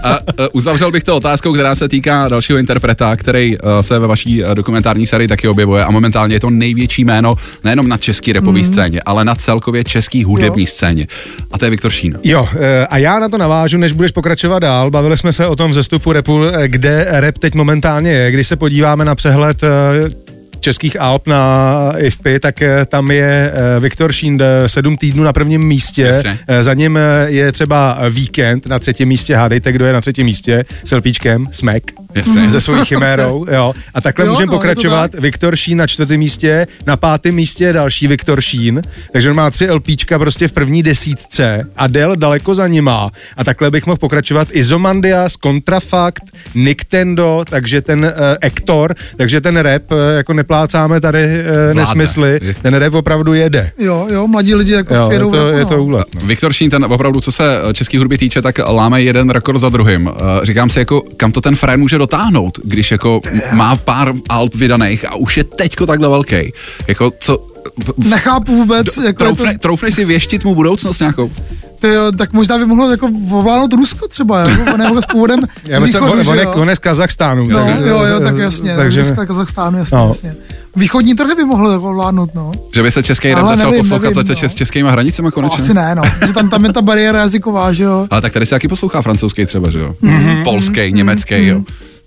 A, 0.03 0.19
uh, 0.19 0.45
uzavřel 0.51 0.91
bych 0.91 1.03
to 1.03 1.15
otázkou, 1.17 1.53
která 1.53 1.75
se 1.75 1.89
týká 1.89 2.27
dalšího 2.27 2.59
interpreta, 2.59 3.15
který 3.15 3.57
uh, 3.57 3.79
se 3.81 3.99
ve 3.99 4.07
vaší 4.07 4.43
uh, 4.43 4.55
dokumentární 4.55 5.07
sérii 5.07 5.27
taky 5.27 5.47
objevuje 5.47 5.85
a 5.85 5.91
momentálně 5.91 6.35
je 6.35 6.39
to 6.39 6.49
největší 6.49 7.05
jméno 7.05 7.33
nejenom 7.63 7.87
na 7.87 7.97
český 7.97 8.33
repový 8.33 8.61
Mhm. 8.61 8.71
scéně, 8.71 9.01
ale 9.05 9.25
na 9.25 9.35
celkově 9.35 9.83
český 9.83 10.23
hudební 10.23 10.67
scéně. 10.67 11.07
A 11.51 11.57
to 11.57 11.65
je 11.65 11.71
Viktor 11.71 11.91
Šín. 11.91 12.19
Jo, 12.23 12.47
a 12.89 12.97
já 12.97 13.19
na 13.19 13.29
to 13.29 13.37
navážu, 13.37 13.77
než 13.77 13.91
budeš 13.91 14.11
pokračovat 14.11 14.59
dál. 14.59 14.91
Bavili 14.91 15.17
jsme 15.17 15.33
se 15.33 15.47
o 15.47 15.55
tom 15.55 15.71
vzestupu 15.71 16.11
repu, 16.11 16.39
kde 16.67 17.05
rap 17.09 17.37
teď 17.37 17.55
momentálně 17.55 18.11
je. 18.11 18.31
Když 18.31 18.47
se 18.47 18.55
podíváme 18.55 18.70
na 19.05 19.15
přehled 19.15 19.63
eh, 19.63 19.67
českých 20.61 20.99
alb 20.99 21.27
na 21.27 21.93
IFPy, 21.97 22.39
tak 22.39 22.61
eh, 22.61 22.85
tam 22.85 23.11
je 23.11 23.51
eh, 23.53 23.79
Viktor 23.79 24.11
eh, 24.23 24.69
sedm 24.69 24.97
týdnů 24.97 25.23
na 25.23 25.33
prvním 25.33 25.67
místě. 25.67 26.01
Jasně. 26.01 26.39
Eh, 26.47 26.63
Za 26.63 26.73
ním 26.73 26.99
je 27.25 27.51
třeba 27.51 27.99
Víkend 28.09 28.67
na 28.67 28.79
třetím 28.79 29.07
místě. 29.07 29.35
Hádejte, 29.35 29.71
kdo 29.71 29.85
je 29.85 29.93
na 29.93 30.01
třetím 30.01 30.25
místě. 30.25 30.65
S 30.83 30.95
LPčkem, 30.95 31.47
Smek. 31.51 31.91
Jasně. 32.15 32.51
Se 32.51 32.61
svojí 32.61 32.85
chimérou, 32.85 33.45
jo. 33.51 33.73
A 33.93 34.01
takhle 34.01 34.25
Jo, 34.25 34.31
můžeme 34.31 34.51
no, 34.51 34.57
pokračovat. 34.57 35.13
Viktor 35.13 35.55
Šín 35.55 35.77
na 35.77 35.87
čtvrtém 35.87 36.19
místě, 36.19 36.67
na 36.87 36.97
pátém 36.97 37.35
místě 37.35 37.63
je 37.63 37.73
další 37.73 38.07
Viktor 38.07 38.41
Šín, 38.41 38.81
takže 39.11 39.29
on 39.29 39.35
má 39.35 39.51
tři 39.51 39.69
LPčka 39.69 40.19
prostě 40.19 40.47
v 40.47 40.51
první 40.51 40.83
desítce 40.83 41.61
a 41.77 41.87
Del 41.87 42.15
daleko 42.15 42.55
za 42.55 42.67
nima. 42.67 43.11
A 43.37 43.43
takhle 43.43 43.71
bych 43.71 43.85
mohl 43.85 43.97
pokračovat 43.97 44.47
Izomandias, 44.51 45.33
Contrafact, 45.33 46.23
Nintendo, 46.55 47.43
takže 47.49 47.81
ten 47.81 47.99
uh, 47.99 48.11
Ektor, 48.41 48.95
takže 49.17 49.41
ten 49.41 49.57
rap, 49.57 49.91
uh, 49.91 49.97
jako 50.17 50.33
neplácáme 50.51 51.01
tady 51.01 51.27
uh, 51.69 51.73
nesmysly, 51.73 52.39
ten 52.61 52.73
rap 52.73 52.93
opravdu 52.93 53.33
jede. 53.33 53.71
Jo, 53.79 54.07
jo, 54.09 54.27
mladí 54.27 54.55
lidi 54.55 54.71
jako 54.71 54.95
Jo, 54.95 55.07
je 55.09 55.15
jedou 55.15 55.31
to, 55.31 55.45
repu, 55.45 55.57
je 55.57 55.63
no. 55.63 55.69
to 55.69 55.83
úlet. 55.83 56.07
No. 56.15 56.27
Viktor 56.27 56.53
Šín, 56.53 56.69
ten 56.69 56.85
opravdu, 56.85 57.21
co 57.21 57.31
se 57.31 57.43
český 57.73 57.97
hudby 57.97 58.17
týče, 58.17 58.41
tak 58.41 58.59
láme 58.67 59.01
jeden 59.01 59.29
rekord 59.29 59.59
za 59.59 59.69
druhým. 59.69 60.09
Eh, 60.09 60.45
Říkám 60.45 60.69
si, 60.69 60.79
jako, 60.79 61.03
kam 61.17 61.31
to 61.31 61.41
ten 61.41 61.55
frajer 61.55 61.79
může 61.79 61.97
dotáhnout, 61.97 62.59
když 62.63 62.91
jako 62.91 63.21
má 63.51 63.75
pár 63.75 64.13
alb 64.29 64.55
vydaných 64.55 65.05
a 65.05 65.15
už 65.15 65.37
je 65.37 65.43
teďko 65.43 65.85
takhle 65.85 66.09
velký. 66.09 66.53
Jako, 66.87 67.11
co... 67.19 67.50
Nechápu 67.97 68.55
vůbec, 68.55 68.97
jako 68.97 69.05
je 69.07 69.13
to, 69.13 69.35
Troufne, 69.35 69.57
troufnej 69.57 69.91
si 69.91 70.05
věštit 70.05 70.43
mu 70.45 70.55
budoucnost 70.55 70.99
nějakou? 70.99 71.31
ty, 71.79 71.87
jo, 71.87 72.11
tak 72.17 72.33
možná 72.33 72.57
by 72.57 72.65
mohlo 72.65 72.91
jako 72.91 73.09
ovládnout 73.31 73.73
Rusko 73.73 74.07
třeba, 74.07 74.39
jako, 74.39 74.73
on 74.73 74.81
je 74.81 74.85
jako 74.87 75.01
s 75.01 75.05
původem 75.05 75.39
Já 75.65 75.79
z 75.79 75.81
myslím, 75.81 76.01
východu, 76.03 76.19
on, 76.21 76.27
on, 76.27 76.35
že 76.35 76.41
je, 76.41 76.45
jo? 76.45 76.53
on 76.55 76.69
je 76.69 76.75
z 76.75 76.79
Kazachstánu. 76.79 77.47
No, 77.47 77.59
jo, 77.85 78.03
jo, 78.03 78.19
tak 78.19 78.37
jasně, 78.37 78.75
Takže, 78.75 78.99
Ruska, 78.99 79.25
Kazachstánu, 79.25 79.77
jasně, 79.77 79.97
No. 79.97 80.03
no. 80.03 80.09
jasně. 80.09 80.35
Východní 80.75 81.15
trhy 81.15 81.35
by 81.35 81.45
mohlo 81.45 81.71
jako 81.71 81.89
ovládnout, 81.89 82.35
no. 82.35 82.51
Že 82.73 82.83
by 82.83 82.91
se 82.91 83.03
český 83.03 83.33
rap 83.33 83.47
začal 83.47 83.57
nevím, 83.71 83.79
poslouchat 83.79 84.03
nevím, 84.03 84.27
za 84.27 84.33
no. 84.33 84.35
čes, 84.35 84.55
českýma 84.55 84.91
hranicemi 84.91 85.25
no 85.25 85.31
konečně? 85.31 85.63
asi 85.63 85.73
ne, 85.73 85.95
no. 85.95 86.03
Protože 86.19 86.33
tam, 86.33 86.49
tam 86.49 86.65
je 86.65 86.73
ta 86.73 86.81
bariéra 86.81 87.19
jazyková, 87.19 87.73
že 87.73 87.83
jo. 87.83 88.07
Ale 88.09 88.21
tak 88.21 88.33
tady 88.33 88.45
se 88.45 88.49
taky 88.49 88.67
poslouchá 88.67 89.01
francouzský 89.01 89.45
třeba, 89.45 89.69
že 89.69 89.79
jo? 89.79 89.95
Mhm. 90.01 90.19
Mm-hmm. 90.19 90.43
Polský, 90.43 90.91
německý, 90.91 91.47
jo. 91.47 91.61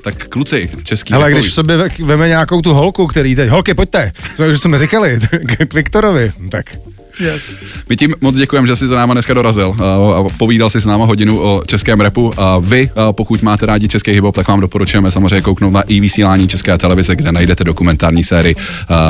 Tak 0.05 0.29
kluci, 0.29 0.71
český. 0.85 1.14
Ale 1.14 1.33
když 1.33 1.53
sobě 1.53 1.77
ve- 1.77 1.88
veme 2.05 2.29
nějakou 2.29 2.61
tu 2.61 2.75
holku, 2.75 3.07
který 3.07 3.37
teď, 3.37 3.49
holky, 3.49 3.75
pojďte, 3.75 4.12
jsme, 4.35 4.49
už 4.49 4.61
jsme 4.61 4.79
říkali, 4.79 5.19
k 5.67 5.75
Viktorovi, 5.75 6.33
tak 6.51 6.67
Yes. 7.20 7.59
My 7.88 7.96
tím 7.96 8.14
moc 8.20 8.37
děkujeme, 8.37 8.68
že 8.68 8.77
jsi 8.77 8.88
za 8.88 8.96
náma 8.96 9.14
dneska 9.14 9.35
dorazil 9.35 9.77
a, 9.83 10.24
povídal 10.38 10.70
si 10.70 10.81
s 10.81 10.87
náma 10.87 11.05
hodinu 11.05 11.40
o 11.40 11.62
českém 11.66 12.00
repu. 12.00 12.33
A 12.37 12.59
vy, 12.59 12.90
pokud 13.12 13.42
máte 13.42 13.66
rádi 13.66 13.88
český 13.88 14.11
hip 14.11 14.24
tak 14.33 14.48
vám 14.48 14.61
doporučujeme 14.61 15.11
samozřejmě 15.11 15.40
kouknout 15.40 15.72
na 15.72 15.83
i 15.83 16.00
vysílání 16.00 16.48
České 16.48 16.79
televize, 16.79 17.16
kde 17.16 17.33
najdete 17.33 17.64
dokumentární 17.64 18.24
sérii 18.24 18.57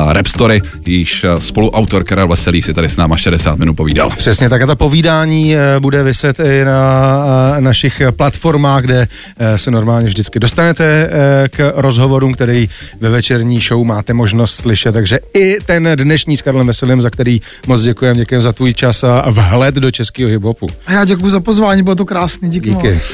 Rap 0.07 0.27
Story, 0.27 0.61
již 0.85 1.25
spoluautor 1.39 2.03
Karel 2.03 2.27
Veselý 2.27 2.61
si 2.61 2.73
tady 2.73 2.89
s 2.89 2.97
náma 2.97 3.17
60 3.17 3.59
minut 3.59 3.73
povídal. 3.73 4.09
Přesně 4.17 4.49
tak 4.49 4.61
a 4.61 4.65
to 4.65 4.75
povídání 4.75 5.55
eh, 5.55 5.79
bude 5.79 6.03
vyset 6.03 6.39
i 6.39 6.65
na 6.65 7.59
našich 7.59 8.01
platformách, 8.15 8.83
kde 8.83 9.07
eh, 9.39 9.57
se 9.57 9.71
normálně 9.71 10.07
vždycky 10.07 10.39
dostanete 10.39 11.09
k 11.49 11.73
rozhovorům, 11.75 12.33
který 12.33 12.69
ve 13.01 13.09
večerní 13.09 13.59
show 13.59 13.83
máte 13.83 14.13
možnost 14.13 14.55
slyšet, 14.55 14.91
takže 14.91 15.19
i 15.33 15.57
ten 15.65 15.89
dnešní 15.95 16.37
s 16.37 16.41
Karlem 16.41 16.67
Veselým, 16.67 17.01
za 17.01 17.09
který 17.09 17.41
moc 17.67 17.83
děkujeme, 17.83 17.94
děkujeme 18.13 18.41
za 18.41 18.51
tvůj 18.53 18.73
čas 18.73 19.03
a 19.03 19.29
vhled 19.29 19.75
do 19.75 19.91
českého 19.91 20.29
hiphopu. 20.29 20.67
A 20.87 20.91
já 20.91 21.05
děkuji 21.05 21.29
za 21.29 21.39
pozvání, 21.39 21.83
bylo 21.83 21.95
to 21.95 22.05
krásný, 22.05 22.49
díky, 22.49 22.69
Díky. 22.69 22.91
moc. 22.93 23.09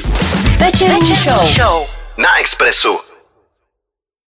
Večerní 0.58 1.14
show. 1.16 1.82
Na 2.18 2.38
Expressu. 2.40 3.11